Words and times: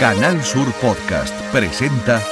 Canal 0.00 0.42
Sur 0.42 0.66
Podcast 0.80 1.34
presenta 1.52 2.22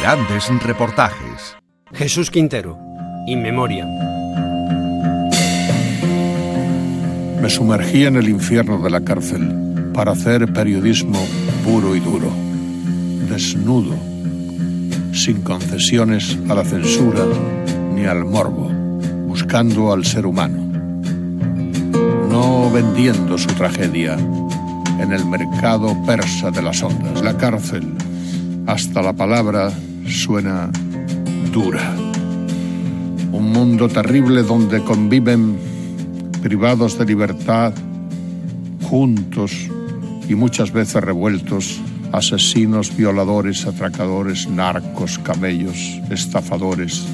grandes 0.00 0.48
reportajes. 0.64 1.56
Jesús 1.92 2.32
Quintero, 2.32 2.76
In 3.28 3.40
Memoria. 3.40 3.86
Me 7.40 7.48
sumergí 7.48 8.06
en 8.06 8.16
el 8.16 8.28
infierno 8.28 8.78
de 8.78 8.90
la 8.90 9.02
cárcel 9.02 9.92
para 9.94 10.10
hacer 10.10 10.52
periodismo 10.52 11.24
puro 11.64 11.94
y 11.94 12.00
duro, 12.00 12.28
desnudo, 13.30 13.94
sin 15.12 15.42
concesiones 15.42 16.36
a 16.48 16.56
la 16.56 16.64
censura 16.64 17.24
ni 17.94 18.04
al 18.04 18.24
morbo, 18.24 18.68
buscando 19.28 19.92
al 19.92 20.04
ser 20.04 20.26
humano, 20.26 20.58
no 22.28 22.68
vendiendo 22.72 23.38
su 23.38 23.46
tragedia 23.50 24.16
en 24.98 25.12
el 25.12 25.24
mercado 25.24 25.96
persa 26.04 26.50
de 26.50 26.62
las 26.62 26.82
ondas. 26.82 27.22
La 27.22 27.36
cárcel, 27.36 27.94
hasta 28.66 29.02
la 29.02 29.12
palabra, 29.12 29.72
suena 30.06 30.70
dura. 31.52 31.94
Un 33.32 33.52
mundo 33.52 33.88
terrible 33.88 34.42
donde 34.42 34.82
conviven 34.82 35.56
privados 36.42 36.98
de 36.98 37.06
libertad, 37.06 37.72
juntos 38.82 39.52
y 40.28 40.34
muchas 40.34 40.72
veces 40.72 41.02
revueltos, 41.02 41.80
asesinos, 42.12 42.94
violadores, 42.96 43.66
atracadores, 43.66 44.48
narcos, 44.48 45.18
camellos, 45.18 46.00
estafadores, 46.10 47.04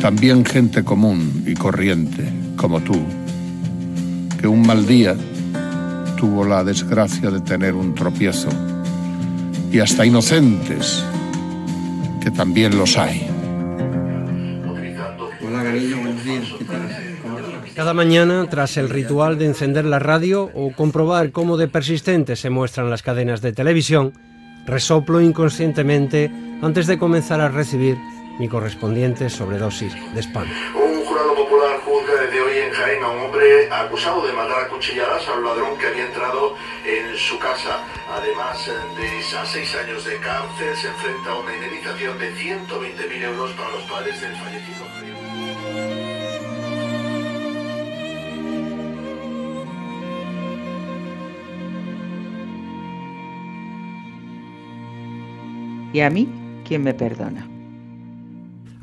también 0.00 0.44
gente 0.44 0.84
común 0.84 1.44
y 1.46 1.54
corriente, 1.54 2.24
como 2.56 2.80
tú, 2.80 2.96
que 4.40 4.46
un 4.46 4.66
mal 4.66 4.86
día 4.86 5.16
tuvo 6.16 6.44
la 6.44 6.64
desgracia 6.64 7.30
de 7.30 7.40
tener 7.40 7.74
un 7.74 7.94
tropiezo, 7.94 8.48
y 9.70 9.78
hasta 9.78 10.06
inocentes, 10.06 11.04
que 12.20 12.30
también 12.30 12.76
los 12.76 12.96
hay. 12.96 13.28
Hola, 15.46 15.62
cariño, 15.62 15.96
buenos 16.00 16.24
días. 16.24 16.44
Cada 17.74 17.92
mañana, 17.92 18.46
tras 18.48 18.78
el 18.78 18.88
ritual 18.88 19.38
de 19.38 19.46
encender 19.46 19.84
la 19.84 19.98
radio 19.98 20.50
o 20.54 20.72
comprobar 20.72 21.30
cómo 21.30 21.58
de 21.58 21.68
persistentes 21.68 22.40
se 22.40 22.48
muestran 22.48 22.88
las 22.88 23.02
cadenas 23.02 23.42
de 23.42 23.52
televisión, 23.52 24.14
resoplo 24.64 25.20
inconscientemente 25.20 26.30
antes 26.62 26.86
de 26.86 26.98
comenzar 26.98 27.40
a 27.42 27.48
recibir 27.48 27.98
mi 28.38 28.48
correspondiente 28.48 29.28
sobredosis 29.28 29.92
de 30.14 30.22
spam. 30.22 30.46
Popular 31.36 31.78
juzga 31.84 32.14
desde 32.22 32.40
hoy 32.40 32.56
en 32.60 32.72
Jaén 32.72 33.04
a 33.04 33.10
un 33.10 33.18
hombre 33.24 33.70
acusado 33.70 34.26
de 34.26 34.32
matar 34.32 34.64
a 34.64 34.68
cuchilladas 34.68 35.28
a 35.28 35.36
ladrón 35.36 35.76
que 35.76 35.86
había 35.86 36.06
entrado 36.06 36.56
en 36.82 37.14
su 37.14 37.38
casa. 37.38 37.84
Además 38.10 38.66
de 38.96 39.36
a 39.36 39.44
seis 39.44 39.76
años 39.76 40.02
de 40.06 40.16
cárcel, 40.16 40.74
se 40.74 40.88
enfrenta 40.88 41.32
a 41.32 41.38
una 41.38 41.54
indemnización 41.54 42.18
de 42.18 42.32
120.000 42.32 43.22
euros 43.24 43.52
para 43.52 43.70
los 43.70 43.82
padres 43.82 44.18
del 44.18 44.34
fallecido. 44.34 44.86
¿Y 55.92 56.00
a 56.00 56.08
mí 56.08 56.62
quién 56.64 56.82
me 56.82 56.94
perdona? 56.94 57.55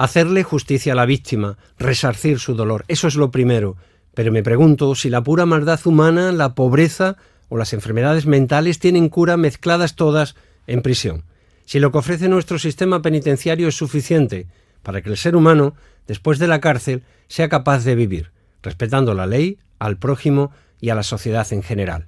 Hacerle 0.04 0.44
justicia 0.44 0.92
a 0.92 0.96
la 0.98 1.06
víctima, 1.06 1.58
resarcir 1.80 2.38
su 2.38 2.56
dolor, 2.56 2.84
eso 2.90 3.08
es 3.08 3.16
lo 3.16 3.32
primero. 3.32 3.78
Pero 4.14 4.34
me 4.34 4.44
pregunto 4.44 4.96
si 4.96 5.10
la 5.10 5.24
pura 5.24 5.46
maldad 5.46 5.80
humana, 5.86 6.34
la 6.34 6.56
pobreza 6.56 7.16
o 7.48 7.56
las 7.56 7.72
enfermedades 7.72 8.26
mentales 8.26 8.80
tienen 8.80 9.08
cura 9.08 9.38
mezcladas 9.38 9.96
todas 9.96 10.36
en 10.68 10.82
prisión. 10.82 11.24
Si 11.64 11.80
lo 11.80 11.94
que 11.94 12.00
ofrece 12.00 12.28
nuestro 12.28 12.60
sistema 12.60 13.02
penitenciario 13.02 13.70
es 13.70 13.78
suficiente 13.78 14.48
para 14.82 15.02
que 15.02 15.10
el 15.10 15.16
ser 15.16 15.38
humano, 15.38 15.74
después 16.06 16.38
de 16.38 16.48
la 16.48 16.60
cárcel, 16.60 17.04
sea 17.30 17.48
capaz 17.48 17.86
de 17.86 17.96
vivir, 17.96 18.32
respetando 18.62 19.14
la 19.14 19.26
ley, 19.26 19.58
al 19.80 19.96
prójimo 19.96 20.52
y 20.82 20.90
a 20.90 20.96
la 20.96 21.04
sociedad 21.04 21.48
en 21.54 21.64
general. 21.64 22.08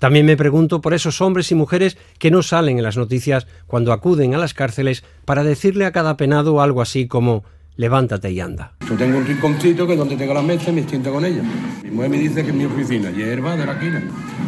También 0.00 0.24
me 0.24 0.38
pregunto 0.38 0.80
por 0.80 0.94
esos 0.94 1.20
hombres 1.20 1.52
y 1.52 1.54
mujeres 1.54 1.98
que 2.18 2.30
no 2.30 2.42
salen 2.42 2.78
en 2.78 2.82
las 2.82 2.96
noticias 2.96 3.46
cuando 3.66 3.92
acuden 3.92 4.34
a 4.34 4.38
las 4.38 4.54
cárceles 4.54 5.04
para 5.26 5.44
decirle 5.44 5.84
a 5.84 5.92
cada 5.92 6.16
penado 6.16 6.62
algo 6.62 6.80
así 6.80 7.06
como 7.06 7.44
levántate 7.76 8.30
y 8.30 8.40
anda. 8.40 8.72
Yo 8.88 8.96
tengo 8.96 9.18
un 9.18 9.26
rinconcito 9.26 9.86
que 9.86 9.96
donde 9.96 10.16
tengo 10.16 10.32
la 10.32 10.40
mesa 10.40 10.72
me 10.72 10.84
siento 10.84 11.12
con 11.12 11.26
ella. 11.26 11.42
Mi 11.84 11.90
mujer 11.90 12.08
me 12.08 12.16
dice 12.16 12.42
que 12.42 12.48
es 12.48 12.54
mi 12.54 12.64
oficina, 12.64 13.10
hierba 13.10 13.54
de 13.58 13.66
la 13.66 13.78
quina. 13.78 14.02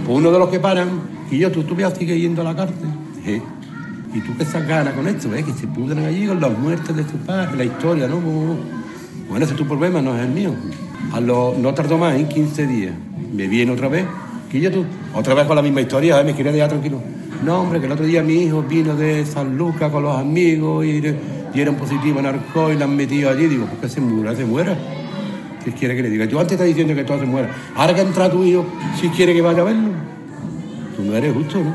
Pues 0.07 0.19
uno 0.19 0.31
de 0.31 0.39
los 0.39 0.49
que 0.49 0.59
paran, 0.59 0.89
y 1.31 1.39
yo, 1.39 1.53
tú, 1.53 1.65
tú 1.65 1.75
me 1.75 1.89
sigues 1.91 2.19
yendo 2.19 2.41
a 2.41 2.45
la 2.45 2.57
cárcel. 2.57 2.89
¿Eh? 3.27 3.43
¿Y 4.15 4.21
tú 4.21 4.33
qué 4.39 4.45
ganas 4.67 4.95
con 4.95 5.07
esto? 5.07 5.35
¿eh? 5.35 5.45
Que 5.45 5.53
se 5.53 5.67
pudren 5.67 6.03
allí 6.07 6.29
con 6.29 6.41
las 6.41 6.59
muertes 6.59 6.97
de 6.97 7.05
tu 7.05 7.19
padre, 7.27 7.59
la 7.59 7.65
historia, 7.65 8.09
¿no? 8.09 8.19
Bueno, 9.29 9.45
ese 9.45 9.53
es 9.53 9.59
tu 9.59 9.67
problema, 9.67 10.01
no 10.01 10.17
es 10.17 10.23
el 10.23 10.31
mío. 10.31 10.55
A 11.13 11.21
lo, 11.21 11.55
no 11.59 11.75
tardó 11.75 11.99
más, 11.99 12.15
en 12.15 12.27
15 12.27 12.67
días. 12.67 12.95
Me 13.35 13.47
viene 13.49 13.73
otra 13.73 13.89
vez 13.89 14.07
Otra 15.15 15.33
vez 15.33 15.47
con 15.47 15.57
la 15.57 15.63
misma 15.63 15.81
historia, 15.81 16.21
¿eh? 16.21 16.25
me 16.25 16.35
quería 16.35 16.53
dejar 16.53 16.69
tranquilo. 16.69 17.01
No, 17.43 17.63
hombre, 17.63 17.81
que 17.81 17.87
el 17.87 17.93
otro 17.93 18.05
día 18.05 18.23
mi 18.23 18.35
hijo 18.35 18.63
vino 18.63 18.95
de 18.95 19.25
San 19.25 19.57
Lucas 19.57 19.91
con 19.91 20.03
los 20.03 20.15
amigos 20.15 20.85
y 20.85 21.03
dieron 21.55 21.77
positivo 21.77 22.21
en 22.21 22.27
arco 22.27 22.71
y 22.71 22.77
la 22.77 22.85
han 22.85 22.95
metido 22.95 23.31
allí. 23.31 23.47
Digo, 23.47 23.65
¿por 23.65 23.79
qué 23.79 23.89
se 23.89 24.01
muera? 24.01 24.37
¿Se 24.37 24.45
muera? 24.45 24.77
¿Qué 25.65 25.73
quiere 25.73 25.97
que 25.97 26.03
le 26.03 26.11
diga? 26.11 26.29
Tú 26.29 26.39
antes 26.39 26.53
estás 26.53 26.67
diciendo 26.67 26.95
que 26.95 27.05
todo 27.05 27.19
se 27.19 27.27
muera. 27.27 27.51
Ahora 27.75 27.95
que 27.95 28.03
entra 28.03 28.31
tu 28.31 28.45
hijo, 28.45 28.67
si 29.01 29.09
quiere 29.09 29.33
que 29.33 29.41
vaya 29.41 29.63
a 29.63 29.65
verlo. 29.65 29.89
Tú 30.97 31.03
no 31.03 31.17
eres 31.17 31.33
justo, 31.33 31.59
¿no? 31.59 31.73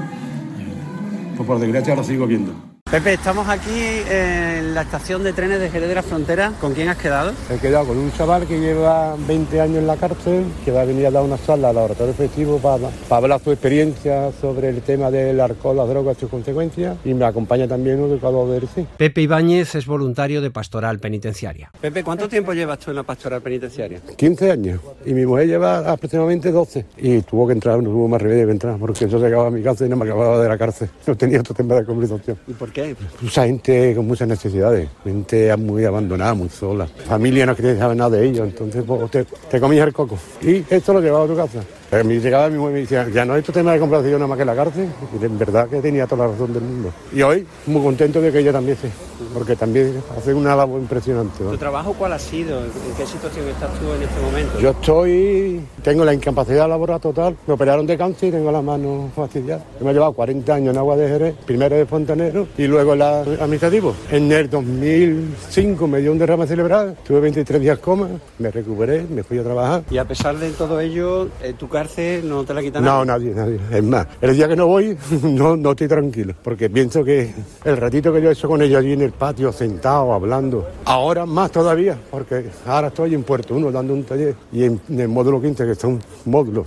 Pues 1.35 1.47
por 1.47 1.59
desgracia 1.59 1.95
lo 1.95 2.03
sigo 2.03 2.27
viendo. 2.27 2.66
Pepe, 2.90 3.16
estamos 3.16 3.50
aquí 3.50 4.02
en 4.09 4.74
la 4.74 4.84
estación 4.84 5.22
de 5.22 5.34
trenes 5.34 5.59
de 5.59 5.70
Jerez 5.70 5.90
de 5.90 5.96
la 5.96 6.03
Frontera. 6.03 6.53
¿Con 6.62 6.74
quién 6.74 6.88
has 6.88 6.96
quedado? 6.96 7.34
He 7.52 7.58
quedado 7.58 7.88
con 7.88 7.98
un 7.98 8.14
chaval 8.14 8.48
que 8.48 8.62
lleva 8.62 9.18
20 9.28 9.59
años 9.59 9.78
en 9.80 9.88
la 9.88 9.98
cárcel, 9.98 10.46
que 10.64 10.72
va 10.72 10.81
a 10.81 10.86
venir 10.86 11.06
a 11.06 11.12
dar 11.12 11.22
una 11.22 11.38
charla 11.38 11.68
al 11.68 11.75
laboratorio 11.75 12.14
efectivo 12.14 12.59
para, 12.59 12.88
para 13.09 13.18
hablar 13.18 13.42
su 13.44 13.52
experiencia 13.52 14.31
sobre 14.40 14.70
el 14.70 14.81
tema 14.84 15.12
del 15.12 15.42
alcohol, 15.42 15.75
las 15.75 15.90
drogas 15.90 16.16
y 16.16 16.22
sus 16.22 16.30
consecuencias. 16.30 16.96
Y 17.03 17.14
me 17.14 17.25
acompaña 17.25 17.68
también 17.68 18.00
un 18.00 18.09
educador 18.09 18.50
de 18.52 18.58
RC. 18.58 18.86
Pepe 18.96 19.22
Ibáñez 19.22 19.75
es 19.75 19.86
voluntario 19.86 20.40
de 20.40 20.50
Pastoral 20.50 21.00
Penitenciaria. 21.00 21.69
Pepe, 21.81 22.06
¿cuánto 22.06 22.30
tiempo 22.30 22.54
llevas 22.54 22.80
tú 22.80 22.92
en 22.92 22.96
la 22.96 23.04
Pastoral 23.04 23.42
Penitenciaria? 23.42 24.00
15 24.16 24.50
años. 24.50 24.80
Y 25.06 25.14
mi 25.14 25.25
mujer 25.25 25.48
lleva 25.48 25.80
aproximadamente 25.92 26.54
12. 26.54 26.86
Y 27.00 27.22
tuvo 27.24 27.48
que 27.48 27.54
entrar, 27.54 27.84
no 27.84 27.90
tuvo 27.90 28.08
más 28.08 28.22
remedio 28.22 28.46
que 28.46 28.54
entrar, 28.54 28.78
porque 28.80 29.09
yo 29.09 29.19
llegaba 29.19 29.48
a 29.48 29.52
mi 29.52 29.62
casa 29.62 29.86
y 29.86 29.90
no 29.90 29.98
me 29.98 30.06
acababa 30.06 30.42
de 30.42 30.48
la 30.48 30.58
cárcel. 30.58 30.90
No 31.06 31.18
tenía 31.18 31.42
otro 31.42 31.54
tema 31.54 31.75
de 31.75 31.84
conversación. 31.84 32.38
¿Y 32.48 32.54
por 32.54 32.72
qué? 32.72 32.76
Mucha 33.21 33.45
gente 33.45 33.95
con 33.95 34.05
muchas 34.05 34.27
necesidades, 34.27 34.88
gente 35.03 35.55
muy 35.57 35.83
abandonada, 35.85 36.33
muy 36.35 36.49
sola. 36.49 36.85
Familia 37.07 37.45
no 37.45 37.55
quería 37.55 37.75
saber 37.77 37.97
nada 37.97 38.17
de 38.17 38.27
ellos, 38.27 38.47
entonces 38.47 38.83
pues, 38.85 39.09
te, 39.09 39.25
te 39.25 39.59
comías 39.59 39.88
el 39.88 39.93
coco. 39.93 40.17
Y 40.41 40.63
esto 40.69 40.93
lo 40.93 41.01
llevaba 41.01 41.25
a 41.25 41.27
tu 41.27 41.35
casa. 41.35 41.63
Pero 41.90 42.03
me 42.03 42.20
llegaba 42.20 42.50
mi 42.50 42.58
mujer 42.58 42.72
y 42.72 42.74
me 42.74 42.80
decía, 42.81 43.08
ya 43.09 43.24
no 43.24 43.36
es 43.36 43.46
tu 43.46 43.52
tema 43.52 43.74
de 43.74 43.80
complación 43.80 44.14
nada 44.14 44.28
más 44.28 44.38
que 44.38 44.46
la 44.46 44.56
cárcel. 44.56 44.90
Y 45.20 45.24
en 45.24 45.38
verdad 45.38 45.70
que 45.70 45.81
tenía 45.81 46.06
toda 46.06 46.25
la 46.25 46.34
razón 46.34 46.53
del 46.53 46.64
mundo. 46.64 46.92
Y 47.14 47.22
hoy 47.22 47.46
muy 47.66 47.81
contento 47.81 48.20
de 48.20 48.31
que 48.31 48.40
ella 48.40 48.52
también 48.52 48.78
se, 48.78 48.90
porque 49.34 49.56
también 49.56 50.02
hace 50.18 50.34
una 50.34 50.56
labor 50.56 50.81
impresionante. 50.81 51.44
¿no? 51.44 51.52
¿Tu 51.52 51.58
trabajo 51.58 51.94
cuál 51.94 52.14
ha 52.14 52.20
sido? 52.20 52.59
¿En 52.64 52.72
qué 52.98 53.06
situación 53.06 53.48
estás 53.48 53.72
tú 53.80 53.92
en 53.94 54.03
este 54.03 54.22
momento? 54.22 54.59
Yo 54.59 54.72
estoy, 54.72 55.62
tengo 55.81 56.03
la 56.03 56.14
incapacidad 56.14 56.68
laboral 56.68 57.00
total. 57.00 57.38
Me 57.48 57.53
operaron 57.53 57.88
de 57.88 57.98
cáncer 57.98 58.30
y 58.30 58.31
tengo 58.34 58.52
las 58.52 58.64
manos 58.64 59.12
fastidiadas. 59.16 59.64
Yo 59.80 59.86
me 59.86 59.92
he 59.92 59.94
llevado 59.94 60.14
40 60.14 60.54
años 60.54 60.74
en 60.74 60.78
agua 60.78 60.98
de 60.98 61.08
Jerez, 61.08 61.36
primero 61.46 61.75
de 61.75 61.86
Fontanero 61.86 62.48
y 62.58 62.68
luego 62.68 62.94
en 62.94 63.00
la 63.00 63.19
administrativo. 63.22 63.96
En 64.12 64.31
el 64.31 64.50
2005 64.50 65.88
me 65.88 66.00
dio 66.02 66.12
un 66.12 66.18
derrame 66.18 66.46
cerebral, 66.48 66.98
tuve 67.06 67.22
23 67.22 67.62
días 67.62 67.80
coma, 67.80 68.09
me 68.40 68.52
recuperé, 68.52 69.06
me 69.09 69.24
fui 69.24 69.40
a 69.40 69.44
trabajar. 69.44 69.84
Y 69.90 69.98
a 69.98 70.06
pesar 70.06 70.38
de 70.38 70.50
todo 70.52 70.80
ello, 70.80 71.30
eh, 71.42 71.54
tu 71.58 71.69
cárcel 71.77 72.27
no 72.27 72.43
te 72.43 72.53
la 72.53 72.61
quita 72.61 72.79
No, 72.81 73.03
nadie, 73.05 73.33
nadie. 73.33 73.59
Es 73.71 73.83
más, 73.83 74.07
el 74.21 74.35
día 74.35 74.47
que 74.47 74.55
no 74.55 74.67
voy, 74.67 74.97
no, 75.23 75.55
no 75.55 75.71
estoy 75.71 75.88
tranquilo, 75.88 76.33
porque 76.43 76.69
pienso 76.69 77.03
que 77.03 77.33
el 77.65 77.77
ratito 77.77 78.12
que 78.13 78.21
yo 78.21 78.29
he 78.29 78.33
hecho 78.33 78.47
con 78.47 78.62
ellos 78.62 78.79
allí 78.79 78.94
en 78.94 79.01
el 79.01 79.12
patio, 79.12 79.51
sentado, 79.51 80.13
hablando, 80.13 80.68
ahora 80.85 81.25
más 81.25 81.51
todavía, 81.51 81.97
porque 82.09 82.45
ahora 82.65 82.88
estoy 82.88 83.13
en 83.15 83.24
Puerto 83.24 83.56
Uno 83.56 83.71
dando 83.71 83.94
un 83.94 84.03
taller 84.03 84.35
y 84.51 84.63
en, 84.63 84.79
en 84.89 85.00
el 85.00 85.07
módulo 85.07 85.41
15, 85.41 85.65
que 85.65 85.75
son 85.75 86.00
módulos 86.25 86.65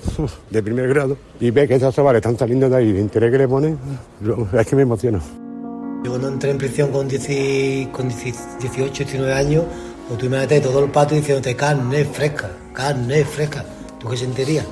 de 0.51 0.63
primer 0.63 0.89
grado, 0.89 1.17
y 1.41 1.51
ve 1.51 1.67
que 1.67 1.75
esos 1.75 1.95
chavales 1.95 2.21
están 2.21 2.39
saliendo 2.39 2.69
de 2.69 2.77
ahí, 2.77 2.91
el 2.91 2.99
interés 2.99 3.31
que 3.31 3.39
le 3.39 3.49
ponen, 3.49 3.79
yo- 4.21 4.47
es 4.59 4.67
que 4.67 4.77
me 4.77 4.83
emociona. 4.83 5.21
Yo 6.03 6.11
cuando 6.13 6.29
entré 6.29 6.51
en 6.51 6.59
prisión 6.59 6.91
con, 6.91 7.07
10 7.09 7.89
con 7.93 8.09
18, 8.09 9.05
19 9.05 9.33
años, 9.35 9.65
pues 10.09 10.19
tú 10.19 10.27
imagínate 10.27 10.61
todo 10.61 10.83
el 10.85 10.91
patio 10.91 11.17
diciéndote 11.19 11.55
carne 11.55 12.05
fresca, 12.07 12.51
carne 12.73 13.25
fresca. 13.25 13.65
¿Tú 13.99 14.09
qué 14.09 14.17
sentirías? 14.17 14.65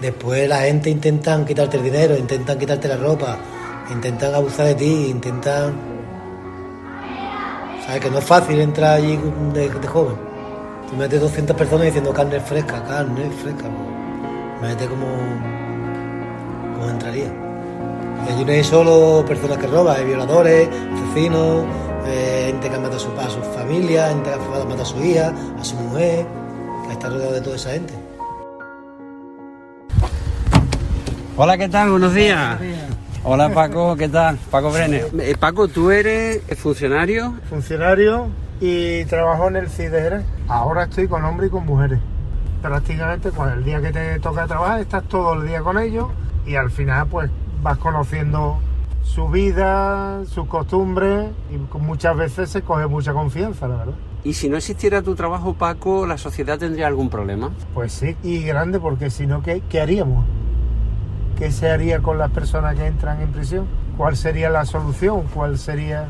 Después 0.00 0.48
la 0.48 0.60
gente 0.60 0.88
intentan 0.88 1.44
quitarte 1.44 1.76
el 1.76 1.82
dinero, 1.82 2.16
intentan 2.16 2.58
quitarte 2.58 2.88
la 2.88 2.96
ropa, 2.96 3.36
intentan 3.90 4.34
abusar 4.34 4.66
de 4.66 4.74
ti, 4.74 5.06
intentan... 5.10 5.74
¿Sabes? 7.84 8.00
Que 8.00 8.10
no 8.10 8.18
es 8.18 8.24
fácil 8.24 8.60
entrar 8.60 8.96
allí 8.96 9.18
de, 9.52 9.68
joven. 9.86 10.16
Tú 10.88 10.96
metes 10.96 11.20
200 11.20 11.54
personas 11.54 11.86
diciendo 11.86 12.14
carne 12.14 12.40
fresca, 12.40 12.82
carne 12.84 13.30
fresca. 13.42 13.64
Pues, 13.64 14.58
imagínate 14.58 14.86
cómo, 14.86 15.06
cómo 16.76 16.90
entraría. 16.90 17.30
Y 18.26 18.32
allí 18.32 18.44
no 18.44 18.52
hay 18.52 18.64
solo 18.64 19.24
personas 19.26 19.58
que 19.58 19.66
roban, 19.66 19.96
hay 19.98 20.04
violadores, 20.06 20.68
asesinos, 20.94 21.64
eh, 22.06 22.44
gente 22.46 22.70
que 22.70 22.78
mata 22.78 22.96
a 22.96 22.98
su, 22.98 23.08
a 23.18 23.28
su 23.28 23.42
familia, 23.54 24.08
gente 24.08 24.30
que 24.30 24.64
mata 24.66 24.82
a 24.82 24.86
su 24.86 25.02
hija, 25.04 25.34
a 25.60 25.64
su 25.64 25.76
mujer, 25.76 26.26
que 26.86 26.92
está 26.92 27.08
rodeado 27.10 27.32
de 27.32 27.40
toda 27.42 27.56
esa 27.56 27.72
gente. 27.72 27.99
Hola, 31.42 31.56
¿qué 31.56 31.70
tal? 31.70 31.88
Buenos 31.88 32.12
días. 32.12 32.58
Hola 33.24 33.48
Paco, 33.48 33.96
¿qué 33.96 34.10
tal? 34.10 34.36
Paco 34.50 34.70
Brenes. 34.70 35.06
Eh, 35.18 35.34
Paco, 35.40 35.68
¿tú 35.68 35.90
eres 35.90 36.42
funcionario? 36.58 37.32
Funcionario 37.48 38.26
y 38.60 39.06
trabajo 39.06 39.48
en 39.48 39.56
el 39.56 39.70
CIDR. 39.70 40.22
Ahora 40.48 40.84
estoy 40.84 41.08
con 41.08 41.24
hombres 41.24 41.48
y 41.48 41.50
con 41.50 41.64
mujeres. 41.64 41.98
Prácticamente, 42.60 43.32
pues 43.32 43.54
el 43.54 43.64
día 43.64 43.80
que 43.80 43.90
te 43.90 44.20
toca 44.20 44.46
trabajar, 44.46 44.80
estás 44.80 45.04
todo 45.04 45.32
el 45.32 45.48
día 45.48 45.62
con 45.62 45.78
ellos 45.78 46.08
y 46.44 46.56
al 46.56 46.70
final, 46.70 47.06
pues 47.06 47.30
vas 47.62 47.78
conociendo 47.78 48.58
su 49.02 49.30
vida, 49.30 50.22
sus 50.26 50.46
costumbres 50.46 51.30
y 51.50 51.78
muchas 51.78 52.18
veces 52.18 52.50
se 52.50 52.60
coge 52.60 52.86
mucha 52.86 53.14
confianza, 53.14 53.66
la 53.66 53.76
verdad. 53.76 53.94
¿Y 54.24 54.34
si 54.34 54.50
no 54.50 54.58
existiera 54.58 55.00
tu 55.00 55.14
trabajo, 55.14 55.54
Paco, 55.54 56.06
la 56.06 56.18
sociedad 56.18 56.58
tendría 56.58 56.86
algún 56.86 57.08
problema? 57.08 57.50
Pues 57.72 57.92
sí, 57.92 58.14
y 58.22 58.42
grande, 58.42 58.78
porque 58.78 59.08
si 59.08 59.26
no, 59.26 59.42
¿qué, 59.42 59.62
qué 59.70 59.80
haríamos? 59.80 60.26
¿Qué 61.40 61.50
se 61.50 61.70
haría 61.70 62.00
con 62.00 62.18
las 62.18 62.30
personas 62.32 62.76
que 62.76 62.86
entran 62.86 63.22
en 63.22 63.32
prisión? 63.32 63.64
¿Cuál 63.96 64.14
sería 64.14 64.50
la 64.50 64.66
solución? 64.66 65.22
¿Cuál 65.32 65.56
sería...? 65.56 66.04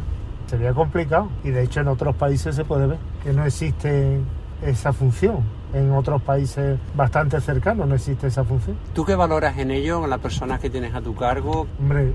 Sería 0.49 0.75
complicado. 0.75 1.29
Y 1.45 1.51
de 1.51 1.63
hecho 1.63 1.79
en 1.79 1.87
otros 1.87 2.17
países 2.17 2.57
se 2.57 2.65
puede 2.65 2.89
ver 2.89 2.99
que 3.23 3.33
no 3.33 3.45
existe 3.45 4.19
esa 4.67 4.93
función. 4.93 5.45
En 5.73 5.93
otros 5.93 6.21
países 6.23 6.81
bastante 6.97 7.41
cercanos 7.41 7.87
no 7.87 7.95
existe 7.95 8.27
esa 8.27 8.43
función. 8.43 8.77
¿Tú 8.93 9.05
qué 9.05 9.15
valoras 9.15 9.57
en 9.59 9.71
ello, 9.71 10.03
en 10.03 10.11
las 10.11 10.19
personas 10.19 10.59
que 10.59 10.69
tienes 10.69 10.97
a 10.97 11.01
tu 11.01 11.15
cargo? 11.15 11.69
Hombre, 11.79 12.13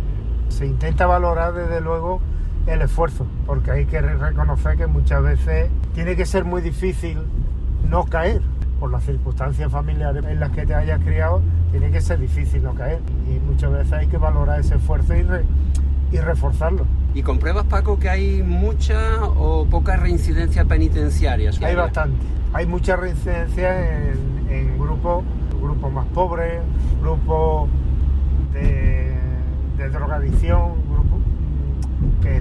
se 0.49 0.65
intenta 0.65 1.05
valorar 1.05 1.53
desde 1.53 1.79
luego 1.79 2.19
el 2.67 2.81
esfuerzo, 2.81 3.25
porque 3.45 3.71
hay 3.71 3.85
que 3.85 4.01
reconocer 4.01 4.75
que 4.75 4.87
muchas 4.87 5.23
veces 5.23 5.69
tiene 5.93 6.17
que 6.17 6.25
ser 6.25 6.43
muy 6.43 6.61
difícil 6.61 7.19
no 7.87 8.03
caer 8.03 8.41
por 8.85 8.91
las 8.91 9.03
circunstancias 9.03 9.71
familiares 9.71 10.23
en 10.25 10.39
las 10.39 10.51
que 10.51 10.63
te 10.63 10.75
hayas 10.75 11.01
criado, 11.01 11.41
tiene 11.71 11.89
que 11.89 11.99
ser 12.01 12.19
difícil 12.19 12.61
no 12.61 12.75
caer. 12.75 12.99
Y 13.27 13.39
muchas 13.39 13.71
veces 13.71 13.93
hay 13.93 14.05
que 14.05 14.17
valorar 14.19 14.59
ese 14.59 14.75
esfuerzo 14.75 15.15
y, 15.15 15.23
re, 15.23 15.43
y 16.11 16.19
reforzarlo. 16.19 16.85
¿Y 17.15 17.23
compruebas, 17.23 17.65
Paco, 17.65 17.97
que 17.97 18.09
hay 18.09 18.43
mucha 18.43 19.23
o 19.23 19.65
poca 19.65 19.95
reincidencia 19.95 20.65
penitenciaria? 20.65 21.49
Hay 21.63 21.75
bastante. 21.75 22.23
Hay 22.53 22.67
mucha 22.67 22.95
reincidencia 22.95 24.11
en, 24.11 24.45
en 24.51 24.77
grupos, 24.77 25.23
grupos 25.59 25.91
más 25.91 26.05
pobres, 26.13 26.61
grupos 27.01 27.67
de, 28.53 29.17
de 29.77 29.89
drogadicción, 29.89 30.73
grupos 30.87 31.21
que 32.21 32.39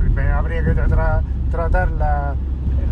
primero 0.00 0.34
habría 0.38 0.64
que 0.64 0.72
tra 0.74 1.22
tratar 1.52 1.92
la, 1.92 2.34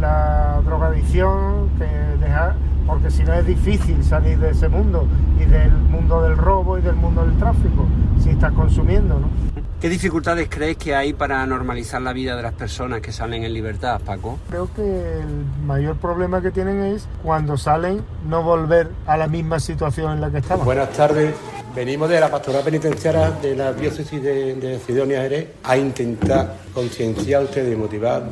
la 0.00 0.61
drogadicción, 0.65 1.69
que 1.79 2.25
dejar, 2.25 2.55
porque 2.87 3.11
si 3.11 3.25
no 3.25 3.35
es 3.35 3.44
difícil 3.47 4.03
salir 4.05 4.38
de 4.38 4.50
ese 4.50 4.69
mundo 4.69 5.06
y 5.41 5.44
del 5.44 5.73
mundo 5.73 6.23
del 6.23 6.37
robo 6.37 6.79
y 6.79 6.83
del 6.83 6.97
mundo 6.97 7.25
del 7.25 7.37
tráfico, 7.38 7.87
si 8.23 8.31
estás 8.31 8.53
consumiendo, 8.53 9.19
¿no? 9.19 9.29
¿Qué 9.81 9.91
dificultades 9.91 10.49
crees 10.49 10.79
que 10.79 10.94
hay 10.94 11.12
para 11.12 11.44
normalizar 11.47 12.00
la 12.00 12.15
vida 12.15 12.35
de 12.35 12.43
las 12.43 12.55
personas 12.55 13.03
que 13.03 13.12
salen 13.12 13.44
en 13.44 13.53
libertad, 13.53 14.00
Paco? 14.00 14.38
Creo 14.49 14.73
que 14.75 15.21
el 15.21 15.44
mayor 15.67 15.97
problema 15.97 16.41
que 16.41 16.50
tienen 16.50 16.81
es 16.81 17.06
cuando 17.23 17.59
salen 17.59 18.03
no 18.27 18.43
volver 18.43 18.88
a 19.06 19.19
la 19.19 19.27
misma 19.27 19.61
situación 19.61 20.12
en 20.12 20.21
la 20.23 20.31
que 20.31 20.38
estaban. 20.38 20.65
Buenas 20.65 20.91
tardes. 20.91 21.35
Venimos 21.76 22.08
de 22.08 22.19
la 22.19 22.31
pastoral 22.31 22.64
penitenciaria 22.64 23.32
de 23.32 23.55
la 23.55 23.70
diócesis 23.75 24.23
de, 24.23 24.55
de 24.55 24.78
Sidonia 24.78 25.20
Jerez 25.20 25.49
a 25.62 25.76
intentar 25.76 26.56
concienciar 26.73 27.43
a 27.43 27.44
ustedes 27.44 27.70
y 27.70 27.76
motivar 27.76 28.31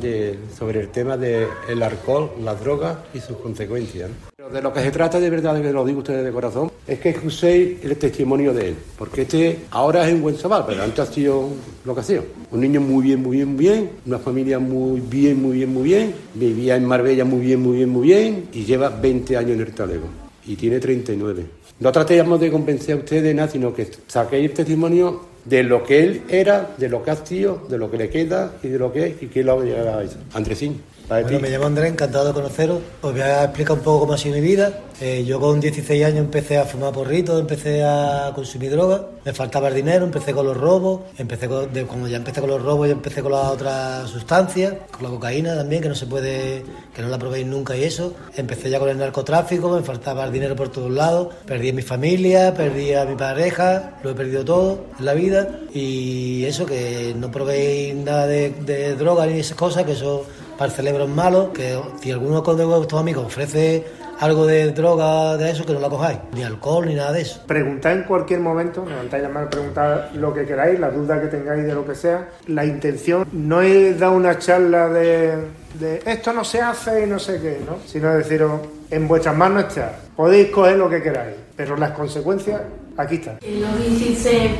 sobre 0.57 0.79
el 0.79 0.87
tema 0.89 1.15
del 1.15 1.83
alcohol, 1.83 2.31
las 2.43 2.59
drogas 2.59 2.97
y 3.13 3.19
sus 3.19 3.37
consecuencias. 3.37 4.09
de 4.51 4.61
lo 4.63 4.73
que 4.73 4.79
se 4.79 4.89
trata 4.89 5.19
de 5.19 5.29
verdad, 5.29 5.61
que 5.61 5.71
lo 5.71 5.85
digo 5.85 5.99
ustedes 5.99 6.25
de 6.25 6.31
corazón, 6.31 6.71
es 6.87 6.99
que 6.99 7.09
escuchéis 7.09 7.85
el 7.85 7.95
testimonio 7.97 8.51
de 8.51 8.69
él. 8.69 8.75
Porque 8.97 9.21
este 9.21 9.59
ahora 9.69 10.07
es 10.07 10.15
un 10.15 10.23
buen 10.23 10.35
chaval, 10.35 10.63
pero 10.65 10.81
antes 10.81 11.07
ha 11.07 11.13
sido 11.13 11.47
lo 11.85 11.93
que 11.93 12.01
ha 12.01 12.03
sido. 12.03 12.23
Un 12.49 12.61
niño 12.61 12.81
muy 12.81 13.03
bien, 13.03 13.21
muy 13.21 13.37
bien, 13.37 13.49
muy 13.49 13.59
bien, 13.59 13.91
una 14.07 14.17
familia 14.17 14.57
muy 14.57 15.01
bien, 15.01 15.39
muy 15.39 15.57
bien, 15.57 15.71
muy 15.71 15.83
bien, 15.83 16.15
vivía 16.33 16.77
en 16.77 16.85
Marbella 16.85 17.25
muy 17.25 17.41
bien, 17.41 17.61
muy 17.61 17.77
bien, 17.77 17.89
muy 17.89 18.07
bien 18.07 18.49
y 18.53 18.65
lleva 18.65 18.89
20 18.89 19.37
años 19.37 19.51
en 19.51 19.61
el 19.61 19.71
talego 19.75 20.07
y 20.47 20.55
tiene 20.55 20.79
39. 20.79 21.45
No 21.79 21.91
tratemos 21.91 22.39
de 22.39 22.51
convencer 22.51 22.95
a 22.95 22.99
ustedes 22.99 23.23
de 23.23 23.33
nada, 23.33 23.49
sino 23.49 23.73
que 23.73 23.89
saquéis 24.07 24.49
el 24.49 24.53
testimonio 24.53 25.21
de 25.43 25.63
lo 25.63 25.83
que 25.83 26.03
él 26.03 26.23
era, 26.29 26.73
de 26.77 26.89
lo 26.89 27.03
que 27.03 27.11
ha 27.11 27.25
sido, 27.25 27.67
de 27.69 27.77
lo 27.77 27.91
que 27.91 27.97
le 27.97 28.09
queda 28.09 28.53
y 28.63 28.69
de 28.69 28.79
lo 28.79 28.91
que 28.91 29.07
es 29.07 29.23
y 29.23 29.27
que 29.27 29.43
lo 29.43 29.59
ha 29.59 29.63
llegado 29.63 29.99
a 29.99 30.03
eso. 30.03 30.17
Andresín. 30.33 30.81
Bueno, 31.07 31.39
me 31.39 31.49
llamo 31.51 31.67
Andrés, 31.67 31.91
encantado 31.91 32.25
de 32.25 32.33
conoceros. 32.33 32.79
Os 33.03 33.11
voy 33.11 33.21
a 33.21 33.43
explicar 33.43 33.77
un 33.77 33.83
poco 33.83 33.99
cómo 33.99 34.13
ha 34.13 34.17
sido 34.17 34.33
mi 34.33 34.41
vida. 34.41 34.79
Eh, 34.99 35.23
yo 35.23 35.39
con 35.39 35.59
16 35.59 36.03
años 36.03 36.19
empecé 36.19 36.57
a 36.57 36.65
fumar 36.65 36.93
porritos, 36.93 37.39
empecé 37.39 37.83
a 37.83 38.31
consumir 38.33 38.71
drogas, 38.71 39.01
me 39.23 39.31
faltaba 39.31 39.67
el 39.67 39.75
dinero, 39.75 40.05
empecé 40.05 40.33
con 40.33 40.47
los 40.47 40.57
robos, 40.57 41.01
empecé 41.17 41.47
con, 41.47 41.71
de, 41.71 41.85
cuando 41.85 42.07
ya 42.07 42.17
empecé 42.17 42.41
con 42.41 42.49
los 42.49 42.61
robos, 42.61 42.87
ya 42.87 42.93
empecé 42.93 43.21
con 43.21 43.33
las 43.33 43.45
otras 43.45 44.09
sustancias, 44.09 44.73
con 44.89 45.03
la 45.03 45.09
cocaína 45.09 45.55
también, 45.55 45.83
que 45.83 45.89
no 45.89 45.95
se 45.95 46.07
puede, 46.07 46.63
que 46.95 47.03
no 47.03 47.09
la 47.09 47.19
probéis 47.19 47.45
nunca 47.45 47.77
y 47.77 47.83
eso. 47.83 48.15
Empecé 48.35 48.71
ya 48.71 48.79
con 48.79 48.89
el 48.89 48.97
narcotráfico, 48.97 49.69
me 49.69 49.83
faltaba 49.83 50.23
el 50.25 50.31
dinero 50.31 50.55
por 50.55 50.69
todos 50.69 50.89
lados, 50.89 51.35
perdí 51.45 51.69
a 51.69 51.73
mi 51.73 51.83
familia, 51.83 52.53
perdí 52.55 52.93
a 52.93 53.05
mi 53.05 53.15
pareja, 53.15 53.99
lo 54.01 54.09
he 54.09 54.15
perdido 54.15 54.43
todo 54.43 54.85
en 54.97 55.05
la 55.05 55.13
vida 55.13 55.59
y 55.71 56.45
eso, 56.45 56.65
que 56.65 57.13
no 57.15 57.29
probéis 57.29 57.93
nada 57.93 58.25
de, 58.25 58.49
de 58.49 58.95
droga 58.95 59.27
ni 59.27 59.39
esas 59.39 59.57
cosas, 59.57 59.83
que 59.83 59.91
eso 59.91 60.25
para 60.57 60.69
el 60.69 60.71
cerebro 60.71 61.03
es 61.05 61.09
malo, 61.09 61.51
que 61.53 61.79
si 62.01 62.11
alguno 62.11 62.41
de 62.41 62.65
vuestros 62.65 62.99
amigos 62.99 63.25
ofrece 63.25 63.85
algo 64.19 64.45
de 64.45 64.71
droga 64.71 65.37
de 65.37 65.51
eso, 65.51 65.65
que 65.65 65.73
no 65.73 65.79
la 65.79 65.89
cojáis, 65.89 66.19
ni 66.33 66.43
alcohol 66.43 66.85
ni 66.85 66.95
nada 66.95 67.11
de 67.11 67.21
eso. 67.21 67.41
Preguntad 67.45 67.93
en 67.93 68.03
cualquier 68.03 68.39
momento, 68.39 68.85
levantáis 68.87 69.23
la 69.23 69.29
mano, 69.29 69.49
preguntad 69.49 70.11
lo 70.13 70.33
que 70.33 70.45
queráis, 70.45 70.79
la 70.79 70.89
duda 70.89 71.21
que 71.21 71.27
tengáis 71.27 71.65
de 71.65 71.73
lo 71.73 71.85
que 71.85 71.95
sea. 71.95 72.29
La 72.47 72.65
intención 72.65 73.27
no 73.31 73.61
es 73.61 73.99
dar 73.99 74.11
una 74.11 74.39
charla 74.39 74.87
de, 74.89 75.35
de 75.79 76.01
esto 76.05 76.31
no 76.33 76.43
se 76.43 76.61
hace 76.61 77.03
y 77.03 77.09
no 77.09 77.19
sé 77.19 77.41
qué, 77.41 77.59
¿no? 77.65 77.77
Sino 77.85 78.13
deciros, 78.13 78.61
en 78.89 79.07
vuestras 79.07 79.35
manos 79.35 79.65
está, 79.65 79.99
podéis 80.15 80.49
coger 80.49 80.77
lo 80.77 80.89
que 80.89 81.01
queráis, 81.01 81.35
pero 81.55 81.75
las 81.77 81.91
consecuencias 81.91 82.61
aquí 82.97 83.15
están. 83.15 83.35
Lo 83.35 83.77
que 83.77 83.87
hiciste 83.87 84.55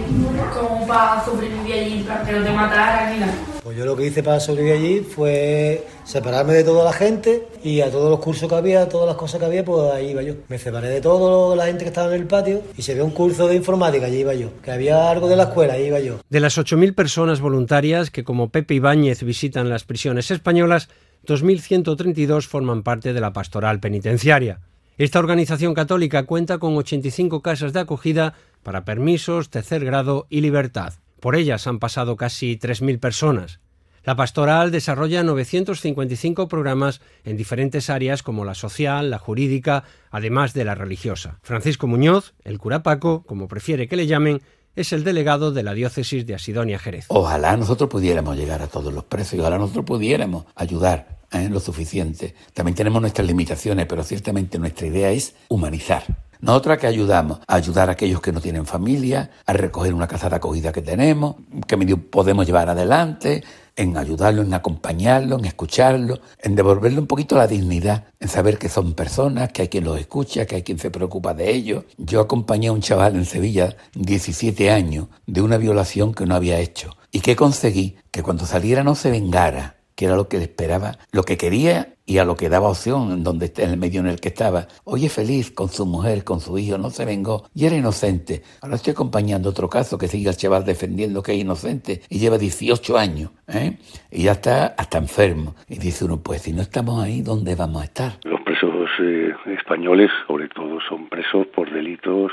como 0.53 0.87
para 0.87 1.23
sobrevivir 1.23 1.73
allí, 1.73 2.03
para 2.07 2.23
que 2.23 2.31
no 2.33 2.43
te 2.43 2.51
mataran 2.51 3.13
ni 3.13 3.19
nada. 3.19 3.33
Pues 3.63 3.77
yo 3.77 3.85
lo 3.85 3.95
que 3.95 4.05
hice 4.05 4.21
para 4.21 4.39
sobrevivir 4.39 4.73
allí 4.73 4.99
fue 4.99 5.85
separarme 6.03 6.53
de 6.53 6.63
toda 6.63 6.85
la 6.85 6.93
gente 6.93 7.47
y 7.63 7.81
a 7.81 7.89
todos 7.89 8.09
los 8.09 8.19
cursos 8.19 8.47
que 8.47 8.55
había, 8.55 8.83
a 8.83 8.89
todas 8.89 9.07
las 9.07 9.15
cosas 9.15 9.39
que 9.39 9.45
había, 9.45 9.65
pues 9.65 9.91
ahí 9.91 10.11
iba 10.11 10.21
yo. 10.21 10.35
Me 10.47 10.59
separé 10.59 10.89
de 10.89 11.01
toda 11.01 11.55
la 11.55 11.65
gente 11.65 11.83
que 11.83 11.89
estaba 11.89 12.13
en 12.13 12.21
el 12.21 12.27
patio 12.27 12.61
y 12.77 12.81
se 12.81 12.93
ve 12.93 13.01
un 13.01 13.11
curso 13.11 13.47
de 13.47 13.55
informática, 13.55 14.05
allí 14.05 14.19
iba 14.19 14.33
yo. 14.33 14.49
Que 14.61 14.71
había 14.71 15.09
algo 15.09 15.27
de 15.27 15.35
la 15.35 15.43
escuela, 15.43 15.73
ahí 15.73 15.85
iba 15.85 15.99
yo. 15.99 16.19
De 16.29 16.39
las 16.39 16.57
8.000 16.57 16.93
personas 16.93 17.41
voluntarias 17.41 18.11
que 18.11 18.23
como 18.23 18.49
Pepe 18.49 18.75
Ibáñez 18.75 19.23
visitan 19.23 19.69
las 19.69 19.83
prisiones 19.83 20.29
españolas, 20.29 20.89
2.132 21.25 22.47
forman 22.47 22.83
parte 22.83 23.13
de 23.13 23.21
la 23.21 23.33
pastoral 23.33 23.79
penitenciaria. 23.79 24.61
Esta 24.97 25.19
organización 25.19 25.73
católica 25.73 26.23
cuenta 26.23 26.57
con 26.57 26.77
85 26.77 27.41
casas 27.41 27.73
de 27.73 27.81
acogida 27.81 28.33
para 28.63 28.85
permisos, 28.85 29.49
tercer 29.49 29.83
grado 29.83 30.25
y 30.29 30.41
libertad. 30.41 30.93
Por 31.19 31.35
ellas 31.35 31.67
han 31.67 31.79
pasado 31.79 32.15
casi 32.15 32.57
3.000 32.57 32.99
personas. 32.99 33.59
La 34.05 34.15
pastoral 34.15 34.69
desarrolla 34.71 35.23
955 35.23 36.47
programas 36.47 37.01
en 37.23 37.37
diferentes 37.37 37.89
áreas 37.89 38.21
como 38.21 38.45
la 38.45 38.53
social, 38.53 39.09
la 39.09 39.17
jurídica, 39.17 39.83
además 40.11 40.53
de 40.53 40.63
la 40.63 40.75
religiosa. 40.75 41.39
Francisco 41.41 41.87
Muñoz, 41.87 42.35
el 42.43 42.59
cura 42.59 42.83
Paco, 42.83 43.23
como 43.23 43.47
prefiere 43.47 43.87
que 43.87 43.95
le 43.95 44.05
llamen, 44.05 44.43
es 44.75 44.93
el 44.93 45.03
delegado 45.03 45.51
de 45.51 45.63
la 45.63 45.73
diócesis 45.73 46.25
de 46.25 46.35
Asidonia 46.35 46.79
Jerez. 46.79 47.05
Ojalá 47.07 47.55
nosotros 47.57 47.89
pudiéramos 47.89 48.35
llegar 48.37 48.61
a 48.61 48.67
todos 48.67 48.93
los 48.93 49.03
presos, 49.03 49.39
ojalá 49.39 49.57
nosotros 49.57 49.85
pudiéramos 49.85 50.45
ayudar 50.55 51.19
¿eh? 51.31 51.49
lo 51.49 51.59
suficiente. 51.59 52.35
También 52.53 52.75
tenemos 52.75 53.01
nuestras 53.01 53.27
limitaciones, 53.27 53.85
pero 53.85 54.03
ciertamente 54.03 54.59
nuestra 54.59 54.87
idea 54.87 55.11
es 55.11 55.35
humanizar. 55.49 56.03
Nosotras 56.41 56.77
que 56.77 56.87
ayudamos 56.87 57.39
a 57.47 57.55
ayudar 57.55 57.89
a 57.89 57.93
aquellos 57.93 58.21
que 58.21 58.31
no 58.31 58.41
tienen 58.41 58.65
familia, 58.65 59.31
a 59.45 59.53
recoger 59.53 59.93
una 59.93 60.07
casa 60.07 60.29
de 60.29 60.35
acogida 60.35 60.71
que 60.71 60.81
tenemos, 60.81 61.37
que 61.67 61.77
podemos 61.97 62.45
llevar 62.45 62.69
adelante, 62.69 63.43
en 63.75 63.97
ayudarlo, 63.97 64.41
en 64.41 64.53
acompañarlo, 64.53 65.37
en 65.37 65.45
escucharlo, 65.45 66.19
en 66.39 66.55
devolverle 66.55 66.99
un 66.99 67.07
poquito 67.07 67.35
la 67.35 67.47
dignidad, 67.47 68.05
en 68.19 68.27
saber 68.27 68.57
que 68.57 68.69
son 68.69 68.93
personas, 68.93 69.51
que 69.51 69.63
hay 69.63 69.67
quien 69.67 69.83
los 69.83 69.99
escucha, 69.99 70.45
que 70.45 70.55
hay 70.55 70.63
quien 70.63 70.79
se 70.79 70.91
preocupa 70.91 71.33
de 71.33 71.51
ellos. 71.51 71.83
Yo 71.97 72.21
acompañé 72.21 72.67
a 72.67 72.71
un 72.71 72.81
chaval 72.81 73.15
en 73.15 73.25
Sevilla, 73.25 73.75
17 73.95 74.71
años, 74.71 75.07
de 75.25 75.41
una 75.41 75.57
violación 75.57 76.13
que 76.13 76.25
no 76.25 76.35
había 76.35 76.59
hecho. 76.59 76.95
¿Y 77.11 77.21
qué 77.21 77.35
conseguí? 77.35 77.97
Que 78.11 78.23
cuando 78.23 78.45
saliera 78.45 78.83
no 78.83 78.95
se 78.95 79.11
vengara, 79.11 79.77
que 79.95 80.05
era 80.05 80.15
lo 80.15 80.27
que 80.27 80.37
esperaba, 80.37 80.97
lo 81.11 81.23
que 81.23 81.37
quería 81.37 81.95
y 82.05 82.19
a 82.19 82.25
lo 82.25 82.35
que 82.35 82.49
daba 82.49 82.69
opción 82.69 83.11
en 83.11 83.23
donde 83.23 83.51
en 83.57 83.69
el 83.71 83.77
medio 83.77 84.01
en 84.01 84.07
el 84.07 84.19
que 84.19 84.27
estaba. 84.27 84.67
Hoy 84.83 85.05
es 85.05 85.13
feliz 85.13 85.51
con 85.51 85.69
su 85.69 85.85
mujer, 85.85 86.23
con 86.23 86.39
su 86.39 86.57
hijo, 86.57 86.77
no 86.77 86.89
se 86.89 87.05
vengó 87.05 87.49
y 87.55 87.65
era 87.65 87.75
inocente. 87.75 88.43
Ahora 88.61 88.75
estoy 88.75 88.91
acompañando 88.91 89.49
otro 89.49 89.69
caso 89.69 89.97
que 89.97 90.07
sigue 90.07 90.29
el 90.29 90.37
chaval 90.37 90.65
defendiendo 90.65 91.23
que 91.23 91.33
es 91.33 91.39
inocente 91.39 92.01
y 92.09 92.19
lleva 92.19 92.37
18 92.37 92.97
años 92.97 93.31
¿eh? 93.47 93.77
y 94.11 94.23
ya 94.23 94.33
está 94.33 94.67
hasta 94.77 94.97
enfermo. 94.97 95.55
Y 95.67 95.79
dice 95.79 96.05
uno, 96.05 96.21
pues 96.21 96.43
si 96.43 96.53
no 96.53 96.61
estamos 96.61 97.03
ahí, 97.03 97.21
¿dónde 97.21 97.55
vamos 97.55 97.81
a 97.81 97.85
estar? 97.85 98.13
Los 98.23 98.41
presos 98.41 98.71
eh, 98.99 99.33
españoles, 99.57 100.11
sobre 100.27 100.47
todo, 100.49 100.79
son 100.87 101.09
presos 101.09 101.47
por 101.47 101.71
delitos 101.71 102.31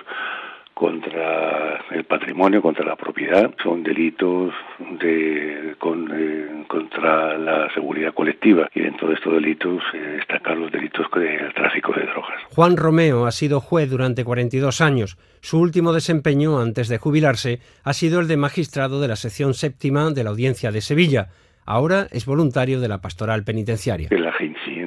contra 0.74 1.84
el 1.90 2.04
patrimonio, 2.04 2.62
contra 2.62 2.84
la 2.84 2.96
propiedad, 2.96 3.54
son 3.62 3.82
delitos 3.82 4.52
de, 5.00 5.70
eh, 5.70 6.64
contra 6.66 7.38
la 7.38 7.72
seguridad 7.74 8.14
colectiva 8.14 8.68
y 8.74 8.80
dentro 8.80 9.08
de 9.08 9.14
estos 9.14 9.32
delitos 9.34 9.82
eh, 9.94 9.98
destacan 10.18 10.60
los 10.60 10.72
delitos 10.72 11.06
del 11.14 11.52
tráfico 11.54 11.92
de 11.92 12.06
drogas. 12.06 12.40
Juan 12.54 12.76
Romeo 12.76 13.26
ha 13.26 13.32
sido 13.32 13.60
juez 13.60 13.90
durante 13.90 14.24
42 14.24 14.80
años. 14.80 15.18
Su 15.40 15.60
último 15.60 15.92
desempeño 15.92 16.58
antes 16.60 16.88
de 16.88 16.98
jubilarse 16.98 17.60
ha 17.84 17.92
sido 17.92 18.20
el 18.20 18.28
de 18.28 18.36
magistrado 18.36 19.00
de 19.00 19.08
la 19.08 19.16
sección 19.16 19.54
séptima 19.54 20.10
de 20.10 20.24
la 20.24 20.30
Audiencia 20.30 20.72
de 20.72 20.80
Sevilla. 20.80 21.28
Ahora 21.64 22.06
es 22.10 22.26
voluntario 22.26 22.80
de 22.80 22.88
la 22.88 23.00
pastoral 23.00 23.44
penitenciaria. 23.44 24.08
La 24.10 24.32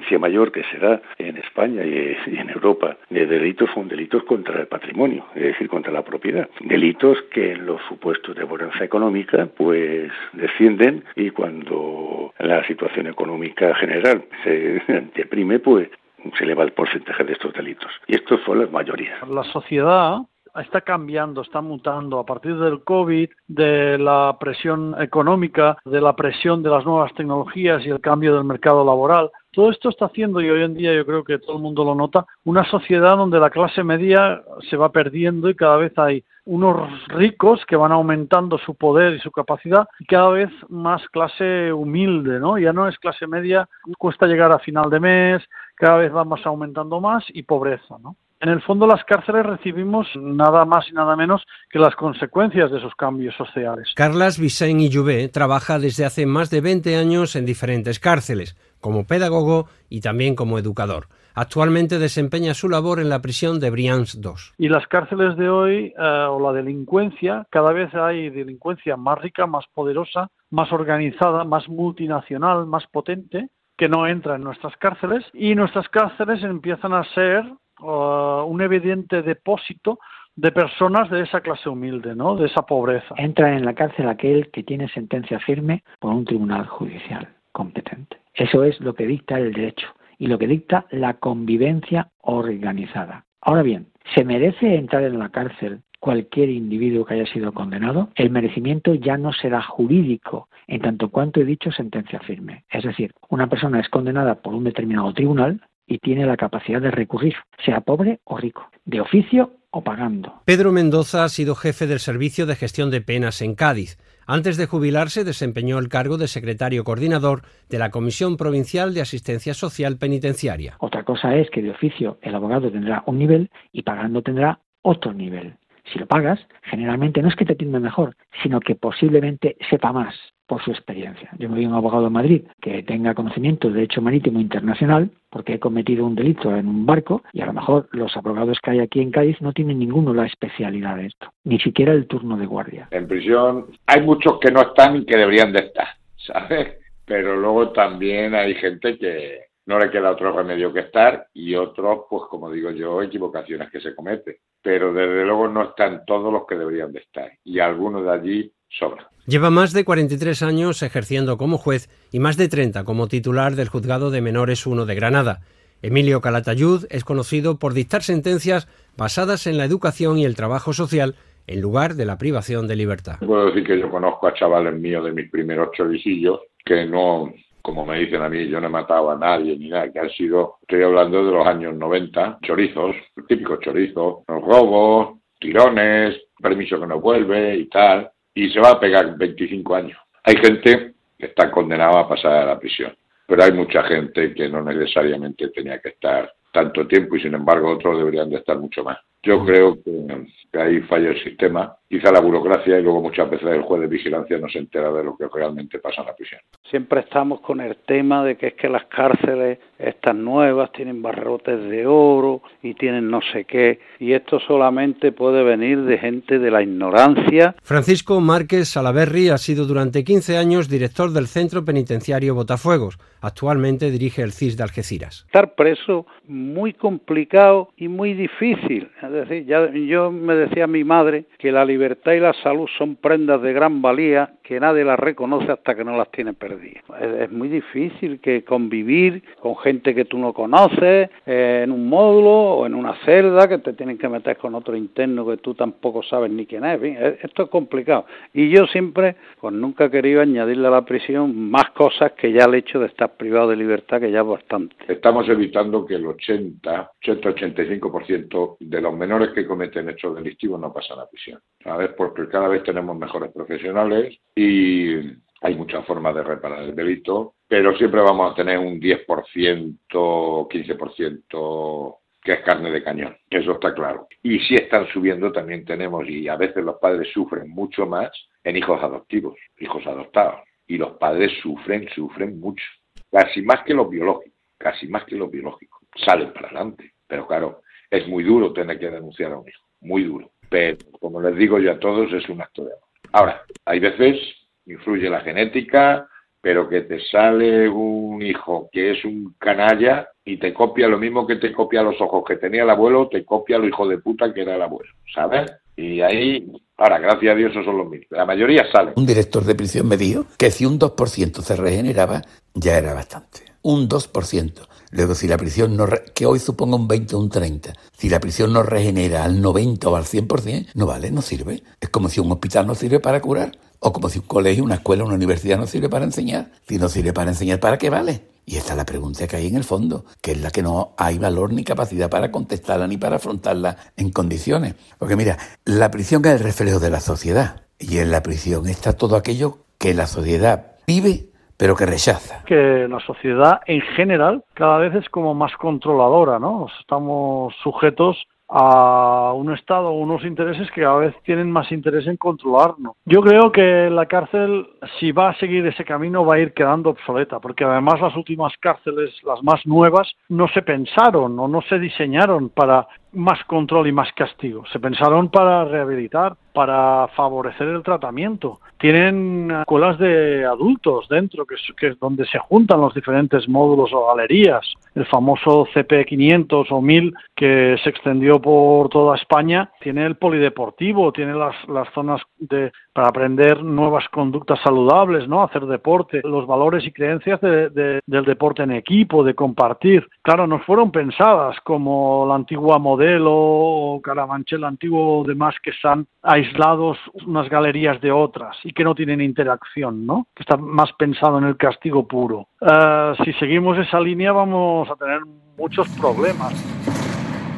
incidencia 0.05 0.19
mayor 0.19 0.51
que 0.51 0.63
se 0.71 0.77
da 0.77 1.01
en 1.17 1.37
España 1.37 1.83
y 1.83 2.37
en 2.37 2.49
Europa 2.49 2.97
de 3.09 3.25
delitos 3.25 3.69
son 3.73 3.87
delitos 3.87 4.23
contra 4.23 4.59
el 4.59 4.67
patrimonio, 4.67 5.25
es 5.35 5.43
decir, 5.43 5.67
contra 5.67 5.91
la 5.91 6.03
propiedad. 6.03 6.47
Delitos 6.61 7.17
que 7.31 7.53
en 7.53 7.65
los 7.65 7.81
supuestos 7.87 8.35
de 8.35 8.43
bonanza 8.43 8.83
económica 8.83 9.47
pues 9.57 10.11
descienden 10.33 11.03
y 11.15 11.31
cuando 11.31 12.33
la 12.39 12.65
situación 12.67 13.07
económica 13.07 13.73
general 13.75 14.23
se 14.43 14.81
deprime 15.15 15.59
pues 15.59 15.89
se 16.37 16.43
eleva 16.43 16.63
el 16.63 16.71
porcentaje 16.71 17.23
de 17.23 17.33
estos 17.33 17.53
delitos. 17.53 17.91
Y 18.07 18.15
estos 18.15 18.41
son 18.45 18.59
las 18.59 18.71
mayorías. 18.71 19.17
La 19.29 19.43
sociedad 19.43 20.19
está 20.61 20.81
cambiando, 20.81 21.41
está 21.41 21.61
mutando 21.61 22.19
a 22.19 22.25
partir 22.25 22.57
del 22.57 22.83
COVID, 22.83 23.29
de 23.47 23.97
la 23.97 24.37
presión 24.39 24.95
económica, 24.99 25.77
de 25.85 26.01
la 26.01 26.15
presión 26.15 26.63
de 26.63 26.69
las 26.69 26.85
nuevas 26.85 27.13
tecnologías 27.13 27.85
y 27.85 27.89
el 27.89 28.01
cambio 28.01 28.35
del 28.35 28.43
mercado 28.43 28.85
laboral. 28.85 29.31
Todo 29.51 29.71
esto 29.71 29.89
está 29.89 30.05
haciendo, 30.05 30.41
y 30.41 30.49
hoy 30.49 30.63
en 30.63 30.75
día 30.75 30.93
yo 30.93 31.05
creo 31.05 31.23
que 31.23 31.39
todo 31.39 31.55
el 31.55 31.61
mundo 31.61 31.83
lo 31.83 31.95
nota, 31.95 32.25
una 32.43 32.65
sociedad 32.65 33.15
donde 33.17 33.39
la 33.39 33.49
clase 33.49 33.83
media 33.83 34.43
se 34.69 34.77
va 34.77 34.91
perdiendo 34.91 35.49
y 35.49 35.55
cada 35.55 35.77
vez 35.77 35.97
hay 35.97 36.23
unos 36.45 37.07
ricos 37.07 37.65
que 37.65 37.75
van 37.75 37.91
aumentando 37.91 38.57
su 38.57 38.75
poder 38.75 39.13
y 39.13 39.19
su 39.19 39.31
capacidad 39.31 39.87
y 39.99 40.05
cada 40.05 40.29
vez 40.29 40.49
más 40.69 41.07
clase 41.09 41.73
humilde, 41.73 42.39
¿no? 42.39 42.57
Ya 42.57 42.71
no 42.71 42.87
es 42.87 42.97
clase 42.99 43.27
media, 43.27 43.67
cuesta 43.97 44.27
llegar 44.27 44.51
a 44.51 44.59
final 44.59 44.89
de 44.89 44.99
mes, 44.99 45.43
cada 45.75 45.97
vez 45.97 46.13
va 46.13 46.23
más 46.23 46.45
aumentando 46.45 47.01
más 47.01 47.23
y 47.29 47.43
pobreza, 47.43 47.97
¿no? 48.01 48.15
En 48.41 48.49
el 48.49 48.61
fondo, 48.61 48.85
las 48.85 49.03
cárceles 49.05 49.45
recibimos 49.45 50.07
nada 50.15 50.65
más 50.65 50.87
y 50.89 50.93
nada 50.93 51.15
menos 51.15 51.41
que 51.69 51.79
las 51.79 51.95
consecuencias 51.95 52.69
de 52.69 52.79
esos 52.79 52.93
cambios 52.95 53.35
sociales. 53.35 53.91
Carlas 53.95 54.39
Vicent 54.39 54.81
y 54.81 54.91
Jouvet 54.91 55.31
trabaja 55.31 55.79
desde 55.79 56.05
hace 56.05 56.25
más 56.25 56.49
de 56.49 56.61
20 56.61 56.97
años 56.97 57.35
en 57.35 57.45
diferentes 57.45 57.99
cárceles, 57.99 58.57
como 58.81 59.07
pedagogo 59.07 59.67
y 59.89 60.01
también 60.01 60.35
como 60.35 60.59
educador. 60.59 61.07
Actualmente 61.33 61.99
desempeña 61.99 62.53
su 62.53 62.69
labor 62.69 62.99
en 62.99 63.09
la 63.09 63.21
prisión 63.21 63.59
de 63.59 63.69
Brians 63.69 64.15
II. 64.15 64.31
Y 64.57 64.69
las 64.69 64.87
cárceles 64.87 65.35
de 65.35 65.49
hoy, 65.49 65.93
eh, 65.97 66.27
o 66.29 66.39
la 66.39 66.53
delincuencia, 66.53 67.45
cada 67.49 67.73
vez 67.73 67.93
hay 67.93 68.29
delincuencia 68.29 68.95
más 68.95 69.17
rica, 69.19 69.45
más 69.45 69.65
poderosa, 69.73 70.29
más 70.49 70.71
organizada, 70.71 71.43
más 71.43 71.67
multinacional, 71.67 72.65
más 72.65 72.85
potente, 72.87 73.49
que 73.77 73.89
no 73.89 74.07
entra 74.07 74.35
en 74.35 74.43
nuestras 74.43 74.77
cárceles. 74.77 75.25
Y 75.33 75.55
nuestras 75.55 75.89
cárceles 75.89 76.41
empiezan 76.43 76.93
a 76.93 77.03
ser 77.13 77.43
Uh, 77.79 78.43
un 78.45 78.61
evidente 78.61 79.21
depósito 79.21 79.99
de 80.35 80.51
personas 80.51 81.09
de 81.09 81.21
esa 81.21 81.41
clase 81.41 81.69
humilde, 81.69 82.15
¿no? 82.15 82.35
De 82.35 82.47
esa 82.47 82.63
pobreza. 82.63 83.15
Entra 83.17 83.55
en 83.55 83.65
la 83.65 83.73
cárcel 83.73 84.07
aquel 84.07 84.49
que 84.51 84.63
tiene 84.63 84.87
sentencia 84.89 85.39
firme 85.39 85.83
por 85.99 86.13
un 86.13 86.25
tribunal 86.25 86.67
judicial 86.67 87.27
competente. 87.51 88.17
Eso 88.33 88.63
es 88.63 88.79
lo 88.81 88.93
que 88.93 89.07
dicta 89.07 89.37
el 89.39 89.53
derecho 89.53 89.87
y 90.17 90.27
lo 90.27 90.37
que 90.37 90.47
dicta 90.47 90.85
la 90.91 91.15
convivencia 91.15 92.09
organizada. 92.21 93.25
Ahora 93.41 93.61
bien, 93.61 93.87
¿se 94.13 94.23
merece 94.23 94.75
entrar 94.75 95.03
en 95.03 95.19
la 95.19 95.29
cárcel 95.29 95.81
cualquier 95.99 96.49
individuo 96.49 97.05
que 97.05 97.15
haya 97.15 97.25
sido 97.27 97.53
condenado? 97.53 98.09
El 98.15 98.29
merecimiento 98.29 98.93
ya 98.93 99.17
no 99.17 99.31
será 99.33 99.61
jurídico, 99.61 100.49
en 100.67 100.81
tanto 100.81 101.09
cuanto 101.09 101.39
he 101.39 101.45
dicho 101.45 101.71
sentencia 101.71 102.19
firme. 102.19 102.65
Es 102.69 102.83
decir, 102.83 103.13
una 103.29 103.47
persona 103.47 103.79
es 103.79 103.89
condenada 103.89 104.35
por 104.35 104.53
un 104.53 104.63
determinado 104.63 105.13
tribunal 105.13 105.61
y 105.87 105.99
tiene 105.99 106.25
la 106.25 106.37
capacidad 106.37 106.81
de 106.81 106.91
recurrir, 106.91 107.35
sea 107.63 107.81
pobre 107.81 108.19
o 108.23 108.37
rico, 108.37 108.69
de 108.85 109.01
oficio 109.01 109.51
o 109.71 109.83
pagando. 109.83 110.41
Pedro 110.45 110.71
Mendoza 110.71 111.23
ha 111.23 111.29
sido 111.29 111.55
jefe 111.55 111.87
del 111.87 111.99
Servicio 111.99 112.45
de 112.45 112.55
Gestión 112.55 112.91
de 112.91 113.01
Penas 113.01 113.41
en 113.41 113.55
Cádiz. 113.55 113.97
Antes 114.25 114.57
de 114.57 114.65
jubilarse 114.65 115.23
desempeñó 115.23 115.77
el 115.77 115.89
cargo 115.89 116.17
de 116.17 116.27
secretario 116.27 116.83
coordinador 116.83 117.43
de 117.69 117.77
la 117.77 117.91
Comisión 117.91 118.37
Provincial 118.37 118.93
de 118.93 119.01
Asistencia 119.01 119.53
Social 119.53 119.97
Penitenciaria. 119.97 120.77
Otra 120.79 121.03
cosa 121.03 121.35
es 121.35 121.49
que 121.51 121.61
de 121.61 121.71
oficio 121.71 122.17
el 122.21 122.33
abogado 122.33 122.71
tendrá 122.71 123.03
un 123.05 123.19
nivel 123.19 123.51
y 123.71 123.83
pagando 123.83 124.21
tendrá 124.21 124.59
otro 124.81 125.13
nivel. 125.13 125.57
Si 125.91 125.99
lo 125.99 126.07
pagas, 126.07 126.39
generalmente 126.63 127.21
no 127.21 127.27
es 127.27 127.35
que 127.35 127.45
te 127.45 127.53
atienda 127.53 127.79
mejor, 127.79 128.15
sino 128.41 128.59
que 128.59 128.75
posiblemente 128.75 129.55
sepa 129.69 129.91
más 129.91 130.15
por 130.47 130.63
su 130.63 130.71
experiencia. 130.71 131.29
Yo 131.37 131.49
me 131.49 131.55
voy 131.55 131.65
un 131.65 131.73
abogado 131.73 132.07
en 132.07 132.13
Madrid 132.13 132.43
que 132.61 132.83
tenga 132.83 133.13
conocimiento 133.13 133.67
de 133.67 133.75
derecho 133.75 134.01
marítimo 134.01 134.39
internacional 134.39 135.09
porque 135.29 135.55
he 135.55 135.59
cometido 135.59 136.05
un 136.05 136.15
delito 136.15 136.55
en 136.55 136.67
un 136.67 136.85
barco 136.85 137.23
y 137.33 137.41
a 137.41 137.45
lo 137.45 137.53
mejor 137.53 137.87
los 137.91 138.15
abogados 138.15 138.59
que 138.61 138.71
hay 138.71 138.79
aquí 138.79 139.01
en 139.01 139.11
Cádiz 139.11 139.41
no 139.41 139.53
tienen 139.53 139.79
ninguno 139.79 140.13
la 140.13 140.25
especialidad 140.25 140.97
de 140.97 141.07
esto, 141.07 141.31
ni 141.43 141.59
siquiera 141.59 141.93
el 141.93 142.07
turno 142.07 142.37
de 142.37 142.45
guardia. 142.45 142.87
En 142.91 143.07
prisión 143.07 143.67
hay 143.87 144.01
muchos 144.01 144.39
que 144.39 144.51
no 144.51 144.61
están 144.61 144.97
y 144.97 145.05
que 145.05 145.17
deberían 145.17 145.51
de 145.51 145.59
estar, 145.59 145.87
¿sabes? 146.17 146.79
Pero 147.05 147.35
luego 147.35 147.71
también 147.71 148.33
hay 148.33 148.55
gente 148.55 148.97
que 148.97 149.45
no 149.65 149.79
le 149.79 149.89
queda 149.89 150.11
otro 150.11 150.31
remedio 150.31 150.71
que 150.71 150.81
estar 150.81 151.27
y 151.33 151.55
otros, 151.55 152.01
pues 152.09 152.23
como 152.29 152.51
digo 152.51 152.71
yo, 152.71 153.01
equivocaciones 153.01 153.69
que 153.71 153.81
se 153.81 153.95
cometen. 153.95 154.35
Pero 154.61 154.93
desde 154.93 155.25
luego 155.25 155.47
no 155.47 155.63
están 155.63 156.03
todos 156.05 156.31
los 156.31 156.45
que 156.45 156.55
deberían 156.55 156.91
de 156.91 156.99
estar 156.99 157.31
y 157.43 157.59
algunos 157.59 158.03
de 158.03 158.11
allí 158.11 158.51
sobran. 158.69 159.05
Lleva 159.27 159.49
más 159.49 159.73
de 159.73 159.85
43 159.85 160.43
años 160.43 160.83
ejerciendo 160.83 161.37
como 161.37 161.57
juez 161.57 161.89
y 162.11 162.19
más 162.19 162.37
de 162.37 162.47
30 162.47 162.83
como 162.83 163.07
titular 163.07 163.55
del 163.55 163.69
Juzgado 163.69 164.11
de 164.11 164.21
Menores 164.21 164.67
1 164.67 164.85
de 164.85 164.93
Granada. 164.93 165.39
Emilio 165.81 166.21
Calatayud 166.21 166.85
es 166.91 167.03
conocido 167.03 167.57
por 167.57 167.73
dictar 167.73 168.03
sentencias 168.03 168.67
basadas 168.95 169.47
en 169.47 169.57
la 169.57 169.65
educación 169.65 170.19
y 170.19 170.25
el 170.25 170.35
trabajo 170.35 170.73
social 170.73 171.15
en 171.47 171.59
lugar 171.59 171.95
de 171.95 172.05
la 172.05 172.19
privación 172.19 172.67
de 172.67 172.75
libertad. 172.75 173.17
Puedo 173.25 173.47
decir 173.47 173.63
que 173.63 173.79
yo 173.79 173.89
conozco 173.89 174.27
a 174.27 174.33
chavales 174.35 174.75
míos 174.75 175.03
de 175.03 175.11
mis 175.11 175.29
primeros 175.31 175.71
choricillos 175.71 176.41
que 176.63 176.85
no, 176.85 177.33
como 177.63 177.83
me 177.83 177.99
dicen 177.99 178.21
a 178.21 178.29
mí, 178.29 178.47
yo 178.47 178.61
no 178.61 178.67
he 178.67 178.69
matado 178.69 179.09
a 179.09 179.17
nadie 179.17 179.57
ni 179.57 179.69
nada, 179.69 179.91
que 179.91 179.99
han 179.99 180.09
sido, 180.11 180.57
estoy 180.61 180.83
hablando 180.83 181.25
de 181.25 181.31
los 181.31 181.47
años 181.47 181.75
90, 181.75 182.39
chorizos, 182.43 182.95
típicos 183.27 183.59
chorizos, 183.59 184.23
robos, 184.27 185.17
tirones, 185.39 186.15
permiso 186.39 186.79
que 186.79 186.87
no 186.87 186.99
vuelve 186.99 187.55
y 187.57 187.69
tal 187.69 188.11
y 188.35 188.49
se 188.49 188.59
va 188.59 188.71
a 188.71 188.79
pegar 188.79 189.17
25 189.17 189.75
años. 189.75 189.97
Hay 190.23 190.35
gente 190.37 190.93
que 191.17 191.25
está 191.25 191.49
condenada 191.49 192.01
a 192.01 192.07
pasar 192.07 192.33
a 192.33 192.45
la 192.45 192.59
prisión, 192.59 192.93
pero 193.25 193.43
hay 193.43 193.53
mucha 193.53 193.81
gente 193.83 194.33
que 194.33 194.49
no 194.49 194.61
necesariamente 194.61 195.49
tenía 195.49 195.79
que 195.79 195.89
estar 195.89 196.31
tanto 196.51 196.85
tiempo 196.85 197.15
y 197.15 197.21
sin 197.21 197.33
embargo 197.33 197.71
otros 197.71 197.97
deberían 197.97 198.29
de 198.29 198.37
estar 198.37 198.57
mucho 198.57 198.83
más. 198.83 198.97
Yo 199.23 199.43
creo 199.43 199.75
que, 199.83 200.27
que 200.51 200.59
ahí 200.59 200.81
falla 200.81 201.09
el 201.09 201.23
sistema 201.23 201.75
quizá 201.87 202.11
la 202.11 202.19
burocracia 202.19 202.79
y 202.79 202.83
luego 202.83 203.01
muchas 203.01 203.29
veces 203.29 203.47
el 203.47 203.61
juez 203.61 203.81
de 203.81 203.87
vigilancia 203.87 204.37
no 204.37 204.49
se 204.49 204.59
entera 204.59 204.91
de 204.91 205.03
lo 205.03 205.15
que 205.15 205.25
realmente 205.31 205.79
pasa 205.79 206.01
en 206.01 206.07
la 206.07 206.15
prisión. 206.15 206.41
Siempre 206.69 207.01
estamos 207.01 207.41
con 207.41 207.61
el 207.61 207.77
tema 207.85 208.23
de 208.23 208.37
que 208.37 208.47
es 208.47 208.53
que 208.55 208.67
las 208.67 208.85
cárceles, 208.85 209.59
estas 209.77 210.15
nuevas, 210.15 210.71
tienen 210.71 211.01
barrotes 211.01 211.69
de 211.69 211.85
oro 211.85 212.41
y 212.63 212.73
tienen 212.73 213.09
no 213.09 213.19
sé 213.31 213.45
qué, 213.45 213.79
y 213.99 214.13
esto 214.13 214.39
solamente 214.39 215.11
puede 215.11 215.43
venir 215.43 215.83
de 215.83 215.97
gente 215.97 216.39
de 216.39 216.51
la 216.51 216.63
ignorancia. 216.63 217.55
Francisco 217.61 218.19
Márquez 218.19 218.69
Salaberry 218.69 219.29
ha 219.29 219.37
sido 219.37 219.65
durante 219.65 220.03
15 220.03 220.37
años 220.37 220.69
director 220.69 221.11
del 221.11 221.27
Centro 221.27 221.63
Penitenciario 221.63 222.33
Botafuegos. 222.35 222.97
Actualmente 223.21 223.89
dirige 223.89 224.21
el 224.21 224.33
CIS 224.33 224.57
de 224.57 224.63
Algeciras. 224.63 225.23
Estar 225.25 225.55
preso 225.55 226.05
muy 226.27 226.73
complicado 226.73 227.69
y 227.77 227.87
muy 227.87 228.13
difícil. 228.13 228.89
Es 229.01 229.11
decir, 229.11 229.45
ya 229.45 229.71
yo 229.71 230.11
me 230.11 230.35
decía 230.35 230.67
mi 230.67 230.83
madre 230.83 231.25
que 231.39 231.51
la 231.51 231.65
libertad 231.75 232.13
y 232.13 232.21
la 232.21 232.31
salud 232.41 232.69
son 232.77 232.95
prendas 232.95 233.41
de 233.41 233.51
gran 233.51 233.81
valía 233.81 234.35
que 234.45 234.59
nadie 234.59 234.83
las 234.83 234.99
reconoce 234.99 235.51
hasta 235.51 235.73
que 235.73 235.83
no 235.83 235.97
las 235.97 236.11
tiene 236.11 236.33
perdidas. 236.33 236.83
Es, 237.01 237.31
muy 237.31 237.49
difícil 237.49 238.19
que 238.19 238.43
convivir 238.43 239.23
con 239.39 239.57
gente 239.57 239.95
que 239.95 240.05
tú 240.05 240.19
no 240.19 240.33
conoces 240.33 241.09
eh, 241.25 241.61
en 241.63 241.71
un 241.71 241.89
módulo 241.89 242.29
o 242.29 242.65
en 242.67 242.75
una 242.75 242.93
celda 243.05 243.47
que 243.47 243.57
te 243.57 243.73
tienen 243.73 243.97
que 243.97 244.07
meter 244.07 244.37
con 244.37 244.53
otro 244.53 244.75
interno 244.75 245.25
que 245.25 245.37
tú 245.37 245.55
tampoco 245.55 246.03
sabes 246.03 246.29
ni 246.29 246.45
quién 246.45 246.63
es. 246.63 246.79
esto 247.23 247.43
es 247.43 247.49
complicado. 247.49 248.05
Y 248.33 248.49
yo 248.49 248.67
siempre, 248.67 249.15
pues 249.41 249.51
nunca 249.51 249.85
he 249.85 249.89
querido 249.89 250.21
añadirle 250.21 250.67
a 250.67 250.71
la 250.71 250.85
prisión 250.85 251.49
más 251.49 251.71
cosas 251.71 252.11
que 252.11 252.31
ya 252.31 252.45
el 252.45 252.53
hecho 252.53 252.79
de 252.79 252.85
estar 252.85 253.17
privado 253.17 253.49
de 253.49 253.55
libertad, 253.55 253.99
que 253.99 254.11
ya 254.11 254.21
es 254.21 254.27
bastante. 254.27 254.75
Estamos 254.87 255.27
evitando 255.27 255.85
que 255.85 255.95
el 255.95 256.05
80, 256.05 256.91
80-85% 257.01 258.57
de 258.59 258.81
los 258.81 258.93
menores 258.93 259.29
que 259.29 259.47
cometen 259.47 259.89
hechos 259.89 260.15
delictivos 260.15 260.59
no 260.59 260.71
pasan 260.71 260.99
a 260.99 261.07
prisión. 261.07 261.39
A 261.65 261.77
ver, 261.77 261.95
porque 261.95 262.27
cada 262.27 262.47
vez 262.47 262.61
tenemos 262.63 262.95
mejores 262.95 263.31
profesionales 263.31 264.19
y 264.35 264.95
hay 265.41 265.55
muchas 265.55 265.85
formas 265.85 266.15
de 266.15 266.23
reparar 266.23 266.63
el 266.63 266.75
delito, 266.75 267.35
pero 267.47 267.77
siempre 267.77 268.01
vamos 268.01 268.31
a 268.31 268.35
tener 268.35 268.57
un 268.57 268.79
10%, 268.79 269.77
15% 269.87 271.97
que 272.25 272.33
es 272.33 272.41
carne 272.41 272.71
de 272.71 272.83
cañón, 272.83 273.15
eso 273.29 273.51
está 273.51 273.73
claro. 273.73 274.07
Y 274.23 274.39
si 274.39 274.55
están 274.55 274.87
subiendo 274.87 275.31
también 275.31 275.63
tenemos, 275.63 276.09
y 276.09 276.27
a 276.27 276.35
veces 276.35 276.63
los 276.63 276.77
padres 276.77 277.07
sufren 277.13 277.47
mucho 277.49 277.85
más 277.85 278.11
en 278.43 278.57
hijos 278.57 278.81
adoptivos, 278.81 279.37
hijos 279.59 279.85
adoptados. 279.85 280.41
Y 280.67 280.77
los 280.77 280.93
padres 280.93 281.31
sufren, 281.43 281.87
sufren 281.93 282.39
mucho, 282.39 282.65
casi 283.11 283.43
más 283.43 283.63
que 283.63 283.75
los 283.75 283.87
biológicos, 283.87 284.33
casi 284.57 284.87
más 284.87 285.05
que 285.05 285.15
los 285.15 285.29
biológicos. 285.29 285.79
Salen 286.03 286.33
para 286.33 286.47
adelante, 286.47 286.93
pero 287.05 287.27
claro, 287.27 287.61
es 287.91 288.07
muy 288.07 288.23
duro 288.23 288.51
tener 288.51 288.79
que 288.79 288.89
denunciar 288.89 289.31
a 289.31 289.37
un 289.37 289.47
hijo, 289.47 289.63
muy 289.81 290.03
duro. 290.03 290.31
Pero, 290.49 290.77
como 290.99 291.21
les 291.21 291.35
digo 291.35 291.59
yo 291.59 291.73
a 291.73 291.79
todos, 291.79 292.11
es 292.11 292.27
un 292.27 292.41
acto 292.41 292.65
de 292.65 292.73
amor. 292.73 292.84
Ahora, 293.11 293.43
hay 293.65 293.79
veces 293.79 294.17
influye 294.65 295.09
la 295.09 295.21
genética, 295.21 296.07
pero 296.41 296.69
que 296.69 296.81
te 296.81 296.99
sale 297.05 297.67
un 297.67 298.21
hijo 298.21 298.69
que 298.71 298.91
es 298.91 299.03
un 299.03 299.35
canalla 299.39 300.09
y 300.23 300.37
te 300.37 300.53
copia 300.53 300.87
lo 300.87 300.97
mismo 300.97 301.25
que 301.25 301.37
te 301.37 301.51
copia 301.51 301.81
los 301.81 301.99
ojos 301.99 302.23
que 302.27 302.35
tenía 302.35 302.63
el 302.63 302.69
abuelo, 302.69 303.07
te 303.07 303.25
copia 303.25 303.57
lo 303.57 303.67
hijo 303.67 303.87
de 303.87 303.97
puta 303.97 304.33
que 304.33 304.41
era 304.41 304.55
el 304.55 304.61
abuelo, 304.61 304.91
¿sabes? 305.13 305.51
Y 305.75 306.01
ahí, 306.01 306.47
ahora, 306.77 306.99
gracias 306.99 307.33
a 307.33 307.35
Dios, 307.35 307.51
esos 307.51 307.65
son 307.65 307.77
los 307.77 307.89
mismos. 307.89 308.07
La 308.11 308.25
mayoría 308.25 308.69
salen. 308.71 308.93
Un 308.95 309.05
director 309.05 309.43
de 309.43 309.55
prisión 309.55 309.87
me 309.87 309.97
dijo 309.97 310.25
que 310.37 310.51
si 310.51 310.65
un 310.65 310.79
2% 310.79 311.41
se 311.41 311.55
regeneraba, 311.55 312.21
ya 312.53 312.77
era 312.77 312.93
bastante. 312.93 313.54
Un 313.65 313.89
2%. 313.89 314.67
Luego, 314.91 315.15
si 315.15 315.27
la 315.27 315.37
prisión 315.37 315.75
no, 315.75 315.87
que 316.13 316.27
hoy 316.27 316.37
suponga 316.37 316.75
un 316.75 316.87
20 316.87 317.15
o 317.15 317.19
un 317.19 317.31
30, 317.31 317.73
si 317.97 318.09
la 318.09 318.19
prisión 318.19 318.53
no 318.53 318.61
regenera 318.61 319.23
al 319.23 319.41
90 319.41 319.89
o 319.89 319.95
al 319.95 320.03
100%, 320.03 320.67
no 320.75 320.85
vale, 320.85 321.09
no 321.09 321.23
sirve. 321.23 321.63
Es 321.81 321.89
como 321.89 322.07
si 322.07 322.19
un 322.19 322.31
hospital 322.31 322.67
no 322.67 322.75
sirve 322.75 322.99
para 322.99 323.19
curar. 323.21 323.57
O 323.79 323.91
como 323.91 324.09
si 324.09 324.19
un 324.19 324.25
colegio, 324.25 324.63
una 324.63 324.75
escuela, 324.75 325.03
una 325.03 325.15
universidad 325.15 325.57
no 325.57 325.65
sirve 325.65 325.89
para 325.89 326.05
enseñar. 326.05 326.51
Si 326.67 326.77
no 326.77 326.89
sirve 326.89 327.11
para 327.11 327.31
enseñar, 327.31 327.59
¿para 327.59 327.79
qué 327.79 327.89
vale? 327.89 328.27
Y 328.45 328.57
esta 328.57 328.73
es 328.73 328.77
la 328.77 328.85
pregunta 328.85 329.27
que 329.27 329.35
hay 329.35 329.47
en 329.47 329.55
el 329.55 329.63
fondo, 329.63 330.05
que 330.21 330.33
es 330.33 330.41
la 330.41 330.51
que 330.51 330.61
no 330.61 330.93
hay 330.95 331.17
valor 331.17 331.51
ni 331.51 331.63
capacidad 331.63 332.07
para 332.07 332.31
contestarla 332.31 332.85
ni 332.85 332.97
para 332.97 333.15
afrontarla 333.15 333.77
en 333.97 334.11
condiciones. 334.11 334.75
Porque 334.99 335.15
mira, 335.15 335.39
la 335.65 335.89
prisión 335.89 336.23
es 336.25 336.33
el 336.33 336.39
reflejo 336.41 336.77
de 336.77 336.91
la 336.91 336.99
sociedad. 336.99 337.63
Y 337.79 337.97
en 337.97 338.11
la 338.11 338.21
prisión 338.21 338.67
está 338.67 338.93
todo 338.93 339.15
aquello 339.15 339.57
que 339.79 339.95
la 339.95 340.05
sociedad 340.05 340.75
vive 340.85 341.31
pero 341.57 341.75
que 341.75 341.85
rechaza. 341.85 342.43
Que 342.45 342.87
la 342.87 342.99
sociedad 342.99 343.61
en 343.65 343.81
general 343.81 344.43
cada 344.53 344.77
vez 344.77 344.95
es 344.95 345.09
como 345.09 345.33
más 345.33 345.55
controladora, 345.57 346.39
¿no? 346.39 346.67
Estamos 346.79 347.53
sujetos 347.63 348.27
a 348.47 349.33
un 349.33 349.53
Estado 349.53 349.89
o 349.89 349.99
unos 349.99 350.23
intereses 350.23 350.69
que 350.71 350.85
a 350.85 350.93
veces 350.93 351.21
tienen 351.23 351.51
más 351.51 351.71
interés 351.71 352.05
en 352.07 352.17
controlarnos. 352.17 352.95
Yo 353.05 353.21
creo 353.21 353.51
que 353.51 353.89
la 353.89 354.05
cárcel, 354.05 354.67
si 354.99 355.11
va 355.11 355.29
a 355.29 355.39
seguir 355.39 355.65
ese 355.65 355.83
camino, 355.83 356.25
va 356.25 356.35
a 356.35 356.39
ir 356.39 356.53
quedando 356.53 356.91
obsoleta, 356.91 357.39
porque 357.39 357.63
además 357.63 357.99
las 358.01 358.15
últimas 358.15 358.53
cárceles, 358.59 359.11
las 359.23 359.41
más 359.43 359.65
nuevas, 359.65 360.11
no 360.29 360.47
se 360.49 360.61
pensaron 360.61 361.39
o 361.39 361.47
no 361.47 361.61
se 361.63 361.79
diseñaron 361.79 362.49
para 362.49 362.87
más 363.15 363.43
control 363.45 363.87
y 363.87 363.91
más 363.91 364.11
castigo. 364.13 364.63
Se 364.71 364.79
pensaron 364.79 365.29
para 365.29 365.65
rehabilitar, 365.65 366.35
para 366.53 367.07
favorecer 367.15 367.67
el 367.67 367.83
tratamiento. 367.83 368.59
Tienen 368.77 369.51
escuelas 369.61 369.97
de 369.99 370.45
adultos 370.45 371.07
dentro, 371.09 371.45
que 371.45 371.55
es, 371.55 371.99
donde 371.99 372.25
se 372.25 372.39
juntan 372.39 372.81
los 372.81 372.93
diferentes 372.93 373.47
módulos 373.47 373.91
o 373.93 374.07
galerías. 374.07 374.65
El 374.93 375.05
famoso 375.05 375.65
CP500 375.73 376.67
o 376.69 376.81
1000 376.81 377.13
que 377.35 377.77
se 377.83 377.89
extendió 377.89 378.39
por 378.41 378.89
toda 378.89 379.15
España 379.17 379.71
tiene 379.81 380.05
el 380.05 380.15
polideportivo, 380.15 381.11
tiene 381.11 381.33
las, 381.33 381.55
las 381.67 381.91
zonas 381.93 382.21
de, 382.37 382.71
para 382.95 383.09
aprender 383.09 383.61
nuevas 383.61 384.07
conductas 384.07 384.57
saludables, 384.63 385.27
¿no? 385.27 385.43
Hacer 385.43 385.65
deporte, 385.65 386.21
los 386.23 386.47
valores 386.47 386.87
y 386.87 386.93
creencias 386.93 387.41
del 387.41 388.25
deporte 388.25 388.63
en 388.63 388.71
equipo, 388.71 389.21
de 389.21 389.35
compartir. 389.35 390.07
Claro, 390.21 390.47
no 390.47 390.59
fueron 390.59 390.93
pensadas 390.93 391.57
como 391.65 392.25
la 392.25 392.35
antigua 392.35 392.79
modelo 392.79 393.33
o 393.33 394.01
Carabanchel 394.01 394.63
antiguo 394.63 395.25
demás 395.27 395.55
que 395.61 395.71
están 395.71 396.07
aislados 396.23 396.97
unas 397.27 397.49
galerías 397.49 397.99
de 397.99 398.13
otras 398.13 398.55
y 398.63 398.71
que 398.71 398.85
no 398.85 398.95
tienen 398.95 399.19
interacción, 399.19 400.05
¿no? 400.05 400.27
Que 400.33 400.43
está 400.43 400.55
más 400.55 400.93
pensado 400.93 401.37
en 401.37 401.43
el 401.43 401.57
castigo 401.57 402.07
puro. 402.07 402.47
Eh, 402.61 403.13
si 403.25 403.33
seguimos 403.33 403.77
esa 403.77 403.99
línea 403.99 404.31
vamos 404.31 404.89
a 404.89 404.95
tener 404.95 405.19
muchos 405.57 405.89
problemas. 405.99 406.84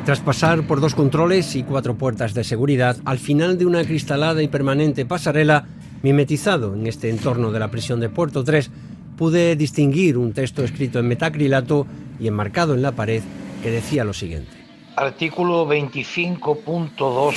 Tras 0.08 0.22
pasar 0.22 0.66
por 0.66 0.80
dos 0.80 0.96
controles 0.96 1.54
y 1.58 1.64
cuatro 1.64 1.98
puertas 1.98 2.34
de 2.34 2.46
seguridad, 2.46 2.96
al 3.04 3.20
final 3.20 3.58
de 3.58 3.66
una 3.66 3.84
cristalada 3.84 4.42
y 4.42 4.48
permanente 4.48 5.06
pasarela, 5.06 5.66
mimetizado 6.02 6.76
en 6.76 6.88
este 6.88 7.10
entorno 7.10 7.52
de 7.52 7.60
la 7.60 7.68
prisión 7.68 8.00
de 8.00 8.08
Puerto 8.08 8.46
3, 8.46 8.72
pude 9.18 9.58
distinguir 9.58 10.18
un 10.18 10.32
texto 10.32 10.64
escrito 10.64 11.00
en 11.00 11.10
metacrilato 11.10 11.86
y 12.22 12.30
enmarcado 12.30 12.74
en 12.74 12.84
la 12.84 12.94
pared 12.94 13.22
que 13.62 13.70
decía 13.70 14.06
lo 14.06 14.14
siguiente. 14.14 14.50
Artículo 14.96 15.68
25.2 15.68 17.36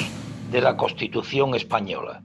de 0.52 0.60
la 0.60 0.76
Constitución 0.76 1.56
española. 1.56 2.22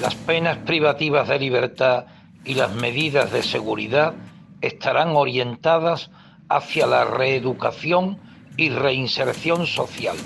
Las 0.00 0.16
penas 0.16 0.58
privativas 0.66 1.28
de 1.28 1.38
libertad 1.38 2.06
y 2.44 2.54
las 2.54 2.74
medidas 2.74 3.30
de 3.30 3.44
seguridad 3.44 4.14
estarán 4.60 5.10
orientadas 5.10 6.10
hacia 6.48 6.88
la 6.88 7.04
reeducación 7.04 8.26
y 8.58 8.68
reinserción 8.68 9.66
social 9.66 10.18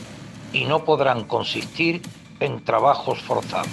y 0.52 0.64
no 0.64 0.84
podrán 0.84 1.24
consistir 1.24 2.02
en 2.40 2.64
trabajos 2.64 3.20
forzados. 3.20 3.68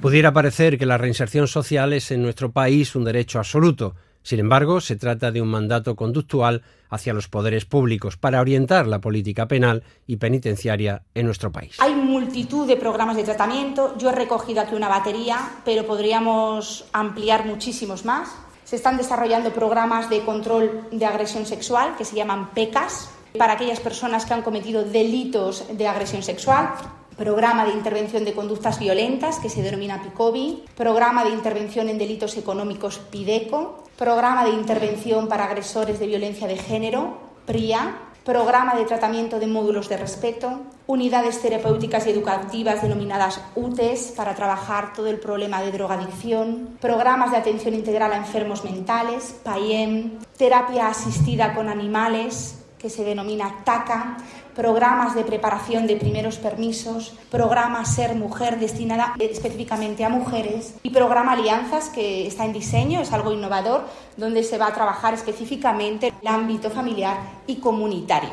Pudiera 0.00 0.32
parecer 0.32 0.78
que 0.78 0.86
la 0.86 0.98
reinserción 0.98 1.48
social 1.48 1.92
es 1.92 2.10
en 2.10 2.22
nuestro 2.22 2.52
país 2.52 2.94
un 2.94 3.04
derecho 3.04 3.38
absoluto. 3.38 3.94
Sin 4.22 4.38
embargo, 4.38 4.80
se 4.80 4.96
trata 4.96 5.32
de 5.32 5.42
un 5.42 5.48
mandato 5.48 5.96
conductual 5.96 6.62
hacia 6.90 7.14
los 7.14 7.28
poderes 7.28 7.64
públicos 7.64 8.16
para 8.16 8.40
orientar 8.40 8.86
la 8.86 9.00
política 9.00 9.48
penal 9.48 9.82
y 10.06 10.16
penitenciaria 10.16 11.02
en 11.14 11.26
nuestro 11.26 11.50
país. 11.50 11.76
Hay 11.80 11.94
multitud 11.94 12.66
de 12.66 12.76
programas 12.76 13.16
de 13.16 13.24
tratamiento. 13.24 13.96
Yo 13.98 14.10
he 14.10 14.14
recogido 14.14 14.60
aquí 14.60 14.74
una 14.74 14.88
batería, 14.88 15.38
pero 15.64 15.86
podríamos 15.86 16.84
ampliar 16.92 17.46
muchísimos 17.46 18.04
más. 18.04 18.28
Se 18.72 18.76
están 18.76 18.96
desarrollando 18.96 19.52
programas 19.52 20.08
de 20.08 20.24
control 20.24 20.88
de 20.90 21.04
agresión 21.04 21.44
sexual 21.44 21.94
que 21.98 22.06
se 22.06 22.16
llaman 22.16 22.54
PECAS 22.54 23.10
para 23.36 23.52
aquellas 23.52 23.80
personas 23.80 24.24
que 24.24 24.32
han 24.32 24.40
cometido 24.40 24.82
delitos 24.82 25.66
de 25.76 25.86
agresión 25.86 26.22
sexual. 26.22 26.72
Programa 27.18 27.66
de 27.66 27.72
intervención 27.72 28.24
de 28.24 28.32
conductas 28.32 28.78
violentas 28.78 29.38
que 29.40 29.50
se 29.50 29.60
denomina 29.60 30.02
PICOBI, 30.02 30.64
programa 30.74 31.22
de 31.22 31.32
intervención 31.32 31.90
en 31.90 31.98
delitos 31.98 32.38
económicos 32.38 32.96
PIDECO, 32.98 33.84
programa 33.98 34.42
de 34.42 34.52
intervención 34.52 35.28
para 35.28 35.44
agresores 35.44 35.98
de 35.98 36.06
violencia 36.06 36.48
de 36.48 36.56
género 36.56 37.18
PRIA, 37.44 37.98
programa 38.24 38.74
de 38.74 38.86
tratamiento 38.86 39.38
de 39.38 39.48
módulos 39.48 39.90
de 39.90 39.98
respeto, 39.98 40.60
unidades 40.86 41.40
terapéuticas 41.40 42.06
y 42.06 42.10
educativas 42.10 42.82
denominadas 42.82 43.40
UTES 43.54 44.14
para 44.16 44.34
trabajar 44.34 44.92
todo 44.92 45.06
el 45.06 45.18
problema 45.18 45.62
de 45.62 45.72
drogadicción, 45.72 46.76
programas 46.80 47.30
de 47.30 47.36
atención 47.36 47.74
integral 47.74 48.12
a 48.12 48.16
enfermos 48.16 48.64
mentales, 48.64 49.34
PAIEM, 49.42 50.18
terapia 50.36 50.88
asistida 50.88 51.54
con 51.54 51.68
animales, 51.68 52.58
que 52.82 52.90
se 52.90 53.04
denomina 53.04 53.62
TACA, 53.64 54.16
programas 54.56 55.14
de 55.14 55.22
preparación 55.22 55.86
de 55.86 55.96
primeros 55.96 56.38
permisos, 56.38 57.14
programa 57.30 57.84
Ser 57.84 58.16
Mujer 58.16 58.58
destinada 58.58 59.14
específicamente 59.20 60.04
a 60.04 60.08
mujeres 60.08 60.74
y 60.82 60.90
programa 60.90 61.32
Alianzas 61.32 61.88
que 61.90 62.26
está 62.26 62.44
en 62.44 62.52
diseño, 62.52 63.00
es 63.00 63.12
algo 63.12 63.32
innovador, 63.32 63.86
donde 64.16 64.42
se 64.42 64.58
va 64.58 64.66
a 64.66 64.74
trabajar 64.74 65.14
específicamente 65.14 66.12
el 66.20 66.28
ámbito 66.28 66.70
familiar 66.70 67.18
y 67.46 67.56
comunitario. 67.56 68.30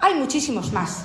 Hay 0.00 0.14
muchísimos 0.14 0.72
más. 0.72 1.04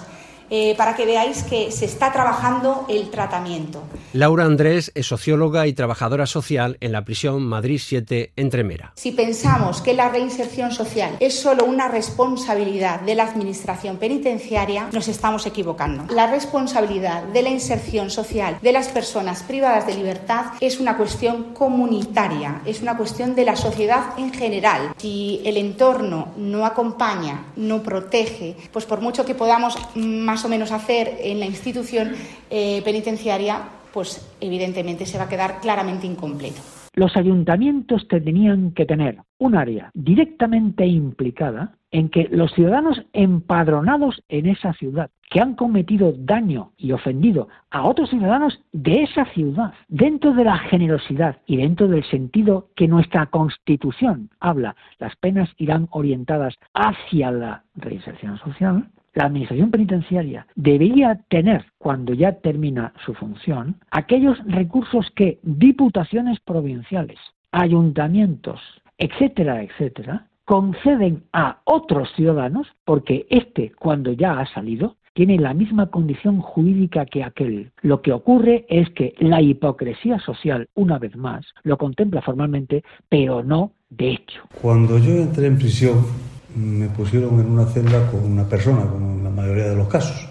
Eh, 0.49 0.75
para 0.77 0.95
que 0.95 1.05
veáis 1.05 1.43
que 1.43 1.71
se 1.71 1.85
está 1.85 2.11
trabajando 2.11 2.85
el 2.87 3.09
tratamiento. 3.09 3.83
Laura 4.13 4.45
Andrés 4.45 4.91
es 4.93 5.07
socióloga 5.07 5.65
y 5.65 5.73
trabajadora 5.73 6.27
social 6.27 6.77
en 6.81 6.91
la 6.91 7.03
prisión 7.03 7.43
Madrid 7.43 7.81
7 7.83 8.31
Entremera. 8.35 8.93
Si 8.95 9.11
pensamos 9.11 9.81
que 9.81 9.93
la 9.93 10.09
reinserción 10.09 10.71
social 10.71 11.17
es 11.19 11.39
solo 11.39 11.65
una 11.65 11.87
responsabilidad 11.87 13.01
de 13.01 13.15
la 13.15 13.23
Administración 13.23 13.97
penitenciaria, 13.97 14.87
nos 14.91 15.07
estamos 15.07 15.45
equivocando. 15.47 16.05
La 16.13 16.27
responsabilidad 16.27 17.23
de 17.23 17.41
la 17.41 17.49
inserción 17.49 18.11
social 18.11 18.59
de 18.61 18.71
las 18.71 18.89
personas 18.89 19.41
privadas 19.43 19.87
de 19.87 19.95
libertad 19.95 20.45
es 20.61 20.79
una 20.79 20.95
cuestión 20.95 21.53
comunitaria, 21.53 22.61
es 22.65 22.81
una 22.81 22.97
cuestión 22.97 23.33
de 23.33 23.45
la 23.45 23.55
sociedad 23.55 24.13
en 24.17 24.31
general. 24.31 24.93
Si 24.97 25.41
el 25.43 25.57
entorno 25.57 26.33
no 26.37 26.65
acompaña, 26.65 27.45
no 27.55 27.81
protege, 27.81 28.55
pues 28.71 28.85
por 28.85 29.01
mucho 29.01 29.25
que 29.25 29.33
podamos 29.33 29.75
más 29.95 30.34
o 30.43 30.49
menos 30.49 30.71
hacer 30.71 31.17
en 31.21 31.39
la 31.39 31.45
institución 31.45 32.13
eh, 32.49 32.81
penitenciaria, 32.83 33.61
pues 33.93 34.27
evidentemente 34.41 35.05
se 35.05 35.17
va 35.17 35.25
a 35.25 35.29
quedar 35.29 35.61
claramente 35.61 36.07
incompleto. 36.07 36.61
Los 36.95 37.15
ayuntamientos 37.17 38.07
tenían 38.07 38.71
que 38.71 38.85
tener 38.85 39.17
un 39.37 39.55
área 39.55 39.91
directamente 39.93 40.85
implicada 40.85 41.75
en 41.91 42.09
que 42.09 42.27
los 42.29 42.53
ciudadanos 42.53 43.01
empadronados 43.13 44.21
en 44.29 44.47
esa 44.47 44.73
ciudad, 44.73 45.09
que 45.29 45.39
han 45.39 45.55
cometido 45.55 46.13
daño 46.17 46.71
y 46.77 46.91
ofendido 46.91 47.47
a 47.69 47.83
otros 47.83 48.09
ciudadanos 48.09 48.59
de 48.71 49.03
esa 49.03 49.25
ciudad, 49.33 49.73
dentro 49.87 50.33
de 50.33 50.45
la 50.45 50.57
generosidad 50.57 51.37
y 51.45 51.57
dentro 51.57 51.87
del 51.87 52.03
sentido 52.09 52.69
que 52.75 52.87
nuestra 52.87 53.25
Constitución 53.27 54.29
habla, 54.39 54.75
las 54.99 55.15
penas 55.15 55.49
irán 55.57 55.87
orientadas 55.91 56.55
hacia 56.73 57.31
la 57.31 57.63
reinserción 57.75 58.37
social, 58.39 58.89
la 59.15 59.25
Administración 59.25 59.71
Penitenciaria 59.71 60.45
debería 60.55 61.19
tener, 61.29 61.65
cuando 61.77 62.13
ya 62.13 62.33
termina 62.33 62.93
su 63.05 63.13
función, 63.13 63.77
aquellos 63.89 64.37
recursos 64.45 65.09
que 65.15 65.39
diputaciones 65.41 66.39
provinciales, 66.41 67.17
ayuntamientos, 67.51 68.59
etcétera, 68.97 69.63
etcétera, 69.63 70.27
conceden 70.43 71.23
a 71.33 71.61
otros 71.63 72.09
ciudadanos, 72.15 72.67
porque 72.83 73.25
este, 73.29 73.71
cuando 73.79 74.11
ya 74.11 74.39
ha 74.39 74.45
salido, 74.53 74.97
tiene 75.13 75.39
la 75.39 75.53
misma 75.53 75.87
condición 75.87 76.41
jurídica 76.41 77.05
que 77.05 77.23
aquel. 77.23 77.71
Lo 77.81 78.01
que 78.01 78.11
ocurre 78.11 78.65
es 78.67 78.89
que 78.89 79.15
la 79.19 79.41
hipocresía 79.41 80.19
social, 80.19 80.67
una 80.75 80.99
vez 80.99 81.15
más, 81.15 81.45
lo 81.63 81.77
contempla 81.77 82.21
formalmente, 82.21 82.83
pero 83.07 83.41
no 83.41 83.71
de 83.89 84.11
hecho. 84.11 84.43
Cuando 84.61 84.97
yo 84.97 85.13
entré 85.13 85.47
en 85.47 85.57
prisión, 85.57 86.05
me 86.55 86.87
pusieron 86.87 87.39
en 87.39 87.47
una 87.51 87.65
celda 87.65 88.09
con 88.09 88.23
una 88.23 88.47
persona, 88.47 88.85
como 88.85 89.13
en 89.13 89.23
la 89.23 89.29
mayoría 89.29 89.69
de 89.69 89.75
los 89.75 89.87
casos. 89.87 90.27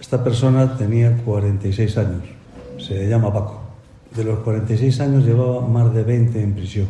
Esta 0.00 0.22
persona 0.22 0.76
tenía 0.76 1.16
46 1.24 1.98
años, 1.98 2.22
se 2.78 3.08
llama 3.08 3.32
Paco. 3.32 3.60
De 4.14 4.24
los 4.24 4.38
46 4.38 5.00
años 5.00 5.24
llevaba 5.24 5.66
más 5.66 5.92
de 5.92 6.04
20 6.04 6.40
en 6.40 6.54
prisión. 6.54 6.86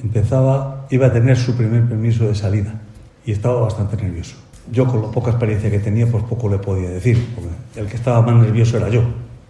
Empezaba, 0.00 0.86
iba 0.90 1.08
a 1.08 1.12
tener 1.12 1.36
su 1.36 1.56
primer 1.56 1.86
permiso 1.88 2.26
de 2.26 2.34
salida 2.34 2.80
y 3.26 3.32
estaba 3.32 3.60
bastante 3.60 3.96
nervioso. 3.96 4.36
Yo 4.70 4.86
con 4.86 5.02
la 5.02 5.10
poca 5.10 5.30
experiencia 5.30 5.70
que 5.70 5.80
tenía, 5.80 6.06
pues 6.06 6.22
poco 6.24 6.48
le 6.48 6.58
podía 6.58 6.88
decir, 6.88 7.34
porque 7.34 7.80
el 7.80 7.86
que 7.86 7.96
estaba 7.96 8.22
más 8.22 8.36
nervioso 8.36 8.76
era 8.76 8.88
yo. 8.88 9.02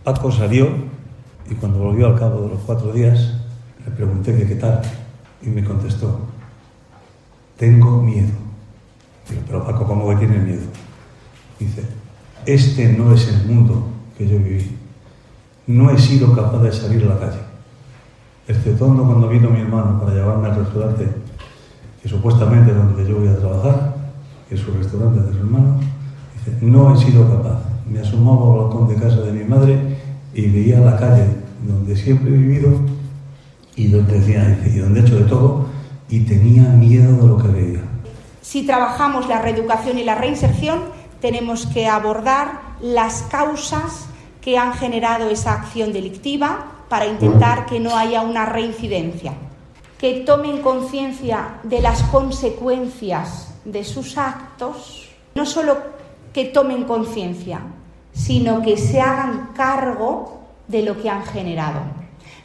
Paco 0.02 0.32
salió 0.32 0.68
y 1.50 1.54
cuando 1.54 1.78
volvió 1.78 2.06
al 2.06 2.18
cabo 2.18 2.42
de 2.42 2.48
los 2.48 2.60
cuatro 2.60 2.92
días, 2.92 3.34
le 3.84 3.92
pregunté 3.92 4.34
que 4.36 4.46
qué 4.46 4.54
tal 4.56 4.80
y 5.42 5.48
me 5.48 5.62
contestó, 5.62 6.20
tengo 7.56 8.02
miedo 8.02 8.43
pero 9.46 9.64
Paco, 9.64 9.86
¿cómo 9.86 10.08
que 10.10 10.16
tiene 10.16 10.38
miedo? 10.38 10.62
Dice, 11.58 11.82
este 12.46 12.92
no 12.92 13.12
es 13.12 13.28
el 13.28 13.46
mundo 13.46 13.88
que 14.16 14.28
yo 14.28 14.38
viví. 14.38 14.76
No 15.66 15.90
he 15.90 15.98
sido 15.98 16.34
capaz 16.34 16.62
de 16.62 16.72
salir 16.72 17.04
a 17.04 17.14
la 17.14 17.18
calle. 17.18 17.40
Exceptuando 18.46 19.04
cuando 19.04 19.28
vino 19.28 19.48
mi 19.48 19.60
hermano 19.60 20.00
para 20.00 20.14
llevarme 20.14 20.48
al 20.48 20.56
restaurante, 20.56 21.08
que 22.02 22.08
supuestamente 22.08 22.70
es 22.70 22.76
donde 22.76 23.08
yo 23.08 23.18
voy 23.18 23.28
a 23.28 23.38
trabajar, 23.38 23.96
que 24.48 24.56
es 24.56 24.60
su 24.60 24.72
restaurante 24.72 25.20
de 25.22 25.32
su 25.32 25.38
hermano, 25.38 25.80
dice, 26.34 26.58
no 26.60 26.94
he 26.94 26.98
sido 26.98 27.26
capaz. 27.30 27.60
Me 27.90 28.00
asomaba 28.00 28.52
al 28.52 28.58
balcón 28.60 28.88
de 28.88 28.96
casa 28.96 29.20
de 29.22 29.32
mi 29.32 29.44
madre 29.44 29.78
y 30.34 30.48
veía 30.48 30.80
la 30.80 30.98
calle 30.98 31.26
donde 31.66 31.96
siempre 31.96 32.30
he 32.30 32.36
vivido 32.36 32.72
y 33.76 33.88
donde, 33.88 34.20
decía, 34.20 34.62
y 34.66 34.78
donde 34.78 35.00
he 35.00 35.02
hecho 35.02 35.16
de 35.16 35.24
todo 35.24 35.66
y 36.08 36.20
tenía 36.20 36.64
miedo 36.68 37.16
de 37.16 37.26
lo 37.26 37.38
que 37.38 37.48
veía. 37.48 37.93
Si 38.44 38.66
trabajamos 38.66 39.26
la 39.26 39.40
reeducación 39.40 39.98
y 39.98 40.04
la 40.04 40.16
reinserción, 40.16 40.84
tenemos 41.22 41.64
que 41.64 41.88
abordar 41.88 42.60
las 42.82 43.22
causas 43.22 44.04
que 44.42 44.58
han 44.58 44.74
generado 44.74 45.30
esa 45.30 45.54
acción 45.54 45.94
delictiva 45.94 46.66
para 46.90 47.06
intentar 47.06 47.64
que 47.64 47.80
no 47.80 47.96
haya 47.96 48.20
una 48.20 48.44
reincidencia, 48.44 49.32
que 49.96 50.20
tomen 50.26 50.60
conciencia 50.60 51.58
de 51.62 51.80
las 51.80 52.02
consecuencias 52.02 53.54
de 53.64 53.82
sus 53.82 54.18
actos, 54.18 55.08
no 55.34 55.46
solo 55.46 55.78
que 56.34 56.44
tomen 56.44 56.84
conciencia, 56.84 57.62
sino 58.12 58.60
que 58.60 58.76
se 58.76 59.00
hagan 59.00 59.52
cargo 59.56 60.42
de 60.68 60.82
lo 60.82 61.00
que 61.00 61.08
han 61.08 61.24
generado, 61.24 61.80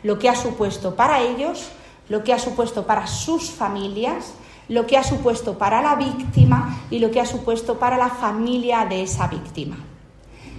lo 0.04 0.18
que 0.18 0.30
ha 0.30 0.36
supuesto 0.36 0.96
para 0.96 1.20
ellos, 1.20 1.68
lo 2.08 2.24
que 2.24 2.32
ha 2.32 2.40
supuesto 2.40 2.88
para 2.88 3.06
sus 3.06 3.52
familias 3.52 4.34
lo 4.70 4.86
que 4.86 4.98
ha 4.98 5.04
supuesto 5.04 5.58
para 5.58 5.82
la 5.82 5.96
víctima 5.96 6.78
y 6.90 7.00
lo 7.00 7.12
que 7.12 7.20
ha 7.20 7.26
supuesto 7.26 7.78
para 7.78 7.98
la 7.98 8.10
familia 8.10 8.86
de 8.86 9.02
esa 9.02 9.28
víctima. 9.28 9.78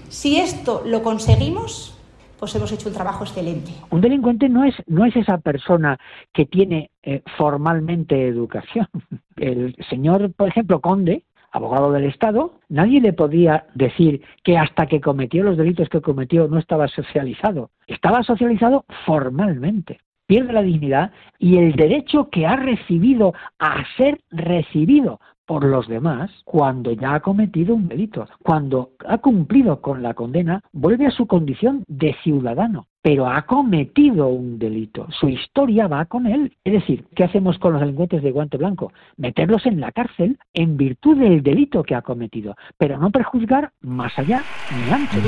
Si 0.09 0.39
esto 0.39 0.83
lo 0.85 1.03
conseguimos, 1.03 1.97
pues 2.39 2.55
hemos 2.57 2.73
hecho 2.73 2.89
un 2.89 2.95
trabajo 2.95 3.25
excelente. 3.25 3.71
Un 3.91 4.01
delincuente 4.01 4.49
no 4.49 4.65
es, 4.65 4.75
no 4.87 5.05
es 5.05 5.15
esa 5.15 5.39
persona 5.39 5.99
que 6.33 6.47
tiene 6.47 6.91
eh, 7.03 7.23
formalmente 7.39 8.27
educación. 8.27 8.89
El 9.37 9.77
señor, 9.89 10.33
por 10.33 10.49
ejemplo, 10.49 10.81
Conde, 10.81 11.23
abogado 11.53 11.93
del 11.93 12.05
Estado, 12.05 12.55
nadie 12.69 13.01
le 13.01 13.13
podía 13.13 13.67
decir 13.75 14.23
que 14.43 14.59
hasta 14.59 14.87
que 14.87 15.01
cometió 15.01 15.45
los 15.45 15.57
delitos 15.57 15.89
que 15.89 16.01
cometió 16.01 16.49
no 16.49 16.59
estaba 16.59 16.89
socializado. 16.89 17.71
Estaba 17.87 18.23
socializado 18.23 18.85
formalmente 19.07 20.01
pierde 20.31 20.53
la 20.53 20.63
dignidad 20.63 21.11
y 21.41 21.57
el 21.57 21.73
derecho 21.73 22.31
que 22.31 22.47
ha 22.47 22.55
recibido 22.55 23.35
a 23.59 23.83
ser 23.97 24.21
recibido 24.31 25.19
por 25.45 25.65
los 25.65 25.89
demás 25.89 26.31
cuando 26.45 26.93
ya 26.93 27.15
ha 27.15 27.21
cometido 27.21 27.75
un 27.75 27.89
delito. 27.89 28.29
Cuando 28.45 28.93
ha 29.09 29.19
cumplido 29.19 29.81
con 29.81 30.05
la 30.05 30.15
condena, 30.15 30.63
vuelve 30.73 31.07
a 31.07 31.11
su 31.11 31.27
condición 31.27 31.83
de 31.89 32.15
ciudadano, 32.23 32.87
pero 33.03 33.27
ha 33.27 33.43
cometido 33.43 34.29
un 34.29 34.61
delito. 34.61 35.09
Su 35.19 35.29
historia 35.29 35.89
va 35.89 36.05
con 36.05 36.29
él. 36.29 36.53
Es 36.63 36.75
decir, 36.75 37.07
¿qué 37.17 37.25
hacemos 37.25 37.59
con 37.59 37.73
los 37.73 37.81
delincuentes 37.81 38.23
de 38.23 38.31
guante 38.31 38.57
blanco? 38.57 38.93
Meterlos 39.17 39.67
en 39.67 39.81
la 39.81 39.91
cárcel 39.91 40.39
en 40.55 40.77
virtud 40.77 41.17
del 41.17 41.43
delito 41.43 41.83
que 41.83 41.97
ha 41.97 42.03
cometido, 42.03 42.55
pero 42.79 42.99
no 42.99 43.11
prejuzgar 43.11 43.73
más 43.81 44.17
allá 44.17 44.45
ni 44.77 44.93
antes. 44.93 45.25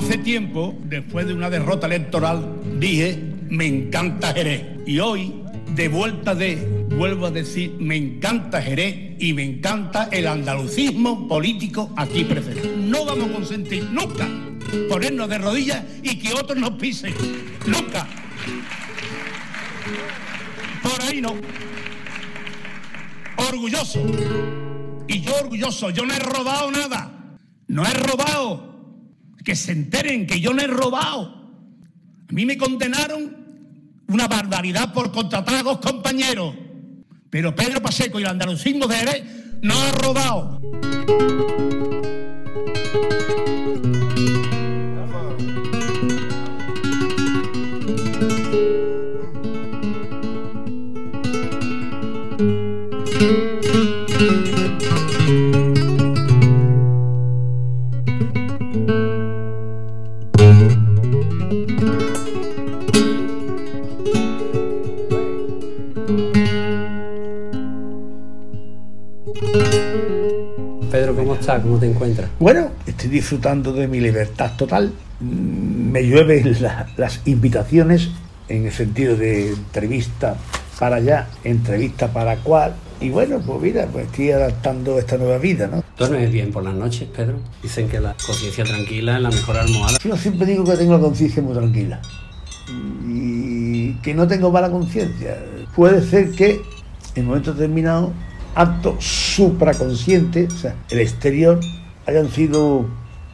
Hace 0.00 0.16
tiempo, 0.16 0.74
después 0.84 1.26
de 1.26 1.34
una 1.34 1.50
derrota 1.50 1.86
electoral, 1.86 2.56
dije, 2.78 3.22
me 3.50 3.66
encanta 3.66 4.32
Jerez. 4.32 4.62
Y 4.86 4.98
hoy, 4.98 5.42
de 5.74 5.88
vuelta 5.88 6.34
de, 6.34 6.86
vuelvo 6.96 7.26
a 7.26 7.30
decir, 7.30 7.76
me 7.78 7.96
encanta 7.96 8.62
Jerez 8.62 9.16
y 9.18 9.34
me 9.34 9.44
encanta 9.44 10.08
el 10.10 10.26
andalucismo 10.26 11.28
político 11.28 11.92
aquí 11.98 12.24
presente. 12.24 12.66
No 12.78 13.04
vamos 13.04 13.28
a 13.28 13.32
consentir 13.34 13.84
nunca 13.90 14.26
ponernos 14.88 15.28
de 15.28 15.36
rodillas 15.36 15.84
y 16.02 16.18
que 16.18 16.32
otros 16.32 16.58
nos 16.58 16.70
pisen. 16.70 17.14
Nunca. 17.66 18.08
Por 20.82 21.02
ahí 21.02 21.20
no. 21.20 21.34
Orgulloso. 23.36 24.00
Y 25.06 25.20
yo 25.20 25.36
orgulloso, 25.36 25.90
yo 25.90 26.06
no 26.06 26.14
he 26.14 26.18
robado 26.20 26.70
nada. 26.70 27.36
No 27.68 27.84
he 27.84 27.92
robado 27.92 28.69
que 29.50 29.56
se 29.56 29.72
enteren 29.72 30.28
que 30.28 30.40
yo 30.40 30.54
no 30.54 30.62
he 30.62 30.68
robado. 30.68 31.24
A 32.28 32.32
mí 32.32 32.46
me 32.46 32.56
condenaron 32.56 33.36
una 34.06 34.28
barbaridad 34.28 34.94
por 34.94 35.10
contratar 35.10 35.56
a 35.56 35.62
dos 35.64 35.78
compañeros. 35.78 36.54
Pero 37.30 37.52
Pedro 37.56 37.82
Paseco 37.82 38.20
y 38.20 38.22
el 38.22 38.28
andalucismo 38.28 38.86
de 38.86 38.94
Jerez 38.94 39.24
no 39.60 39.74
ha 39.76 39.90
robado. 39.90 40.60
¿Cómo 71.62 71.78
te 71.78 71.86
encuentras? 71.90 72.28
Bueno, 72.38 72.68
estoy 72.86 73.10
disfrutando 73.10 73.72
de 73.72 73.86
mi 73.88 74.00
libertad 74.00 74.52
total. 74.56 74.92
Mm, 75.20 75.90
Me 75.90 76.02
llueven 76.06 76.62
la- 76.62 76.86
las 76.96 77.20
invitaciones 77.26 78.10
en 78.48 78.66
el 78.66 78.72
sentido 78.72 79.16
de 79.16 79.48
entrevista 79.50 80.36
para 80.78 80.96
allá, 80.96 81.26
entrevista 81.44 82.08
para 82.12 82.36
cual. 82.36 82.74
Y 83.00 83.08
bueno, 83.10 83.40
pues 83.44 83.60
mira, 83.62 83.86
pues 83.86 84.06
estoy 84.06 84.30
adaptando 84.30 84.98
esta 84.98 85.16
nueva 85.18 85.38
vida, 85.38 85.66
¿no? 85.66 85.82
¿Duermes 85.98 86.30
bien 86.30 86.52
por 86.52 86.62
las 86.64 86.74
noches, 86.74 87.08
Pedro? 87.14 87.38
Dicen 87.62 87.88
que 87.88 87.98
la 87.98 88.14
conciencia 88.26 88.62
tranquila 88.64 89.16
es 89.16 89.22
la 89.22 89.30
mejor 89.30 89.56
almohada. 89.56 89.98
Yo 90.04 90.16
siempre 90.16 90.46
digo 90.46 90.64
que 90.64 90.76
tengo 90.76 90.92
la 90.94 91.00
conciencia 91.00 91.42
muy 91.42 91.54
tranquila 91.54 92.00
y 93.06 93.94
que 94.02 94.14
no 94.14 94.26
tengo 94.28 94.50
mala 94.50 94.70
conciencia. 94.70 95.38
Puede 95.74 96.02
ser 96.02 96.30
que 96.32 96.60
en 97.14 97.24
momentos 97.26 97.56
determinados 97.56 98.10
actos 98.54 99.04
supraconscientes, 99.04 100.52
o 100.52 100.56
sea, 100.56 100.76
el 100.90 101.00
exterior, 101.00 101.60
hayan 102.06 102.30
sido, 102.30 102.86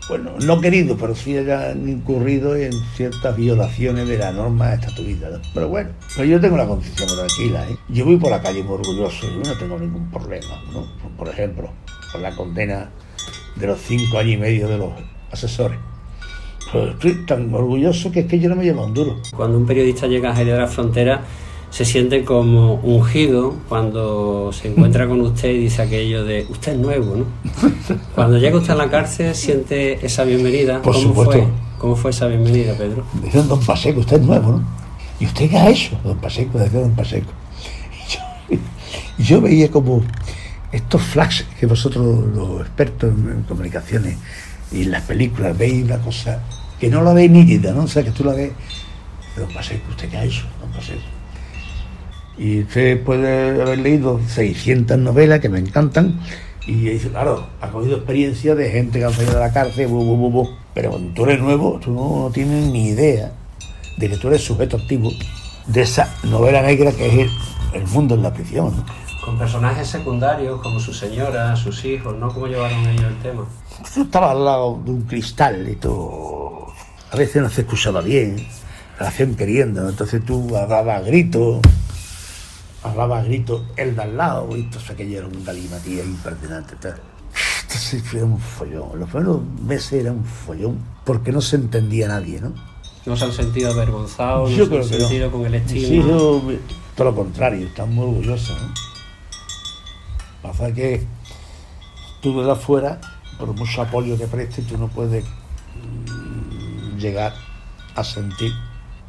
bueno, 0.08 0.32
no 0.44 0.60
queridos, 0.60 0.96
pero 1.00 1.14
sí 1.14 1.36
hayan 1.36 1.88
incurrido 1.88 2.56
en 2.56 2.72
ciertas 2.94 3.36
violaciones 3.36 4.08
de 4.08 4.18
la 4.18 4.32
norma 4.32 4.74
estatuida. 4.74 5.30
¿no? 5.30 5.38
Pero 5.54 5.68
bueno, 5.68 5.90
pero 6.14 6.28
yo 6.28 6.40
tengo 6.40 6.56
la 6.56 6.66
conciencia 6.66 7.06
tranquila. 7.06 7.68
¿eh? 7.68 7.76
Yo 7.88 8.04
voy 8.04 8.16
por 8.16 8.30
la 8.30 8.40
calle 8.40 8.62
muy 8.62 8.74
orgulloso 8.74 9.26
yo 9.26 9.50
no 9.50 9.58
tengo 9.58 9.78
ningún 9.78 10.10
problema. 10.10 10.62
¿no? 10.72 10.86
Por 11.16 11.28
ejemplo, 11.28 11.70
con 12.12 12.22
la 12.22 12.34
condena 12.34 12.90
de 13.56 13.66
los 13.66 13.80
cinco 13.80 14.18
años 14.18 14.34
y 14.34 14.36
medio 14.36 14.68
de 14.68 14.78
los 14.78 14.92
asesores. 15.32 15.78
Pues 16.72 16.90
estoy 16.90 17.24
tan 17.26 17.54
orgulloso 17.54 18.10
que 18.10 18.20
es 18.20 18.26
que 18.26 18.38
yo 18.38 18.48
no 18.48 18.56
me 18.56 18.64
llevo 18.64 18.84
un 18.84 18.92
duro. 18.92 19.16
Cuando 19.34 19.56
un 19.56 19.66
periodista 19.66 20.06
llega 20.06 20.30
a 20.30 20.34
Jerez 20.34 20.54
de 20.54 20.60
la 20.60 20.66
Frontera, 20.66 21.22
se 21.70 21.84
siente 21.84 22.24
como 22.24 22.74
ungido 22.74 23.54
cuando 23.68 24.50
se 24.52 24.68
encuentra 24.68 25.06
con 25.06 25.20
usted 25.20 25.50
y 25.50 25.58
dice 25.58 25.82
aquello 25.82 26.24
de 26.24 26.46
usted 26.48 26.72
es 26.72 26.78
nuevo, 26.78 27.16
¿no? 27.16 27.24
Cuando 28.14 28.38
llega 28.38 28.56
usted 28.56 28.72
a 28.72 28.76
la 28.76 28.88
cárcel, 28.88 29.34
siente 29.34 30.04
esa 30.04 30.24
bienvenida. 30.24 30.80
Por 30.80 30.94
¿Cómo 30.94 31.08
supuesto. 31.08 31.32
fue? 31.32 31.46
¿Cómo 31.78 31.96
fue 31.96 32.10
esa 32.10 32.26
bienvenida, 32.28 32.74
Pedro? 32.74 33.04
Decía 33.22 33.42
don 33.42 33.60
Paseco, 33.60 34.00
usted 34.00 34.16
es 34.16 34.22
nuevo, 34.22 34.52
¿no? 34.52 34.64
¿Y 35.20 35.26
usted 35.26 35.50
qué 35.50 35.58
ha 35.58 35.68
hecho? 35.68 35.98
Don 36.04 36.18
Paseco, 36.18 36.58
decía 36.58 36.80
don 36.80 36.94
Paseco. 36.94 37.30
Y 38.48 38.52
yo, 38.52 38.60
y 39.18 39.22
yo 39.22 39.40
veía 39.40 39.70
como 39.70 40.02
estos 40.72 41.02
flashes 41.02 41.46
que 41.58 41.66
vosotros, 41.66 42.24
los 42.34 42.60
expertos 42.60 43.10
en 43.10 43.42
comunicaciones 43.48 44.16
y 44.70 44.82
en 44.82 44.90
las 44.92 45.02
películas, 45.02 45.56
veis 45.56 45.84
una 45.84 45.98
cosa 45.98 46.42
que 46.78 46.88
no 46.88 47.02
la 47.02 47.12
veis 47.12 47.30
nítida, 47.30 47.72
¿no? 47.72 47.84
O 47.84 47.88
sea, 47.88 48.02
que 48.02 48.10
tú 48.10 48.24
la 48.24 48.32
ves, 48.32 48.52
don 49.36 49.48
Paseco, 49.52 49.90
¿usted 49.90 50.08
qué 50.08 50.16
ha 50.16 50.24
hecho? 50.24 50.44
Don 50.60 50.70
Paseco. 50.70 51.15
Y 52.38 52.60
usted 52.60 53.02
puede 53.02 53.62
haber 53.62 53.78
leído 53.78 54.20
600 54.26 54.98
novelas 54.98 55.40
que 55.40 55.48
me 55.48 55.58
encantan 55.58 56.20
y 56.66 56.74
dice, 56.74 57.10
claro, 57.10 57.46
ha 57.60 57.68
cogido 57.68 57.96
experiencia 57.96 58.54
de 58.54 58.70
gente 58.70 58.98
que 58.98 59.04
ha 59.04 59.10
salido 59.10 59.34
de 59.34 59.40
la 59.40 59.52
cárcel, 59.52 59.86
bu, 59.86 60.04
bu, 60.04 60.16
bu, 60.16 60.30
bu. 60.30 60.50
pero 60.74 60.90
cuando 60.90 61.14
tú 61.14 61.24
eres 61.24 61.40
nuevo, 61.40 61.78
tú 61.82 61.92
no, 61.92 62.24
no 62.24 62.30
tienes 62.30 62.66
ni 62.66 62.88
idea 62.88 63.32
de 63.96 64.10
que 64.10 64.16
tú 64.16 64.28
eres 64.28 64.42
sujeto 64.42 64.76
activo 64.76 65.10
de 65.66 65.82
esa 65.82 66.12
novela 66.24 66.62
negra 66.62 66.90
que 66.90 67.06
es 67.06 67.14
el, 67.14 67.30
el 67.80 67.86
mundo 67.88 68.16
en 68.16 68.22
la 68.22 68.32
prisión. 68.32 68.76
¿no? 68.76 68.84
Con 69.24 69.38
personajes 69.38 69.86
secundarios 69.88 70.60
como 70.60 70.80
su 70.80 70.92
señora, 70.92 71.54
sus 71.56 71.84
hijos, 71.84 72.16
¿no? 72.16 72.32
¿Cómo 72.32 72.48
llevaron 72.48 72.84
ellos 72.86 73.04
el 73.04 73.18
tema? 73.22 73.44
Tú 73.94 74.02
estabas 74.02 74.32
al 74.32 74.44
lado 74.44 74.80
de 74.84 74.90
un 74.90 75.02
cristal 75.02 75.68
y 75.68 75.76
tú 75.76 76.66
a 77.10 77.16
veces 77.16 77.42
no 77.42 77.48
se 77.48 77.60
escuchaba 77.60 78.00
bien, 78.00 78.36
la 78.98 79.08
hacían 79.08 79.36
queriendo, 79.36 79.88
entonces 79.88 80.24
tú 80.24 80.56
hablabas 80.56 81.00
a 81.00 81.04
gritos, 81.04 81.60
hablabas 82.90 83.24
a 83.24 83.26
gritos 83.26 83.62
el 83.76 83.96
de 83.96 84.02
al 84.02 84.16
lado, 84.16 84.56
y 84.56 84.60
entonces 84.60 84.90
aquello 84.90 85.18
era 85.18 85.26
un 85.26 85.44
galimatía 85.44 86.04
impresionante. 86.04 86.74
Entonces 87.62 88.02
fue 88.02 88.22
un 88.22 88.38
follón, 88.38 88.98
los 88.98 89.08
primeros 89.10 89.40
meses 89.62 90.00
era 90.00 90.12
un 90.12 90.24
follón, 90.24 90.78
porque 91.04 91.32
no 91.32 91.40
se 91.40 91.56
entendía 91.56 92.08
nadie, 92.08 92.40
¿no? 92.40 92.54
¿No 93.04 93.16
se 93.16 93.24
han 93.24 93.32
sentido 93.32 93.70
avergonzados? 93.70 94.50
¿No 94.50 94.56
se 94.56 94.62
han 94.62 94.68
que 94.68 94.78
no. 94.78 94.84
sentido 94.84 95.30
con 95.30 95.46
el 95.46 95.54
estigma? 95.54 95.94
hijos, 95.94 96.42
todo 96.96 97.10
lo 97.10 97.14
contrario, 97.14 97.66
están 97.66 97.94
muy 97.94 98.06
orgullosos. 98.06 98.56
¿no? 98.60 98.68
Pasa 100.42 100.72
que 100.72 101.06
tú 102.20 102.42
de 102.42 102.50
afuera, 102.50 103.00
por 103.38 103.52
mucho 103.54 103.82
apoyo 103.82 104.18
que 104.18 104.26
prestes, 104.26 104.66
tú 104.66 104.76
no 104.76 104.88
puedes 104.88 105.24
mm, 105.24 106.98
llegar 106.98 107.32
a 107.94 108.02
sentir 108.02 108.52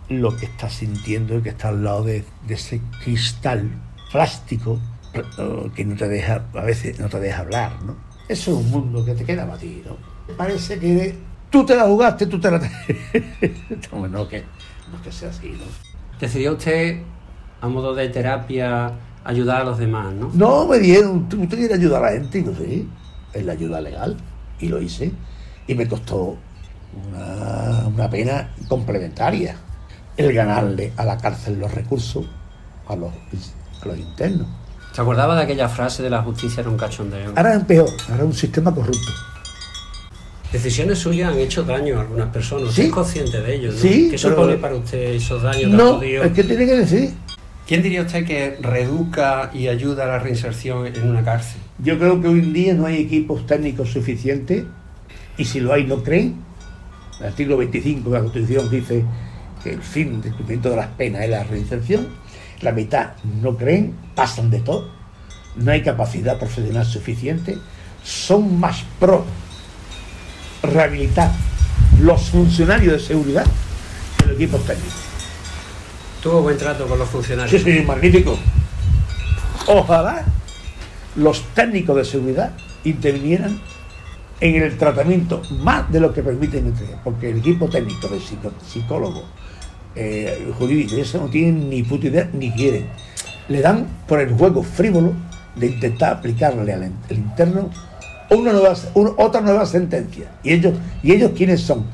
lo 0.10 0.36
que 0.36 0.46
estás 0.46 0.74
sintiendo 0.74 1.38
y 1.38 1.42
que 1.42 1.50
está 1.50 1.70
al 1.70 1.84
lado 1.84 2.04
de, 2.04 2.24
de 2.48 2.54
ese 2.54 2.82
cristal 3.04 3.70
plástico 4.12 4.80
eh, 5.14 5.72
que 5.76 5.86
no 5.86 5.96
te 5.96 6.08
deja, 6.08 6.46
a 6.54 6.62
veces 6.62 7.00
no 7.00 7.10
te 7.10 7.20
deja 7.20 7.42
hablar, 7.42 7.82
¿no? 7.84 7.96
Eso 8.28 8.52
es 8.52 8.58
un 8.58 8.72
mundo 8.72 9.06
que 9.06 9.14
te 9.14 9.24
queda 9.24 9.46
batido. 9.46 9.98
Parece 10.36 10.80
que 10.80 11.16
tú 11.50 11.66
te 11.66 11.76
la 11.76 11.86
jugaste, 11.86 12.28
tú 12.28 12.40
te 12.40 12.52
la... 12.52 12.60
no, 13.92 14.08
no, 14.08 14.28
que, 14.28 14.44
no 14.92 15.02
que 15.02 15.12
sea 15.12 15.30
así, 15.30 15.50
¿no? 15.50 15.66
¿Decidió 16.20 16.54
usted, 16.54 17.02
a 17.62 17.68
modo 17.68 17.96
de 17.96 18.10
terapia, 18.10 18.92
ayudar 19.24 19.62
a 19.62 19.64
los 19.64 19.78
demás, 19.78 20.14
no? 20.14 20.30
No, 20.34 20.68
me 20.68 20.80
dieron, 20.80 21.28
usted 21.32 21.58
quiere 21.58 21.74
ayudar 21.74 22.04
a 22.04 22.12
la 22.12 22.20
gente, 22.20 22.40
y 22.40 22.44
lo 22.44 22.56
sé, 22.56 22.86
es 23.34 23.46
la 23.46 23.54
ayuda 23.54 23.82
legal, 23.82 24.18
y 24.60 24.68
lo 24.68 24.82
hice, 24.82 25.12
y 25.68 25.76
me 25.76 25.88
costó 25.88 26.38
una, 27.08 27.88
una 27.88 28.10
pena 28.10 28.50
complementaria, 28.68 29.56
el 30.18 30.34
ganarle 30.34 30.92
a 30.98 31.06
la 31.06 31.18
cárcel 31.18 31.60
los 31.60 31.74
recursos 31.74 32.26
a 32.88 32.96
los, 32.96 33.12
a 33.82 33.88
los 33.88 33.98
internos. 33.98 34.48
¿Se 34.94 35.02
acordaba 35.02 35.36
de 35.36 35.44
aquella 35.44 35.70
frase 35.70 36.02
de 36.02 36.10
la 36.10 36.24
justicia 36.24 36.62
era 36.62 36.70
un 36.70 36.78
cachondeo? 36.78 37.32
Ahora 37.36 37.54
es 37.56 37.64
peor, 37.66 37.90
ahora 38.10 38.24
es 38.24 38.28
un 38.28 38.34
sistema 38.34 38.74
corrupto. 38.74 39.12
Decisiones 40.52 40.98
suyas 41.00 41.32
han 41.34 41.40
hecho 41.40 41.64
daño 41.64 41.98
a 41.98 42.02
algunas 42.02 42.30
personas. 42.30 42.64
Sí. 42.66 42.70
¿Usted 42.70 42.84
es 42.86 42.92
consciente 42.92 43.42
de 43.42 43.56
ello? 43.56 43.72
¿no? 43.72 43.78
Sí, 43.78 44.08
¿Qué 44.10 44.18
pero- 44.22 44.30
supone 44.36 44.56
para 44.58 44.76
usted 44.76 44.98
esos 45.14 45.44
daños 45.44 45.70
No, 45.72 46.02
es 46.02 46.32
que 46.32 46.44
tiene 46.44 46.66
que 46.66 46.76
decir. 46.78 47.14
¿Quién 47.68 47.84
diría 47.84 48.02
usted 48.04 48.26
que 48.26 48.58
reeduca 48.62 49.52
y 49.54 49.68
ayuda 49.68 50.06
a 50.06 50.08
la 50.08 50.20
reinserción 50.20 50.88
en 50.88 51.06
una 51.10 51.22
cárcel? 51.22 51.60
Yo 51.80 52.00
creo 52.00 52.22
que 52.22 52.30
hoy 52.30 52.40
en 52.40 52.54
día 52.54 52.74
no 52.74 52.86
hay 52.86 52.96
equipos 53.02 53.46
técnicos 53.46 53.92
suficientes 53.92 54.64
y 55.38 55.44
si 55.46 55.60
lo 55.60 55.74
hay 55.74 55.84
no 55.86 56.02
creen. 56.02 56.38
El 57.20 57.26
artículo 57.28 57.58
25 57.58 58.10
de 58.10 58.16
la 58.16 58.22
Constitución 58.22 58.70
dice 58.70 59.04
que 59.68 59.74
el 59.74 59.82
fin 59.82 60.22
del 60.22 60.32
cumplimiento 60.34 60.70
de 60.70 60.78
las 60.78 60.88
penas 60.88 61.24
es 61.24 61.30
la 61.30 61.44
reinserción. 61.44 62.08
La 62.62 62.72
mitad 62.72 63.12
no 63.42 63.58
creen, 63.58 63.94
pasan 64.16 64.50
de 64.50 64.60
todo. 64.60 64.90
No 65.58 65.72
hay 65.72 65.84
capacidad 65.84 66.40
profesional 66.40 66.86
suficiente. 66.86 67.58
Son 68.04 68.60
más 68.60 68.84
pro 69.00 69.26
rehabilitar 70.64 71.32
los 72.00 72.30
funcionarios 72.30 72.94
de 72.94 73.00
seguridad 73.00 73.46
que 74.18 74.26
los 74.28 74.36
equipos 74.36 74.66
técnicos. 74.66 74.94
¿Tuvo 76.24 76.42
buen 76.44 76.58
trato 76.58 76.88
con 76.88 76.98
los 76.98 77.10
funcionarios? 77.10 77.62
Sí, 77.62 77.72
sí, 77.80 77.84
magnífico. 77.86 78.38
Ojalá 79.68 80.24
los 81.16 81.44
técnicos 81.54 81.96
de 81.98 82.06
seguridad 82.06 82.54
intervinieran 82.84 83.60
en 84.40 84.62
el 84.62 84.78
tratamiento 84.78 85.42
más 85.60 85.92
de 85.92 86.00
lo 86.00 86.14
que 86.14 86.22
permiten 86.22 86.68
entregar, 86.68 87.02
porque 87.04 87.32
el 87.32 87.40
equipo 87.40 87.68
técnico 87.68 88.08
de 88.08 88.20
psico- 88.20 88.54
eh, 89.98 90.52
jurídicos, 90.58 90.94
eso 90.94 91.18
no 91.20 91.28
tienen 91.28 91.70
ni 91.70 91.84
puta 91.84 92.08
idea 92.08 92.30
ni 92.34 92.52
quieren. 92.52 92.88
Le 93.50 93.62
dan 93.62 93.88
por 94.08 94.20
el 94.22 94.32
juego 94.34 94.62
frívolo 94.64 95.14
de 95.56 95.68
intentar 95.68 96.14
aplicarle 96.18 96.72
al, 96.74 96.84
in- 96.84 96.96
al 97.10 97.16
interno 97.18 97.70
una 98.30 98.52
nueva, 98.54 98.74
un- 98.94 99.14
otra 99.18 99.42
nueva 99.42 99.66
sentencia. 99.66 100.26
¿Y 100.44 100.54
ellos, 100.54 100.74
¿Y 101.02 101.14
ellos 101.14 101.32
quiénes 101.36 101.62
son? 101.62 101.86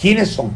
¿Quiénes 0.00 0.28
son? 0.30 0.50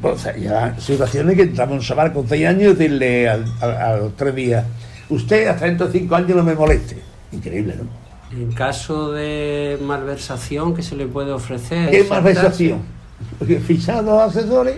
Pues, 0.00 0.26
ya 0.40 0.74
situaciones 0.80 1.36
que 1.36 1.42
entramos 1.42 1.74
en 1.74 1.78
un 1.78 1.84
chaval 1.84 2.12
con 2.12 2.28
6 2.28 2.46
años 2.46 2.62
y 2.62 2.74
decirle 2.74 3.28
a, 3.28 3.34
a 3.60 3.96
los 3.98 4.16
tres 4.16 4.34
días, 4.34 4.64
usted 5.08 5.46
hasta 5.46 5.66
dentro 5.66 5.86
de 5.86 5.92
5 6.00 6.14
años 6.16 6.30
no 6.36 6.42
me 6.42 6.54
moleste. 6.54 6.96
Increíble, 7.30 7.76
¿no? 7.78 8.36
En 8.36 8.50
caso 8.52 9.12
de 9.12 9.78
malversación, 9.80 10.74
¿qué 10.74 10.82
se 10.82 10.96
le 10.96 11.06
puede 11.06 11.30
ofrecer? 11.30 11.90
¿Qué 11.90 12.02
malversación? 12.10 12.80
Porque 13.38 13.60
fichados 13.60 14.20
asesores, 14.36 14.76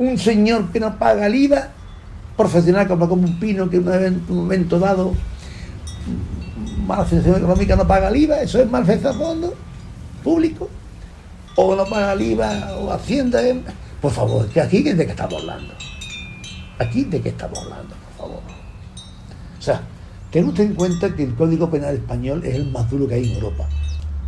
un 0.00 0.16
señor 0.16 0.72
que 0.72 0.80
no 0.80 0.98
paga 0.98 1.26
el 1.26 1.34
IVA, 1.34 1.68
profesional 2.34 2.88
como, 2.88 3.06
como 3.06 3.22
un 3.22 3.38
pino 3.38 3.68
que 3.68 3.76
en 3.76 4.24
un 4.30 4.36
momento 4.36 4.78
dado, 4.78 5.12
mala 6.86 7.04
situación 7.04 7.36
económica 7.36 7.76
no 7.76 7.86
paga 7.86 8.08
el 8.08 8.16
IVA, 8.16 8.40
eso 8.40 8.60
es 8.60 8.70
malversación 8.70 9.42
¿no? 9.42 9.48
público, 10.24 10.70
o 11.54 11.76
no 11.76 11.84
paga 11.84 12.14
el 12.14 12.22
IVA, 12.22 12.76
o 12.78 12.90
Hacienda, 12.90 13.46
¿eh? 13.46 13.60
por 14.00 14.10
favor, 14.10 14.48
que 14.48 14.62
aquí 14.62 14.82
de 14.82 15.04
qué 15.04 15.12
estamos 15.12 15.34
hablando. 15.34 15.74
Aquí 16.78 17.04
de 17.04 17.20
qué 17.20 17.28
estamos 17.28 17.58
hablando, 17.58 17.94
por 17.94 18.26
favor. 18.26 18.42
O 19.58 19.62
sea, 19.62 19.82
ten 20.30 20.46
usted 20.46 20.64
en 20.64 20.74
cuenta 20.76 21.14
que 21.14 21.24
el 21.24 21.34
Código 21.34 21.70
Penal 21.70 21.96
español 21.96 22.42
es 22.46 22.54
el 22.54 22.70
más 22.70 22.88
duro 22.90 23.06
que 23.06 23.16
hay 23.16 23.30
en 23.30 23.34
Europa. 23.34 23.68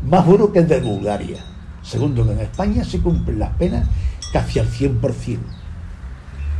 Más 0.06 0.26
duro 0.26 0.52
que 0.52 0.58
el 0.58 0.68
de 0.68 0.80
Bulgaria. 0.80 1.42
Segundo, 1.82 2.26
que 2.26 2.32
en 2.32 2.40
España 2.40 2.84
se 2.84 3.00
cumplen 3.00 3.38
las 3.38 3.56
penas 3.56 3.88
casi 4.34 4.58
al 4.58 4.68
100%. 4.68 5.61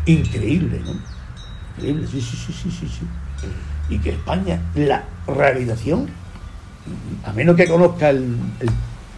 Increíble, 0.07 0.81
¿no? 0.85 0.93
Increíble, 1.77 2.07
sí, 2.11 2.21
sí, 2.21 2.37
sí, 2.37 2.53
sí, 2.53 2.71
sí. 2.71 2.89
sí. 2.89 3.47
Y 3.89 3.99
que 3.99 4.11
España, 4.11 4.61
la 4.75 5.05
rehabilitación, 5.27 6.09
a 7.25 7.33
menos 7.33 7.57
que 7.57 7.69
conozca 7.69 8.11
el, 8.11 8.37
el 8.61 8.71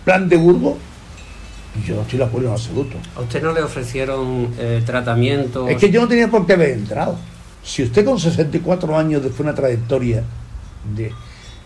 plan 0.05 0.29
de 0.29 0.37
Burgos, 0.37 0.75
yo 1.87 1.97
no 1.97 2.03
estoy 2.03 2.19
de 2.19 2.25
acuerdo 2.25 2.49
en 2.49 2.53
absoluto. 2.55 2.97
¿A 3.17 3.21
usted 3.21 3.43
no 3.43 3.53
le 3.53 3.63
ofrecieron 3.63 4.49
eh, 4.59 4.83
tratamiento? 4.85 5.69
Es 5.69 5.79
que 5.79 5.91
yo 5.91 6.01
no 6.01 6.09
tenía 6.09 6.29
por 6.29 6.47
qué 6.47 6.53
haber 6.53 6.71
entrado. 6.71 7.19
Si 7.63 7.83
usted 7.83 8.05
con 8.05 8.19
64 8.21 8.97
años 8.97 9.23
después 9.23 9.39
de 9.39 9.43
una 9.45 9.55
trayectoria 9.55 10.23
de 10.95 11.13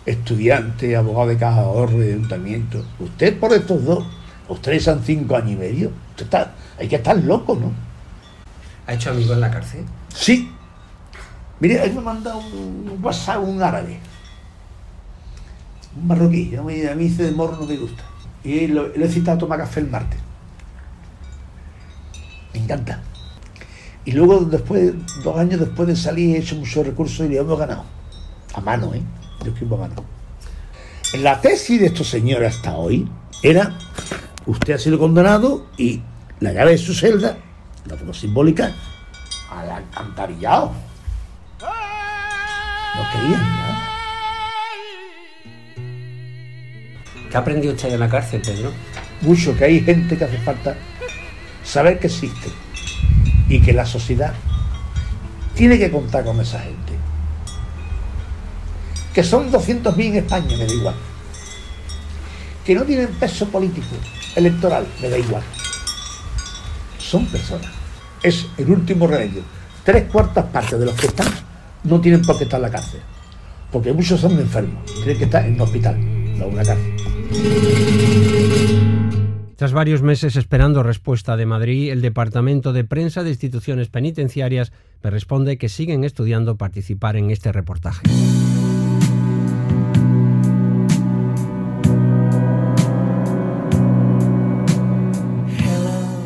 estudiante, 0.05 0.95
abogado 0.95 1.29
de 1.29 1.37
caja 1.37 1.61
de 1.61 1.67
ahorro 1.67 1.99
de 1.99 2.13
ayuntamiento, 2.13 2.83
usted 2.99 3.37
por 3.37 3.53
estos 3.53 3.83
dos, 3.83 4.05
ustedes 4.47 4.83
son 4.83 5.03
cinco 5.03 5.35
años 5.35 5.51
y 5.51 5.55
medio, 5.57 5.91
usted 6.11 6.25
está, 6.25 6.53
hay 6.79 6.87
que 6.87 6.95
estar 6.95 7.17
loco, 7.17 7.55
¿no? 7.55 7.71
¿Ha 8.89 8.93
hecho 8.93 9.11
amigos 9.11 9.33
en 9.33 9.41
la 9.41 9.51
cárcel? 9.51 9.85
Sí. 10.15 10.51
Mire, 11.59 11.79
ahí 11.79 11.91
me 11.91 11.99
ha 11.99 12.01
mandado 12.01 12.39
un 12.39 12.97
WhatsApp 13.03 13.43
un 13.43 13.61
árabe. 13.61 13.99
Un 15.95 16.07
marroquí. 16.07 16.55
A 16.55 16.63
mí, 16.63 16.83
a 16.83 16.95
mí 16.95 17.05
ese 17.05 17.21
de 17.25 17.31
morro 17.31 17.57
no 17.57 17.67
me 17.67 17.77
gusta. 17.77 18.03
Y 18.43 18.65
lo, 18.65 18.87
lo 18.87 19.05
he 19.05 19.07
citado 19.07 19.37
a 19.37 19.39
tomar 19.41 19.59
café 19.59 19.81
el 19.81 19.91
martes. 19.91 20.19
Me 22.51 22.61
encanta. 22.61 22.99
Y 24.05 24.13
luego, 24.13 24.39
después, 24.39 24.91
dos 25.23 25.37
años 25.37 25.59
después 25.59 25.87
de 25.87 25.95
salir, 25.95 26.35
he 26.35 26.39
hecho 26.39 26.55
muchos 26.55 26.83
recursos 26.83 27.27
y 27.27 27.29
le 27.29 27.37
hemos 27.37 27.59
ganado. 27.59 27.83
A 28.55 28.59
mano, 28.59 28.95
¿eh? 28.95 29.03
Yo 29.45 29.51
escribo 29.51 29.75
a 29.75 29.87
mano. 29.87 30.03
La 31.19 31.39
tesis 31.39 31.79
de 31.79 31.85
estos 31.85 32.09
señores 32.09 32.55
hasta 32.55 32.75
hoy 32.75 33.07
era, 33.43 33.77
usted 34.47 34.73
ha 34.73 34.79
sido 34.79 34.97
condenado 34.97 35.67
y 35.77 36.01
la 36.39 36.53
llave 36.53 36.71
de 36.71 36.79
su 36.79 36.95
celda, 36.95 37.37
la 37.89 37.97
foto 37.97 38.13
simbólica, 38.13 38.71
al 39.51 39.69
alcantarillado. 39.69 40.71
No 42.95 43.11
querían 43.11 43.41
nada. 43.41 43.89
¿Qué 47.29 47.37
aprendió 47.37 47.71
usted 47.71 47.93
en 47.93 47.99
la 47.99 48.09
cárcel, 48.09 48.41
Pedro? 48.41 48.71
Mucho, 49.21 49.55
que 49.55 49.65
hay 49.65 49.81
gente 49.81 50.17
que 50.17 50.23
hace 50.23 50.37
falta 50.39 50.75
saber 51.63 51.99
que 51.99 52.07
existe 52.07 52.49
y 53.47 53.61
que 53.61 53.73
la 53.73 53.85
sociedad 53.85 54.33
tiene 55.55 55.77
que 55.77 55.91
contar 55.91 56.23
con 56.23 56.39
esa 56.39 56.59
gente. 56.59 56.93
Que 59.13 59.23
son 59.23 59.51
200.000 59.51 60.05
en 60.05 60.15
España, 60.17 60.57
me 60.57 60.65
da 60.65 60.73
igual. 60.73 60.95
Que 62.65 62.75
no 62.75 62.83
tienen 62.83 63.07
peso 63.07 63.47
político, 63.47 63.95
electoral, 64.35 64.87
me 65.01 65.09
da 65.09 65.17
igual. 65.17 65.43
Son 66.99 67.25
personas. 67.25 67.78
Es 68.21 68.47
el 68.57 68.69
último 68.69 69.07
remedio. 69.07 69.41
Tres 69.83 70.11
cuartas 70.11 70.45
partes 70.47 70.77
de 70.77 70.85
los 70.85 70.95
que 70.95 71.07
están 71.07 71.27
no 71.85 72.01
tienen 72.01 72.21
por 72.21 72.37
qué 72.37 72.43
estar 72.43 72.57
en 72.57 72.63
la 72.63 72.69
cárcel. 72.69 72.99
Porque 73.71 73.93
muchos 73.93 74.19
son 74.19 74.33
enfermos. 74.39 74.83
Tienen 74.85 75.17
que 75.17 75.23
estar 75.23 75.45
en 75.45 75.53
un 75.53 75.61
hospital, 75.61 75.97
no 76.37 76.45
en 76.45 76.53
una 76.53 76.63
cárcel. 76.63 76.95
Tras 79.55 79.71
varios 79.71 80.01
meses 80.01 80.35
esperando 80.35 80.83
respuesta 80.83 81.37
de 81.37 81.45
Madrid, 81.45 81.91
el 81.91 82.01
Departamento 82.01 82.73
de 82.73 82.83
Prensa 82.83 83.23
de 83.23 83.29
Instituciones 83.29 83.89
Penitenciarias 83.89 84.71
me 85.03 85.09
responde 85.09 85.57
que 85.57 85.69
siguen 85.69 86.03
estudiando 86.03 86.57
participar 86.57 87.15
en 87.15 87.29
este 87.29 87.51
reportaje. 87.51 88.01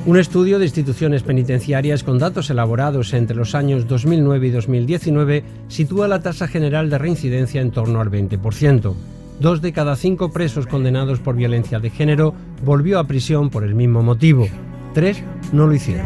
Un 0.05 0.17
estudio 0.17 0.59
de 0.59 0.65
instituciones 0.65 1.23
penitenciarias 1.23 2.03
con 2.03 2.19
datos 2.19 2.49
elaborados 2.49 3.13
entre 3.13 3.37
los 3.37 3.55
años 3.55 3.87
2009 3.87 4.47
y 4.47 4.51
2019 4.51 5.43
sitúa 5.69 6.09
la 6.09 6.21
tasa 6.21 6.45
general 6.49 6.89
de 6.89 6.97
reincidencia 6.97 7.61
en 7.61 7.71
torno 7.71 8.01
al 8.01 8.11
20%. 8.11 8.93
Dos 9.39 9.61
de 9.61 9.71
cada 9.71 9.95
cinco 9.95 10.29
presos 10.29 10.67
condenados 10.67 11.21
por 11.21 11.37
violencia 11.37 11.79
de 11.79 11.89
género 11.89 12.33
volvió 12.65 12.99
a 12.99 13.05
prisión 13.05 13.49
por 13.49 13.63
el 13.63 13.75
mismo 13.75 14.03
motivo. 14.03 14.45
Tres 14.93 15.23
no 15.53 15.67
lo 15.67 15.73
hicieron. 15.73 16.05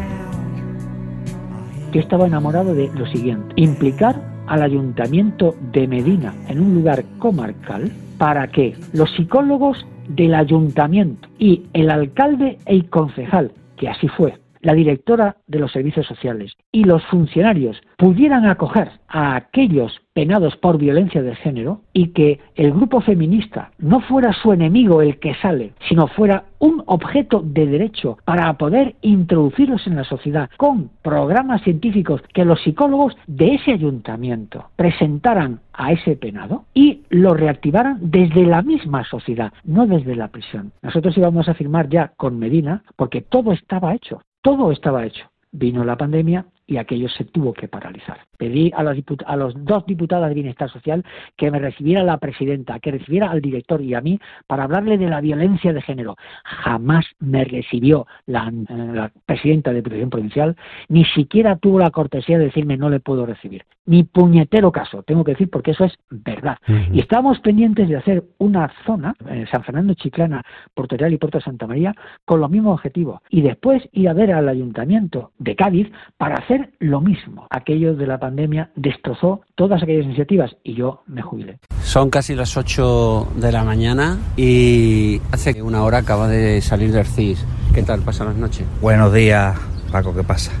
Yo 1.92 2.00
estaba 2.00 2.28
enamorado 2.28 2.76
de 2.76 2.88
lo 2.94 3.06
siguiente, 3.08 3.52
implicar 3.56 4.22
al 4.46 4.62
ayuntamiento 4.62 5.56
de 5.72 5.88
Medina 5.88 6.34
en 6.46 6.60
un 6.60 6.72
lugar 6.72 7.04
comarcal 7.18 7.90
para 8.16 8.46
que 8.46 8.76
los 8.92 9.10
psicólogos 9.16 9.84
del 10.08 10.34
ayuntamiento 10.34 11.28
y 11.38 11.64
el 11.72 11.90
alcalde 11.90 12.58
y 12.66 12.76
el 12.76 12.88
concejal, 12.88 13.50
que 13.78 13.88
así 13.88 14.08
fue, 14.08 14.34
la 14.60 14.74
directora 14.74 15.36
de 15.46 15.58
los 15.58 15.72
servicios 15.72 16.06
sociales 16.06 16.52
y 16.72 16.84
los 16.84 17.04
funcionarios 17.06 17.80
pudieran 17.96 18.46
acoger 18.46 18.90
a 19.08 19.36
aquellos 19.36 20.00
penados 20.18 20.56
por 20.56 20.78
violencia 20.78 21.22
de 21.22 21.36
género 21.36 21.82
y 21.92 22.08
que 22.08 22.40
el 22.56 22.72
grupo 22.72 23.00
feminista 23.00 23.70
no 23.78 24.00
fuera 24.00 24.32
su 24.32 24.52
enemigo 24.52 25.00
el 25.00 25.20
que 25.20 25.36
sale, 25.36 25.74
sino 25.88 26.08
fuera 26.08 26.46
un 26.58 26.82
objeto 26.86 27.40
de 27.40 27.66
derecho 27.66 28.18
para 28.24 28.52
poder 28.54 28.96
introducirlos 29.00 29.86
en 29.86 29.94
la 29.94 30.02
sociedad 30.02 30.50
con 30.56 30.90
programas 31.02 31.62
científicos 31.62 32.20
que 32.34 32.44
los 32.44 32.60
psicólogos 32.64 33.16
de 33.28 33.54
ese 33.54 33.70
ayuntamiento 33.70 34.70
presentaran 34.74 35.60
a 35.72 35.92
ese 35.92 36.16
penado 36.16 36.64
y 36.74 37.02
lo 37.10 37.34
reactivaran 37.34 37.98
desde 38.00 38.44
la 38.44 38.62
misma 38.62 39.04
sociedad, 39.04 39.52
no 39.62 39.86
desde 39.86 40.16
la 40.16 40.32
prisión. 40.32 40.72
Nosotros 40.82 41.16
íbamos 41.16 41.48
a 41.48 41.54
firmar 41.54 41.88
ya 41.88 42.08
con 42.16 42.40
Medina 42.40 42.82
porque 42.96 43.20
todo 43.20 43.52
estaba 43.52 43.94
hecho. 43.94 44.20
Todo 44.42 44.72
estaba 44.72 45.06
hecho. 45.06 45.30
Vino 45.52 45.84
la 45.84 45.96
pandemia 45.96 46.46
y 46.66 46.78
aquello 46.78 47.08
se 47.08 47.24
tuvo 47.24 47.52
que 47.52 47.68
paralizar. 47.68 48.18
Pedí 48.38 48.72
a 48.74 48.82
los, 48.82 48.96
a 49.26 49.36
los, 49.36 49.64
dos 49.64 49.84
diputadas 49.84 50.28
de 50.28 50.34
Bienestar 50.34 50.70
Social 50.70 51.04
que 51.36 51.50
me 51.50 51.58
recibiera 51.58 52.02
la 52.02 52.16
presidenta, 52.16 52.78
que 52.78 52.92
recibiera 52.92 53.30
al 53.30 53.42
director 53.42 53.82
y 53.82 53.94
a 53.94 54.00
mí 54.00 54.18
para 54.46 54.64
hablarle 54.64 54.96
de 54.96 55.08
la 55.08 55.20
violencia 55.20 55.72
de 55.72 55.82
género. 55.82 56.16
Jamás 56.44 57.04
me 57.18 57.44
recibió 57.44 58.06
la, 58.26 58.50
la 58.68 59.12
presidenta 59.26 59.72
de 59.72 59.82
Protección 59.82 60.10
Provincial, 60.10 60.56
ni 60.88 61.04
siquiera 61.04 61.56
tuvo 61.56 61.78
la 61.78 61.90
cortesía 61.90 62.38
de 62.38 62.44
decirme 62.46 62.76
no 62.76 62.88
le 62.88 63.00
puedo 63.00 63.26
recibir. 63.26 63.64
Ni 63.86 64.04
puñetero 64.04 64.70
caso, 64.70 65.02
tengo 65.02 65.24
que 65.24 65.32
decir, 65.32 65.48
porque 65.50 65.70
eso 65.70 65.84
es 65.84 65.98
verdad. 66.10 66.58
Uh 66.68 66.72
-huh. 66.72 66.94
Y 66.94 67.00
estábamos 67.00 67.40
pendientes 67.40 67.88
de 67.88 67.96
hacer 67.96 68.22
una 68.38 68.70
zona, 68.84 69.14
eh, 69.30 69.46
San 69.50 69.64
Fernando 69.64 69.94
Chiclana, 69.94 70.42
Puerto 70.74 70.96
Real 70.96 71.12
y 71.12 71.16
Puerto 71.16 71.40
Santa 71.40 71.66
María, 71.66 71.94
con 72.24 72.40
los 72.40 72.50
mismos 72.50 72.74
objetivos. 72.74 73.20
Y 73.30 73.40
después 73.40 73.88
ir 73.92 74.08
a 74.08 74.12
ver 74.12 74.32
al 74.32 74.48
ayuntamiento 74.48 75.32
de 75.38 75.56
Cádiz 75.56 75.90
para 76.18 76.36
hacer 76.36 76.70
lo 76.78 77.00
mismo. 77.00 77.46
Aquello 77.50 77.94
de 77.94 78.06
la 78.06 78.18
pandemia 78.28 78.70
destrozó 78.76 79.40
todas 79.54 79.82
aquellas 79.82 80.04
iniciativas 80.04 80.54
y 80.62 80.74
yo 80.74 81.02
me 81.06 81.22
jubilé. 81.22 81.58
Son 81.82 82.10
casi 82.10 82.34
las 82.34 82.58
8 82.58 83.32
de 83.36 83.52
la 83.52 83.64
mañana 83.64 84.18
y 84.36 85.18
hace 85.32 85.62
una 85.62 85.82
hora 85.82 85.98
acaba 85.98 86.28
de 86.28 86.60
salir 86.60 86.92
del 86.92 87.06
CIS. 87.06 87.46
¿Qué 87.72 87.82
tal 87.82 88.00
pasan 88.02 88.26
las 88.26 88.36
noches? 88.36 88.66
Buenos 88.82 89.14
días, 89.14 89.56
Paco, 89.90 90.14
¿qué 90.14 90.22
pasa? 90.22 90.52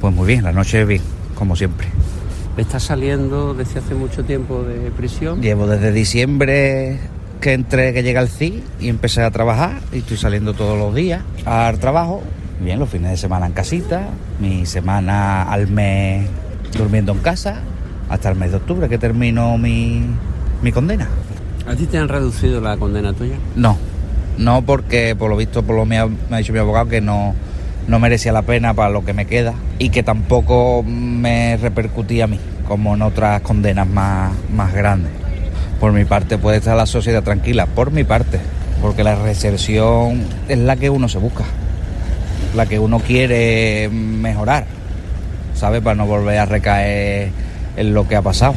Pues 0.00 0.12
muy 0.12 0.26
bien, 0.26 0.42
la 0.42 0.52
noche 0.52 0.84
bien, 0.84 1.02
como 1.36 1.54
siempre. 1.54 1.86
¿Estás 2.56 2.82
saliendo 2.82 3.54
desde 3.54 3.78
hace 3.78 3.94
mucho 3.94 4.24
tiempo 4.24 4.64
de 4.64 4.90
prisión? 4.90 5.40
Llevo 5.40 5.68
desde 5.68 5.92
diciembre 5.92 6.98
que 7.40 7.52
entré, 7.52 7.92
que 7.92 8.02
llegué 8.02 8.18
al 8.18 8.28
CIS 8.28 8.64
y 8.80 8.88
empecé 8.88 9.22
a 9.22 9.30
trabajar 9.30 9.78
y 9.92 9.98
estoy 9.98 10.16
saliendo 10.16 10.52
todos 10.52 10.76
los 10.76 10.92
días 10.92 11.22
al 11.44 11.78
trabajo 11.78 12.24
Bien, 12.60 12.80
los 12.80 12.88
fines 12.88 13.12
de 13.12 13.16
semana 13.16 13.46
en 13.46 13.52
casita, 13.52 14.08
mi 14.40 14.66
semana 14.66 15.44
al 15.44 15.68
mes 15.68 16.28
durmiendo 16.76 17.12
en 17.12 17.18
casa, 17.18 17.60
hasta 18.08 18.30
el 18.30 18.36
mes 18.36 18.50
de 18.50 18.56
octubre 18.56 18.88
que 18.88 18.98
termino 18.98 19.58
mi, 19.58 20.02
mi 20.62 20.72
condena. 20.72 21.08
¿A 21.66 21.74
ti 21.74 21.86
te 21.86 21.98
han 21.98 22.08
reducido 22.08 22.60
la 22.60 22.76
condena 22.76 23.12
tuya? 23.12 23.36
No, 23.56 23.76
no 24.38 24.62
porque 24.62 25.14
por 25.16 25.30
lo 25.30 25.36
visto 25.36 25.62
por 25.62 25.76
lo 25.76 25.84
me 25.84 25.98
ha, 25.98 26.06
me 26.06 26.16
ha 26.32 26.36
dicho 26.38 26.52
mi 26.52 26.58
abogado 26.58 26.88
que 26.88 27.00
no, 27.00 27.34
no 27.86 27.98
merecía 27.98 28.32
la 28.32 28.42
pena 28.42 28.74
para 28.74 28.90
lo 28.90 29.04
que 29.04 29.12
me 29.12 29.26
queda 29.26 29.54
y 29.78 29.90
que 29.90 30.02
tampoco 30.02 30.82
me 30.82 31.56
repercutía 31.58 32.24
a 32.24 32.26
mí, 32.26 32.38
como 32.66 32.94
en 32.94 33.02
otras 33.02 33.42
condenas 33.42 33.86
más, 33.86 34.32
más 34.54 34.72
grandes. 34.72 35.12
Por 35.80 35.92
mi 35.92 36.04
parte 36.04 36.38
puede 36.38 36.58
estar 36.58 36.76
la 36.76 36.86
sociedad 36.86 37.22
tranquila, 37.22 37.66
por 37.66 37.92
mi 37.92 38.04
parte, 38.04 38.40
porque 38.80 39.04
la 39.04 39.14
reserción 39.14 40.22
es 40.48 40.58
la 40.58 40.76
que 40.76 40.90
uno 40.90 41.08
se 41.08 41.18
busca 41.18 41.44
la 42.54 42.66
que 42.66 42.78
uno 42.78 43.00
quiere 43.00 43.88
mejorar, 43.90 44.66
¿sabes? 45.58 45.82
Para 45.82 45.96
no 45.96 46.06
volver 46.06 46.38
a 46.38 46.46
recaer 46.46 47.30
en 47.76 47.94
lo 47.94 48.06
que 48.06 48.16
ha 48.16 48.22
pasado. 48.22 48.54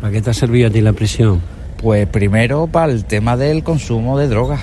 ¿Para 0.00 0.12
qué 0.12 0.20
te 0.20 0.30
ha 0.30 0.34
servido 0.34 0.68
a 0.68 0.70
ti 0.70 0.80
la 0.80 0.92
prisión? 0.92 1.40
Pues 1.80 2.06
primero 2.06 2.66
para 2.66 2.92
el 2.92 3.04
tema 3.04 3.36
del 3.36 3.62
consumo 3.62 4.18
de 4.18 4.28
drogas. 4.28 4.60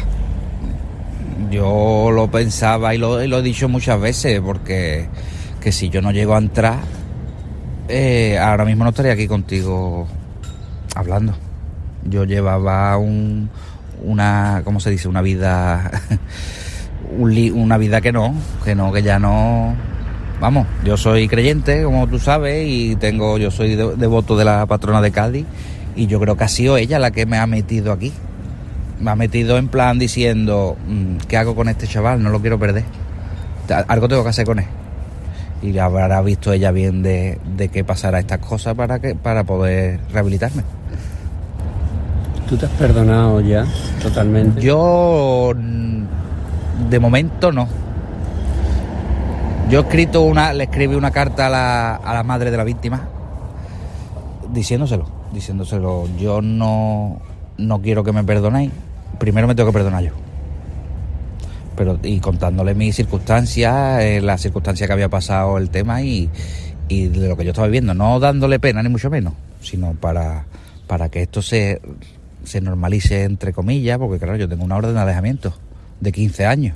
Yo 1.49 2.11
lo 2.11 2.29
pensaba 2.29 2.93
y 2.93 2.97
lo, 2.97 3.23
y 3.23 3.27
lo 3.27 3.39
he 3.39 3.41
dicho 3.41 3.69
muchas 3.69 3.99
veces, 3.99 4.39
porque 4.41 5.07
que 5.61 5.71
si 5.71 5.89
yo 5.89 6.01
no 6.01 6.11
llego 6.11 6.35
a 6.35 6.39
entrar, 6.39 6.79
eh, 7.87 8.37
ahora 8.37 8.65
mismo 8.65 8.83
no 8.83 8.89
estaría 8.89 9.13
aquí 9.13 9.27
contigo 9.27 10.07
hablando. 10.95 11.33
Yo 12.03 12.25
llevaba 12.25 12.97
un, 12.97 13.49
una, 14.03 14.61
¿cómo 14.63 14.79
se 14.79 14.89
dice? 14.89 15.07
Una 15.07 15.21
vida 15.21 15.91
una 17.19 17.77
vida 17.77 18.01
que 18.01 18.11
no, 18.11 18.33
que 18.63 18.75
no, 18.75 18.91
que 18.91 19.03
ya 19.03 19.19
no. 19.19 19.75
Vamos, 20.41 20.65
yo 20.83 20.97
soy 20.97 21.27
creyente, 21.27 21.83
como 21.83 22.07
tú 22.07 22.17
sabes, 22.17 22.67
y 22.67 22.95
tengo, 22.95 23.37
yo 23.37 23.51
soy 23.51 23.75
devoto 23.75 24.35
de 24.35 24.43
la 24.43 24.65
patrona 24.65 24.99
de 24.99 25.11
Cádiz, 25.11 25.45
y 25.95 26.07
yo 26.07 26.19
creo 26.19 26.35
que 26.35 26.43
ha 26.43 26.47
sido 26.47 26.77
ella 26.77 26.97
la 26.97 27.11
que 27.11 27.27
me 27.27 27.37
ha 27.37 27.45
metido 27.45 27.91
aquí. 27.91 28.11
me 28.99 29.11
ha 29.11 29.15
metido 29.15 29.59
en 29.59 29.67
plan 29.67 29.99
diciendo, 29.99 30.77
mm, 30.87 31.27
¿qué 31.27 31.37
hago 31.37 31.53
con 31.53 31.69
este 31.69 31.87
chaval? 31.87 32.23
No 32.23 32.31
lo 32.31 32.41
quiero 32.41 32.57
perder. 32.57 32.85
Algo 33.87 34.07
tengo 34.07 34.23
que 34.23 34.29
hacer 34.29 34.47
con 34.47 34.57
él. 34.57 34.65
Y 35.61 35.77
habrá 35.77 36.19
visto 36.23 36.51
ella 36.51 36.71
bien 36.71 37.03
de, 37.03 37.39
de 37.55 37.69
qué 37.69 37.83
pasará 37.83 38.19
estas 38.19 38.39
cosas 38.39 38.73
para, 38.73 38.97
que, 38.99 39.13
para 39.13 39.43
poder 39.43 39.99
rehabilitarme. 40.11 40.63
¿Tú 42.49 42.57
te 42.57 42.65
has 42.65 42.71
perdonado 42.71 43.41
ya 43.41 43.63
totalmente? 44.01 44.59
Yo, 44.59 45.53
mm, 45.55 46.89
de 46.89 46.99
momento, 46.99 47.51
no. 47.51 47.67
Yo 49.71 49.79
he 49.79 49.83
escrito 49.83 50.21
una, 50.23 50.51
le 50.51 50.65
escribí 50.65 50.95
una 50.95 51.11
carta 51.11 51.47
a 51.47 51.49
la, 51.49 51.95
a 51.95 52.13
la 52.13 52.23
madre 52.23 52.51
de 52.51 52.57
la 52.57 52.65
víctima 52.65 53.07
diciéndoselo, 54.51 55.07
diciéndoselo, 55.31 56.09
yo 56.19 56.41
no, 56.41 57.21
no 57.57 57.81
quiero 57.81 58.03
que 58.03 58.11
me 58.11 58.21
perdonéis, 58.25 58.69
primero 59.17 59.47
me 59.47 59.55
tengo 59.55 59.69
que 59.69 59.73
perdonar 59.73 60.03
yo. 60.03 60.11
Pero, 61.77 61.97
y 62.03 62.19
contándole 62.19 62.75
mis 62.75 62.97
circunstancias, 62.97 64.01
eh, 64.01 64.19
las 64.19 64.41
circunstancias 64.41 64.87
que 64.87 64.93
había 64.93 65.07
pasado 65.07 65.57
el 65.57 65.69
tema 65.69 66.01
y, 66.01 66.29
y 66.89 67.07
de 67.07 67.29
lo 67.29 67.37
que 67.37 67.45
yo 67.45 67.51
estaba 67.51 67.67
viviendo, 67.67 67.93
no 67.93 68.19
dándole 68.19 68.59
pena 68.59 68.83
ni 68.83 68.89
mucho 68.89 69.09
menos, 69.09 69.35
sino 69.61 69.93
para, 69.93 70.47
para 70.85 71.07
que 71.07 71.21
esto 71.21 71.41
se, 71.41 71.81
se 72.43 72.59
normalice 72.59 73.23
entre 73.23 73.53
comillas, 73.53 73.97
porque 73.99 74.19
claro, 74.19 74.35
yo 74.35 74.49
tengo 74.49 74.65
una 74.65 74.75
orden 74.75 74.95
de 74.95 74.99
alejamiento 74.99 75.53
de 76.01 76.11
15 76.11 76.45
años. 76.45 76.75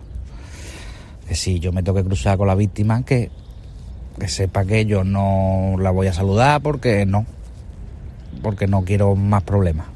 Que 1.27 1.35
si 1.35 1.59
yo 1.59 1.71
me 1.71 1.83
tengo 1.83 1.97
que 1.97 2.03
cruzar 2.03 2.37
con 2.37 2.47
la 2.47 2.55
víctima, 2.55 3.03
que, 3.03 3.31
que 4.19 4.27
sepa 4.27 4.65
que 4.65 4.85
yo 4.85 5.03
no 5.03 5.75
la 5.79 5.91
voy 5.91 6.07
a 6.07 6.13
saludar 6.13 6.61
porque 6.61 7.05
no, 7.05 7.25
porque 8.41 8.67
no 8.67 8.83
quiero 8.83 9.15
más 9.15 9.43
problemas 9.43 9.87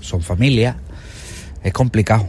son 0.00 0.22
familia, 0.22 0.76
es 1.62 1.72
complicado, 1.72 2.26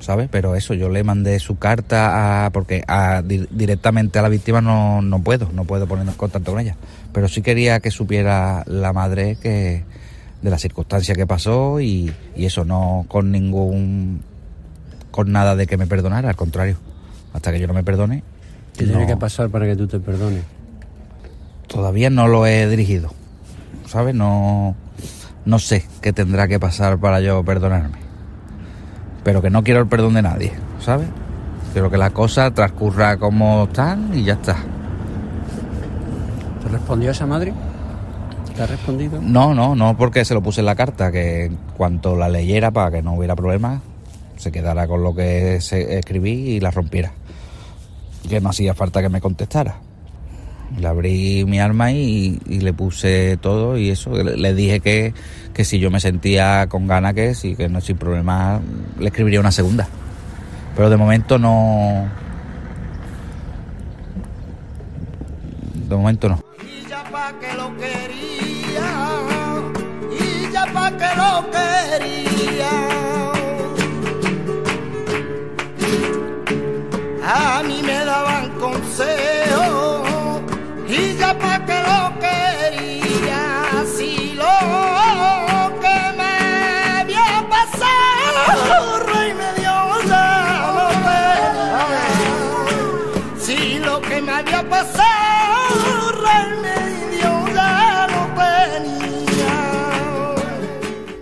¿sabes? 0.00 0.28
Pero 0.30 0.54
eso, 0.54 0.74
yo 0.74 0.88
le 0.88 1.04
mandé 1.04 1.38
su 1.38 1.58
carta 1.58 2.44
a, 2.44 2.50
porque 2.50 2.84
directamente 3.50 4.18
a 4.18 4.22
la 4.22 4.28
víctima 4.28 4.60
no, 4.60 5.02
no 5.02 5.20
puedo, 5.22 5.50
no 5.52 5.64
puedo 5.64 5.86
ponernos 5.86 6.14
en 6.14 6.18
contacto 6.18 6.52
con 6.52 6.60
ella. 6.60 6.76
Pero 7.12 7.28
sí 7.28 7.42
quería 7.42 7.80
que 7.80 7.90
supiera 7.90 8.62
la 8.66 8.92
madre 8.92 9.36
que 9.40 9.84
de 10.42 10.50
la 10.50 10.58
circunstancia 10.58 11.14
que 11.14 11.26
pasó 11.26 11.80
y, 11.80 12.12
y 12.36 12.44
eso, 12.44 12.64
no 12.64 13.04
con 13.08 13.32
ningún, 13.32 14.22
con 15.16 15.32
nada 15.32 15.56
de 15.56 15.66
que 15.66 15.76
me 15.76 15.88
perdonara, 15.88 16.28
al 16.28 16.36
contrario, 16.36 16.76
hasta 17.32 17.50
que 17.50 17.58
yo 17.58 17.66
no 17.66 17.74
me 17.74 17.82
perdone. 17.82 18.22
¿Qué 18.76 18.84
tiene 18.84 19.06
que 19.06 19.16
pasar 19.16 19.48
para 19.48 19.66
que 19.66 19.74
tú 19.74 19.88
te 19.88 19.98
perdones? 19.98 20.44
Todavía 21.66 22.10
no 22.10 22.28
lo 22.28 22.46
he 22.46 22.68
dirigido, 22.68 23.10
¿sabes? 23.86 24.14
No 24.14 24.76
no 25.46 25.60
sé 25.60 25.84
qué 26.02 26.12
tendrá 26.12 26.48
que 26.48 26.60
pasar 26.60 26.98
para 26.98 27.20
yo 27.20 27.42
perdonarme. 27.44 27.98
Pero 29.24 29.40
que 29.40 29.48
no 29.48 29.62
quiero 29.62 29.80
el 29.80 29.86
perdón 29.86 30.14
de 30.14 30.22
nadie, 30.22 30.52
¿sabes? 30.80 31.08
Quiero 31.72 31.90
que 31.90 31.96
la 31.96 32.10
cosa 32.10 32.50
transcurra 32.52 33.16
como 33.16 33.64
están 33.64 34.10
y 34.12 34.24
ya 34.24 34.34
está. 34.34 34.56
¿Te 36.62 36.68
respondió 36.68 37.12
esa 37.12 37.26
madre? 37.26 37.54
¿Te 38.54 38.62
ha 38.62 38.66
respondido? 38.66 39.20
No, 39.22 39.54
no, 39.54 39.74
no 39.76 39.96
porque 39.96 40.24
se 40.24 40.34
lo 40.34 40.42
puse 40.42 40.60
en 40.60 40.66
la 40.66 40.74
carta, 40.74 41.12
que 41.12 41.46
en 41.46 41.58
cuanto 41.76 42.16
la 42.16 42.28
leyera 42.28 42.72
para 42.72 42.90
que 42.90 43.02
no 43.02 43.14
hubiera 43.14 43.36
problemas, 43.36 43.80
se 44.36 44.52
quedara 44.52 44.86
con 44.86 45.02
lo 45.02 45.14
que 45.14 45.56
escribí 45.56 46.30
y 46.30 46.60
la 46.60 46.70
rompiera. 46.70 47.12
Que 48.28 48.40
no 48.40 48.50
hacía 48.50 48.74
falta 48.74 49.02
que 49.02 49.08
me 49.08 49.20
contestara. 49.20 49.80
Le 50.78 50.86
abrí 50.88 51.44
mi 51.44 51.60
alma 51.60 51.92
y, 51.92 52.38
le 52.46 52.72
puse 52.72 53.36
todo 53.36 53.78
y 53.78 53.90
eso. 53.90 54.10
Le, 54.10 54.54
dije 54.54 54.80
que, 54.80 55.14
que, 55.54 55.64
si 55.64 55.78
yo 55.78 55.90
me 55.90 56.00
sentía 56.00 56.66
con 56.68 56.88
ganas 56.88 57.14
que 57.14 57.34
sí, 57.34 57.54
que 57.54 57.68
no 57.68 57.80
sin 57.80 57.96
problema 57.96 58.60
le 58.98 59.06
escribiría 59.06 59.40
una 59.40 59.52
segunda. 59.52 59.88
Pero 60.74 60.90
de 60.90 60.96
momento 60.96 61.38
no. 61.38 62.08
De 65.88 65.96
momento 65.96 66.28
no. 66.28 66.42
Y 66.60 66.88
ya 66.88 67.04
que 67.40 67.56
lo 67.56 67.76
quería, 67.76 68.88
y 70.20 70.52
ya 70.52 70.66
pa' 70.72 70.90
que 70.90 71.16
lo 71.16 71.50
quería. 71.50 72.85
Daban 78.98 79.16
consejos 79.16 80.42
y 80.88 81.16
ya 81.16 81.36
pa' 81.38 81.64
que 81.66 81.74
lo 81.82 82.12
quería, 82.20 83.84
si 83.84 84.34
lo 84.34 84.56
que 85.80 85.98
me 86.16 86.34
había 87.00 87.46
pasado, 87.48 88.98
rey 89.06 89.32
me 89.34 89.60
dio 89.60 89.76
tenía. 90.02 91.74
Si 93.38 93.78
lo 93.80 94.00
que 94.00 94.22
me 94.22 94.32
había 94.32 94.68
pasado, 94.68 96.12
rey 96.22 96.46
me 96.62 96.76
dio 97.16 97.32
tenía. 98.36 99.56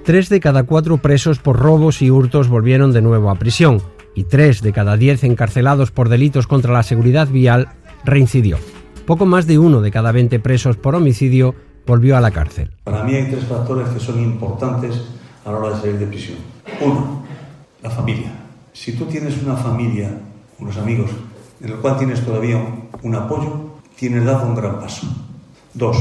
Tres 0.04 0.28
de 0.28 0.40
cada 0.40 0.64
cuatro 0.64 0.98
presos 0.98 1.38
por 1.38 1.58
robos 1.58 2.02
y 2.02 2.10
hurtos 2.10 2.48
volvieron 2.48 2.92
de 2.92 3.00
nuevo 3.00 3.30
a 3.30 3.36
prisión 3.36 3.82
y 4.14 4.24
tres 4.24 4.62
de 4.62 4.72
cada 4.72 4.96
diez 4.96 5.24
encarcelados 5.24 5.90
por 5.90 6.08
delitos 6.08 6.46
contra 6.46 6.72
la 6.72 6.82
seguridad 6.82 7.28
vial 7.28 7.68
reincidió 8.04 8.58
poco 9.04 9.26
más 9.26 9.46
de 9.46 9.58
uno 9.58 9.80
de 9.80 9.90
cada 9.90 10.12
20 10.12 10.38
presos 10.40 10.76
por 10.76 10.94
homicidio 10.94 11.54
volvió 11.86 12.16
a 12.16 12.20
la 12.20 12.30
cárcel. 12.30 12.70
Para 12.84 13.04
mí 13.04 13.14
hay 13.14 13.30
tres 13.30 13.44
factores 13.44 13.88
que 13.88 14.00
son 14.00 14.18
importantes 14.20 15.02
a 15.44 15.52
la 15.52 15.58
hora 15.58 15.76
de 15.76 15.80
salir 15.80 15.98
de 15.98 16.06
prisión. 16.06 16.38
Uno, 16.80 17.22
la 17.82 17.90
familia. 17.90 18.32
Si 18.72 18.92
tú 18.92 19.04
tienes 19.04 19.42
una 19.42 19.56
familia, 19.56 20.10
unos 20.58 20.76
amigos, 20.78 21.10
en 21.60 21.70
el 21.70 21.76
cual 21.76 21.98
tienes 21.98 22.24
todavía 22.24 22.56
un 23.02 23.14
apoyo, 23.14 23.80
tienes 23.96 24.24
dado 24.24 24.46
un 24.46 24.54
gran 24.54 24.80
paso. 24.80 25.06
Dos, 25.74 25.96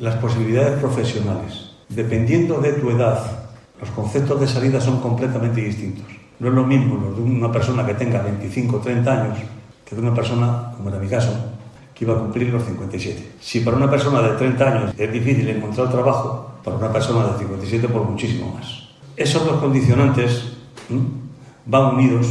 las 0.00 0.16
posibilidades 0.16 0.80
profesionales. 0.80 1.72
Dependiendo 1.90 2.60
de 2.60 2.72
tu 2.72 2.90
edad, 2.90 3.50
los 3.78 3.90
conceptos 3.90 4.40
de 4.40 4.46
salida 4.46 4.80
son 4.80 5.00
completamente 5.00 5.60
distintos. 5.60 6.06
No 6.42 6.48
es 6.48 6.54
lo 6.54 6.64
mismo 6.64 6.96
los 6.96 7.16
de 7.16 7.22
una 7.22 7.52
persona 7.52 7.86
que 7.86 7.94
tenga 7.94 8.20
25 8.20 8.76
o 8.76 8.80
30 8.80 9.12
años 9.12 9.38
que 9.84 9.94
de 9.94 10.02
una 10.02 10.12
persona, 10.12 10.72
como 10.76 10.88
era 10.88 10.98
mi 10.98 11.06
caso, 11.06 11.32
que 11.94 12.04
iba 12.04 12.14
a 12.14 12.18
cumplir 12.18 12.52
los 12.52 12.64
57. 12.64 13.34
Si 13.40 13.60
para 13.60 13.76
una 13.76 13.88
persona 13.88 14.20
de 14.22 14.30
30 14.30 14.64
años 14.68 14.94
es 14.98 15.12
difícil 15.12 15.48
encontrar 15.48 15.88
trabajo, 15.88 16.50
para 16.64 16.76
una 16.78 16.92
persona 16.92 17.28
de 17.28 17.38
57 17.38 17.86
por 17.86 18.02
muchísimo 18.02 18.54
más. 18.56 18.88
Esos 19.16 19.44
dos 19.44 19.60
condicionantes 19.60 20.54
van 21.64 21.94
unidos 21.94 22.26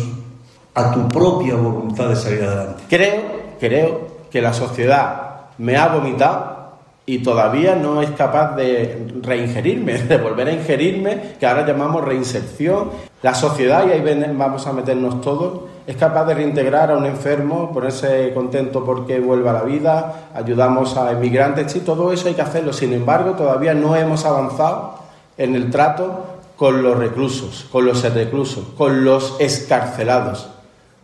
a 0.73 0.91
tu 0.91 1.07
propia 1.07 1.55
voluntad 1.55 2.09
de 2.09 2.17
salir 2.17 2.43
adelante. 2.43 2.83
Creo, 2.89 3.21
creo 3.61 4.07
que 4.29 4.41
la 4.41 4.51
sociedad 4.51 5.51
me 5.57 5.77
ha 5.77 5.87
vomitado 5.87 6.60
y 7.05 7.19
todavía 7.19 7.75
no 7.75 8.01
es 8.01 8.11
capaz 8.11 8.55
de 8.55 9.07
reingerirme, 9.21 9.93
de 10.03 10.17
volver 10.17 10.47
a 10.47 10.51
ingerirme, 10.53 11.35
que 11.39 11.45
ahora 11.45 11.65
llamamos 11.65 12.05
reinserción. 12.05 12.91
La 13.21 13.33
sociedad, 13.35 13.85
y 13.87 13.91
ahí 13.91 14.33
vamos 14.33 14.65
a 14.65 14.73
meternos 14.73 15.21
todos, 15.21 15.61
es 15.85 15.95
capaz 15.95 16.25
de 16.25 16.35
reintegrar 16.35 16.91
a 16.91 16.97
un 16.97 17.05
enfermo, 17.05 17.71
ponerse 17.71 18.31
contento 18.33 18.83
porque 18.85 19.19
vuelva 19.19 19.51
a 19.51 19.53
la 19.53 19.63
vida, 19.63 20.29
ayudamos 20.33 20.95
a 20.97 21.11
inmigrantes, 21.11 21.71
sí, 21.71 21.81
todo 21.81 22.11
eso 22.11 22.27
hay 22.27 22.33
que 22.33 22.41
hacerlo. 22.41 22.71
Sin 22.73 22.93
embargo, 22.93 23.31
todavía 23.31 23.73
no 23.73 23.95
hemos 23.95 24.25
avanzado 24.25 24.99
en 25.37 25.55
el 25.55 25.69
trato 25.69 26.25
con 26.55 26.83
los 26.83 26.97
reclusos, 26.97 27.67
con 27.71 27.85
los 27.85 28.03
reclusos, 28.03 28.63
con 28.77 29.03
los 29.03 29.35
escarcelados. 29.39 30.49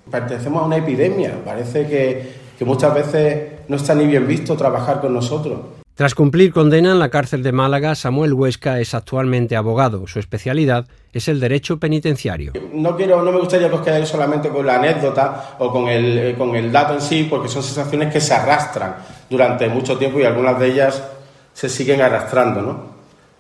Pertenecemos 0.10 0.64
a 0.64 0.66
una 0.68 0.78
epidemia, 0.78 1.34
parece 1.44 1.88
que, 1.88 2.34
que 2.58 2.66
muchas 2.66 2.94
veces 2.94 3.52
no 3.68 3.76
está 3.76 3.94
ni 3.94 4.06
bien 4.06 4.28
visto 4.28 4.56
trabajar 4.56 5.02
con 5.02 5.14
nosotros. 5.14 5.60
Tras 5.98 6.14
cumplir 6.14 6.54
condena 6.54 6.92
en 6.92 7.00
la 7.00 7.10
cárcel 7.10 7.42
de 7.42 7.52
Málaga, 7.52 7.96
Samuel 7.96 8.32
Huesca 8.32 8.80
es 8.80 8.94
actualmente 8.94 9.56
abogado. 9.56 10.06
Su 10.06 10.20
especialidad 10.20 10.86
es 11.12 11.28
el 11.28 11.40
derecho 11.40 11.80
penitenciario. 11.80 12.54
No 12.72 12.96
quiero, 12.96 13.24
no 13.24 13.32
me 13.32 13.40
gustaría 13.40 13.68
que 13.68 13.78
os 13.78 13.82
quedéis 13.82 14.08
solamente 14.08 14.50
con 14.50 14.64
la 14.64 14.76
anécdota 14.76 15.56
o 15.58 15.72
con 15.72 15.88
el, 15.88 16.18
eh, 16.20 16.36
con 16.38 16.56
el 16.56 16.72
dato 16.72 16.94
en 16.94 17.02
sí, 17.02 17.26
porque 17.28 17.48
son 17.48 17.64
sensaciones 17.64 18.14
que 18.14 18.22
se 18.22 18.36
arrastran 18.36 18.98
durante 19.28 19.68
mucho 19.70 19.98
tiempo 19.98 20.20
y 20.20 20.24
algunas 20.26 20.60
de 20.60 20.68
ellas 20.68 21.04
se 21.52 21.68
siguen 21.68 22.00
arrastrando, 22.00 22.62
¿no? 22.62 22.80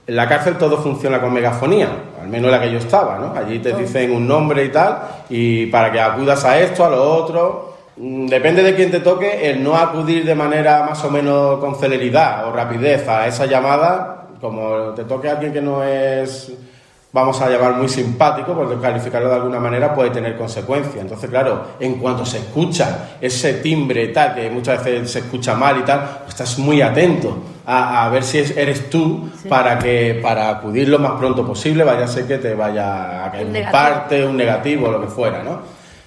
En 0.08 0.16
la 0.16 0.28
cárcel 0.28 0.58
todo 0.58 0.80
funciona 0.82 1.22
con 1.22 1.32
megafonía, 1.34 1.89
al 2.20 2.28
menos 2.28 2.49
la 2.49 2.60
que 2.60 2.72
yo 2.72 2.80
estaba, 2.80 3.20
¿no? 3.20 3.39
Allí 3.39 3.60
te 3.60 3.72
dicen 3.74 4.12
un 4.12 4.28
nombre 4.28 4.66
y 4.66 4.70
tal, 4.70 4.97
y 5.30 5.68
para 5.68 5.91
que 5.91 5.99
acudas 5.99 6.43
a 6.43 6.60
esto, 6.60 6.84
a 6.84 6.89
lo 6.89 7.03
otro, 7.03 7.66
depende 7.99 8.63
de 8.63 8.75
quién 8.75 8.91
te 8.91 8.99
toque, 8.99 9.49
el 9.49 9.63
no 9.63 9.75
acudir 9.75 10.25
de 10.25 10.35
manera 10.35 10.83
más 10.87 11.03
o 11.03 11.09
menos 11.09 11.59
con 11.59 11.75
celeridad 11.75 12.47
o 12.47 12.51
rapidez 12.51 13.07
a 13.07 13.27
esa 13.27 13.45
llamada, 13.45 14.27
como 14.39 14.93
te 14.95 15.03
toque 15.05 15.27
a 15.29 15.31
alguien 15.33 15.51
que 15.51 15.61
no 15.61 15.83
es, 15.83 16.51
vamos 17.11 17.41
a 17.41 17.49
llamar 17.49 17.73
muy 17.75 17.89
simpático, 17.89 18.53
por 18.53 18.79
calificarlo 18.79 19.29
de 19.29 19.35
alguna 19.35 19.59
manera, 19.59 19.95
puede 19.95 20.11
tener 20.11 20.37
consecuencias. 20.37 20.97
Entonces, 20.97 21.29
claro, 21.29 21.63
en 21.79 21.95
cuanto 21.95 22.23
se 22.25 22.37
escucha 22.37 23.17
ese 23.19 23.55
timbre 23.55 24.09
tal, 24.09 24.35
que 24.35 24.49
muchas 24.51 24.83
veces 24.83 25.09
se 25.11 25.19
escucha 25.19 25.55
mal 25.55 25.79
y 25.79 25.81
tal, 25.81 25.99
pues 26.19 26.29
estás 26.29 26.59
muy 26.59 26.81
atento 26.83 27.35
a, 27.65 28.05
a 28.05 28.09
ver 28.09 28.23
si 28.23 28.37
es- 28.37 28.55
eres 28.55 28.89
tú 28.91 29.29
para 29.49 29.79
que 29.79 30.19
para 30.21 30.49
acudir 30.49 30.87
lo 30.87 30.99
más 30.99 31.13
pronto 31.13 31.43
posible, 31.45 31.83
vaya 31.83 32.05
a 32.05 32.07
ser 32.07 32.27
que 32.27 32.37
te 32.37 32.53
vaya 32.53 33.25
a 33.25 33.31
caer 33.31 33.47
Un 33.47 33.55
un, 33.55 33.71
parte, 33.71 34.23
un 34.25 34.37
negativo, 34.37 34.89
lo 34.91 35.01
que 35.01 35.07
fuera, 35.07 35.41
¿no? 35.41 35.59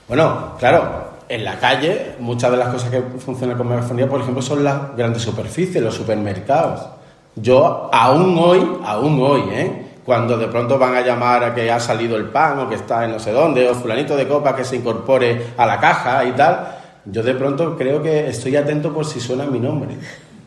Bueno, 0.06 0.52
claro, 0.58 1.09
en 1.30 1.44
la 1.44 1.60
calle 1.60 2.16
muchas 2.18 2.50
de 2.50 2.56
las 2.56 2.68
cosas 2.68 2.90
que 2.90 3.00
funcionan 3.18 3.56
con 3.56 3.68
megafonía, 3.68 4.08
por 4.08 4.20
ejemplo, 4.20 4.42
son 4.42 4.64
las 4.64 4.96
grandes 4.96 5.22
superficies, 5.22 5.82
los 5.82 5.94
supermercados. 5.94 6.88
Yo 7.36 7.88
aún 7.92 8.36
hoy, 8.36 8.78
aún 8.84 9.22
hoy, 9.22 9.42
¿eh? 9.52 9.86
cuando 10.04 10.36
de 10.36 10.48
pronto 10.48 10.76
van 10.76 10.96
a 10.96 11.02
llamar 11.02 11.44
a 11.44 11.54
que 11.54 11.70
ha 11.70 11.78
salido 11.78 12.16
el 12.16 12.24
pan 12.24 12.58
o 12.58 12.68
que 12.68 12.74
está 12.74 13.04
en 13.04 13.12
no 13.12 13.20
sé 13.20 13.30
dónde, 13.30 13.68
o 13.68 13.74
fulanito 13.76 14.16
de 14.16 14.26
copa 14.26 14.56
que 14.56 14.64
se 14.64 14.74
incorpore 14.74 15.52
a 15.56 15.66
la 15.66 15.78
caja 15.78 16.24
y 16.24 16.32
tal, 16.32 16.78
yo 17.04 17.22
de 17.22 17.34
pronto 17.34 17.76
creo 17.76 18.02
que 18.02 18.28
estoy 18.28 18.56
atento 18.56 18.92
por 18.92 19.06
si 19.06 19.20
suena 19.20 19.46
mi 19.46 19.60
nombre. 19.60 19.96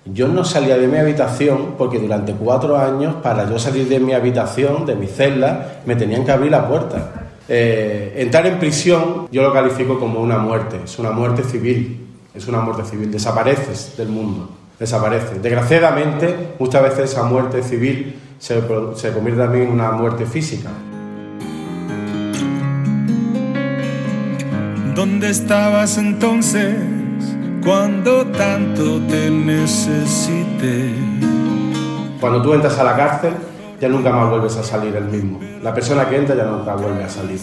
Yo 0.06 0.28
no 0.28 0.44
salía 0.44 0.78
de 0.78 0.90
mi 0.90 0.98
habitación 0.98 1.76
porque 1.78 1.98
durante 1.98 2.34
cuatro 2.34 2.78
años, 2.78 3.16
para 3.24 3.50
yo 3.50 3.58
salir 3.58 3.88
de 3.88 4.02
mi 4.02 4.12
habitación, 4.12 4.86
de 4.86 4.96
mi 4.96 5.08
celda, 5.08 5.80
me 5.86 5.96
tenían 5.96 6.26
que 6.26 6.34
abrir 6.34 6.52
la 6.52 6.68
puerta. 6.68 7.23
Eh, 7.50 8.14
entrar 8.18 8.48
en 8.48 8.58
prisión 8.58 9.28
yo 9.30 9.44
lo 9.44 9.52
califico 9.52 10.00
como 10.00 10.22
una 10.22 10.38
muerte, 10.38 10.80
es 10.86 10.98
una 10.98 11.12
muerte 11.12 11.44
civil, 11.44 12.00
es 12.34 12.48
una 12.48 12.62
muerte 12.62 12.86
civil, 12.86 13.12
desapareces 13.12 13.98
del 13.98 14.08
mundo, 14.08 14.50
desapareces. 14.80 15.42
Desgraciadamente, 15.42 16.56
muchas 16.58 16.84
veces 16.84 17.12
esa 17.12 17.24
muerte 17.24 17.62
civil 17.62 18.16
se, 18.40 18.62
se 18.96 19.12
convierte 19.12 19.42
también 19.42 19.66
en 19.66 19.72
una 19.72 19.92
muerte 19.92 20.26
física. 20.26 20.70
¿Dónde 24.96 25.30
estabas 25.30 25.98
entonces 25.98 26.76
cuando 27.64 28.26
tanto 28.28 29.02
te 29.08 29.30
necesité? 29.30 30.94
Cuando 32.22 32.42
tú 32.42 32.54
entras 32.54 32.78
a 32.80 32.84
la 32.86 32.96
cárcel, 32.96 33.34
ya 33.80 33.90
nunca 33.90 34.12
más 34.12 34.30
vuelves 34.30 34.56
a 34.58 34.64
salir 34.64 34.96
el 34.96 35.06
mismo. 35.06 35.40
La 35.62 35.74
persona 35.74 36.08
que 36.08 36.16
entra 36.18 36.36
ya 36.36 36.46
nunca 36.46 36.76
vuelve 36.76 37.04
a 37.04 37.10
salir. 37.10 37.40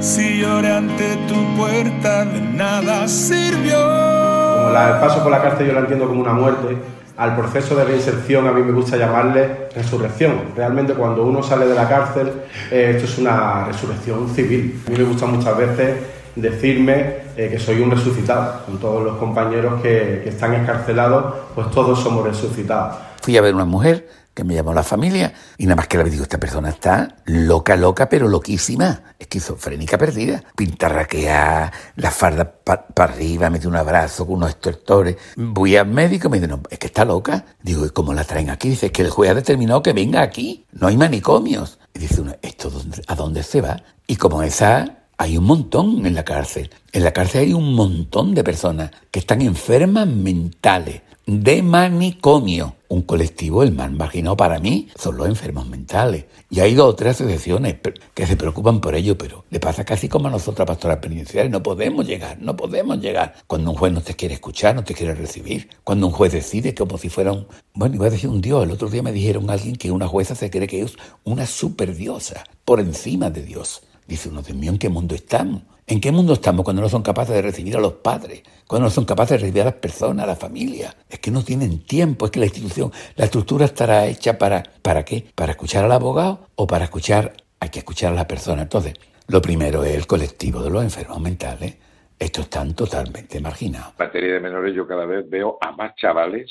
Si 0.00 0.40
lloré 0.40 0.72
ante 0.72 1.16
tu 1.28 1.56
puerta, 1.56 2.24
de 2.24 2.40
nada 2.40 3.06
sirvió. 3.06 3.74
Como 3.76 4.70
la- 4.72 4.94
el 4.94 5.00
paso 5.00 5.22
por 5.22 5.30
la 5.30 5.40
cárcel 5.40 5.68
yo 5.68 5.72
la 5.72 5.80
entiendo 5.80 6.08
como 6.08 6.20
una 6.20 6.32
muerte, 6.32 6.76
al 7.16 7.36
proceso 7.36 7.76
de 7.76 7.84
reinserción 7.84 8.48
a 8.48 8.52
mí 8.52 8.62
me 8.62 8.72
gusta 8.72 8.96
llamarle 8.96 9.68
resurrección. 9.76 10.32
Realmente 10.56 10.94
cuando 10.94 11.22
uno 11.24 11.42
sale 11.42 11.66
de 11.66 11.74
la 11.74 11.88
cárcel, 11.88 12.32
eh, 12.70 12.92
esto 12.96 13.04
es 13.04 13.18
una 13.18 13.64
resurrección 13.66 14.28
civil. 14.34 14.82
A 14.86 14.90
mí 14.90 14.96
me 14.98 15.04
gusta 15.04 15.26
muchas 15.26 15.56
veces 15.56 15.96
decirme 16.34 17.22
eh, 17.36 17.48
que 17.50 17.58
soy 17.58 17.80
un 17.80 17.90
resucitado. 17.90 18.62
Con 18.66 18.78
todos 18.78 19.04
los 19.04 19.16
compañeros 19.18 19.80
que, 19.82 20.20
que 20.24 20.30
están 20.30 20.54
escarcelados, 20.54 21.34
pues 21.54 21.70
todos 21.70 22.00
somos 22.02 22.24
resucitados. 22.24 22.96
Fui 23.22 23.36
a 23.36 23.40
ver 23.40 23.54
una 23.54 23.64
mujer 23.64 24.08
que 24.34 24.44
me 24.44 24.54
llamó 24.54 24.72
la 24.72 24.82
familia 24.82 25.32
y 25.58 25.64
nada 25.64 25.76
más 25.76 25.88
que 25.88 25.98
la 25.98 26.04
digo, 26.04 26.22
esta 26.22 26.40
persona 26.40 26.70
está 26.70 27.16
loca, 27.26 27.76
loca, 27.76 28.08
pero 28.08 28.28
loquísima, 28.28 29.02
esquizofrénica 29.18 29.98
perdida, 29.98 30.42
pintarraquea, 30.56 31.72
la 31.96 32.10
farda 32.10 32.50
para 32.64 33.12
arriba, 33.12 33.50
mete 33.50 33.68
un 33.68 33.76
abrazo 33.76 34.26
con 34.26 34.36
unos 34.36 34.50
estertores. 34.50 35.16
Voy 35.36 35.76
al 35.76 35.86
médico 35.86 36.28
y 36.28 36.30
me 36.30 36.36
dice, 36.38 36.48
no, 36.48 36.62
es 36.70 36.78
que 36.78 36.86
está 36.86 37.04
loca. 37.04 37.44
Digo, 37.62 37.84
¿y 37.86 37.90
cómo 37.90 38.14
la 38.14 38.24
traen 38.24 38.50
aquí? 38.50 38.70
Dice, 38.70 38.86
es 38.86 38.92
que 38.92 39.02
el 39.02 39.10
juez 39.10 39.30
ha 39.30 39.34
determinado 39.34 39.82
que 39.82 39.92
venga 39.92 40.22
aquí, 40.22 40.66
no 40.72 40.86
hay 40.88 40.96
manicomios. 40.96 41.78
Y 41.94 41.98
dice 42.00 42.20
uno, 42.22 42.34
¿esto 42.42 42.70
dónde- 42.70 43.02
a 43.06 43.14
dónde 43.14 43.42
se 43.42 43.60
va? 43.60 43.82
Y 44.06 44.16
como 44.16 44.42
esa 44.42 44.98
hay 45.18 45.36
un 45.36 45.44
montón 45.44 46.04
en 46.06 46.14
la 46.14 46.24
cárcel. 46.24 46.70
En 46.92 47.04
la 47.04 47.12
cárcel 47.12 47.42
hay 47.42 47.52
un 47.52 47.74
montón 47.74 48.34
de 48.34 48.42
personas 48.42 48.90
que 49.10 49.20
están 49.20 49.42
enfermas 49.42 50.06
mentales, 50.08 51.02
de 51.26 51.62
manicomio. 51.62 52.76
Un 52.88 53.02
colectivo, 53.02 53.62
el 53.62 53.72
más 53.72 53.90
marginado 53.90 54.36
para 54.36 54.58
mí, 54.58 54.88
son 54.96 55.16
los 55.16 55.26
enfermos 55.26 55.66
mentales. 55.66 56.26
Y 56.50 56.60
hay 56.60 56.74
dos 56.74 56.90
o 56.90 56.94
tres 56.94 57.12
asociaciones 57.12 57.76
que 58.12 58.26
se 58.26 58.36
preocupan 58.36 58.80
por 58.82 58.94
ello, 58.94 59.16
pero 59.16 59.46
le 59.48 59.60
pasa 59.60 59.84
casi 59.84 60.08
como 60.08 60.28
a 60.28 60.30
nosotros, 60.30 60.66
pastoras 60.66 60.98
penitenciarias. 60.98 61.50
No 61.50 61.62
podemos 61.62 62.06
llegar, 62.06 62.38
no 62.40 62.54
podemos 62.54 63.00
llegar. 63.00 63.34
Cuando 63.46 63.70
un 63.70 63.76
juez 63.76 63.92
no 63.94 64.02
te 64.02 64.14
quiere 64.14 64.34
escuchar, 64.34 64.74
no 64.74 64.84
te 64.84 64.92
quiere 64.94 65.14
recibir. 65.14 65.70
Cuando 65.84 66.06
un 66.06 66.12
juez 66.12 66.32
decide 66.32 66.74
como 66.74 66.98
si 66.98 67.08
fuera 67.08 67.32
un... 67.32 67.46
Bueno, 67.72 67.94
iba 67.94 68.06
a 68.06 68.10
decir 68.10 68.28
un 68.28 68.42
dios. 68.42 68.64
El 68.64 68.70
otro 68.72 68.90
día 68.90 69.02
me 69.02 69.12
dijeron 69.12 69.48
alguien 69.48 69.76
que 69.76 69.90
una 69.90 70.06
jueza 70.06 70.34
se 70.34 70.50
cree 70.50 70.66
que 70.66 70.82
es 70.82 70.96
una 71.24 71.46
superdiosa, 71.46 72.44
por 72.66 72.78
encima 72.80 73.30
de 73.30 73.42
Dios. 73.42 73.82
Dice 74.06 74.28
uno, 74.28 74.42
Dios 74.42 74.58
mío, 74.58 74.72
¿en 74.72 74.78
qué 74.78 74.90
mundo 74.90 75.14
estamos? 75.14 75.62
¿En 75.86 76.00
qué 76.00 76.12
mundo 76.12 76.34
estamos 76.34 76.64
cuando 76.64 76.80
no 76.80 76.88
son 76.88 77.02
capaces 77.02 77.34
de 77.34 77.42
recibir 77.42 77.76
a 77.76 77.80
los 77.80 77.94
padres? 77.94 78.42
Cuando 78.66 78.86
no 78.86 78.90
son 78.90 79.04
capaces 79.04 79.32
de 79.32 79.38
recibir 79.38 79.62
a 79.62 79.66
las 79.66 79.74
personas, 79.74 80.24
a 80.24 80.28
la 80.28 80.36
familia. 80.36 80.94
Es 81.08 81.18
que 81.18 81.30
no 81.30 81.42
tienen 81.44 81.84
tiempo, 81.84 82.26
es 82.26 82.30
que 82.30 82.40
la 82.40 82.46
institución, 82.46 82.92
la 83.16 83.24
estructura 83.24 83.64
estará 83.64 84.06
hecha 84.06 84.38
para, 84.38 84.62
¿para 84.80 85.04
qué? 85.04 85.24
¿Para 85.34 85.52
escuchar 85.52 85.84
al 85.84 85.92
abogado 85.92 86.46
o 86.54 86.66
para 86.66 86.84
escuchar, 86.84 87.32
hay 87.58 87.68
que 87.70 87.80
escuchar 87.80 88.12
a 88.12 88.16
la 88.16 88.28
persona? 88.28 88.62
Entonces, 88.62 88.94
lo 89.26 89.42
primero 89.42 89.82
es 89.84 89.96
el 89.96 90.06
colectivo 90.06 90.62
de 90.62 90.70
los 90.70 90.82
enfermos 90.82 91.20
mentales. 91.20 91.76
Estos 92.18 92.44
están 92.44 92.74
totalmente 92.74 93.40
marginados. 93.40 93.94
En 93.98 94.06
materia 94.06 94.34
de 94.34 94.40
menores 94.40 94.74
yo 94.76 94.86
cada 94.86 95.04
vez 95.04 95.28
veo 95.28 95.58
a 95.60 95.72
más 95.72 95.96
chavales 95.96 96.50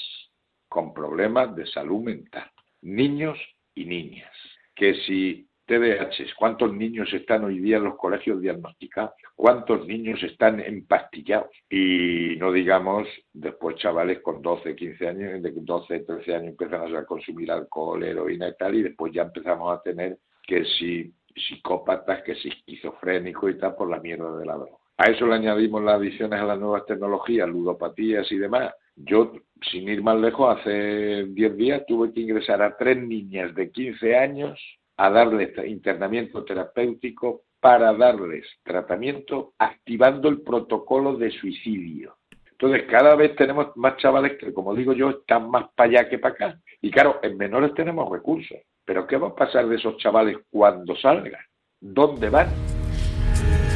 con 0.67 0.93
problemas 0.93 1.55
de 1.55 1.65
salud 1.67 2.01
mental, 2.01 2.49
niños 2.81 3.37
y 3.75 3.85
niñas, 3.85 4.31
que 4.75 4.95
si 5.05 5.47
TDAH, 5.71 6.35
¿cuántos 6.37 6.73
niños 6.73 7.13
están 7.13 7.45
hoy 7.45 7.59
día 7.59 7.77
en 7.77 7.85
los 7.85 7.95
colegios 7.95 8.41
diagnosticados? 8.41 9.11
¿Cuántos 9.37 9.87
niños 9.87 10.21
están 10.21 10.59
empastillados? 10.59 11.47
Y 11.69 12.35
no 12.39 12.51
digamos 12.51 13.07
después 13.31 13.77
chavales 13.77 14.19
con 14.19 14.41
12, 14.41 14.75
15 14.75 15.07
años, 15.07 15.41
de 15.41 15.51
12, 15.55 15.99
13 16.01 16.35
años 16.35 16.47
empiezan 16.49 16.93
a 16.93 17.05
consumir 17.05 17.49
alcohol, 17.53 18.03
heroína 18.03 18.49
y 18.49 18.57
tal, 18.57 18.75
y 18.75 18.83
después 18.83 19.13
ya 19.13 19.21
empezamos 19.21 19.71
a 19.71 19.81
tener 19.81 20.17
que 20.45 20.65
si 20.65 21.13
psicópatas, 21.33 22.21
que 22.23 22.35
si 22.35 22.49
esquizofrénicos 22.49 23.51
y 23.51 23.57
tal 23.57 23.75
por 23.75 23.89
la 23.89 24.01
mierda 24.01 24.37
de 24.37 24.45
la 24.45 24.55
droga. 24.55 24.77
A 24.97 25.05
eso 25.05 25.25
le 25.25 25.35
añadimos 25.35 25.81
las 25.81 25.95
adiciones 25.95 26.37
a 26.37 26.43
las 26.43 26.59
nuevas 26.59 26.85
tecnologías, 26.85 27.47
ludopatías 27.47 28.29
y 28.29 28.37
demás. 28.37 28.73
Yo, 28.97 29.31
sin 29.71 29.87
ir 29.87 30.03
más 30.03 30.19
lejos, 30.19 30.59
hace 30.59 31.27
10 31.27 31.55
días 31.55 31.85
tuve 31.87 32.11
que 32.11 32.19
ingresar 32.19 32.61
a 32.61 32.75
tres 32.75 32.97
niñas 32.97 33.55
de 33.55 33.71
15 33.71 34.17
años 34.17 34.59
a 35.01 35.09
darles 35.09 35.49
internamiento 35.65 36.45
terapéutico 36.45 37.41
para 37.59 37.91
darles 37.91 38.45
tratamiento 38.63 39.53
activando 39.57 40.29
el 40.29 40.41
protocolo 40.41 41.15
de 41.15 41.31
suicidio. 41.31 42.17
Entonces, 42.51 42.83
cada 42.87 43.15
vez 43.15 43.35
tenemos 43.35 43.75
más 43.77 43.97
chavales 43.97 44.37
que, 44.37 44.53
como 44.53 44.75
digo 44.75 44.93
yo, 44.93 45.09
están 45.09 45.49
más 45.49 45.71
para 45.75 45.89
allá 45.89 46.09
que 46.09 46.19
para 46.19 46.35
acá. 46.35 46.59
Y 46.81 46.91
claro, 46.91 47.19
en 47.23 47.35
menores 47.35 47.73
tenemos 47.73 48.11
recursos. 48.11 48.59
Pero 48.85 49.07
¿qué 49.07 49.17
va 49.17 49.29
a 49.29 49.35
pasar 49.35 49.67
de 49.67 49.77
esos 49.77 49.97
chavales 49.97 50.37
cuando 50.51 50.95
salgan? 50.95 51.41
¿Dónde 51.79 52.29
van? 52.29 52.70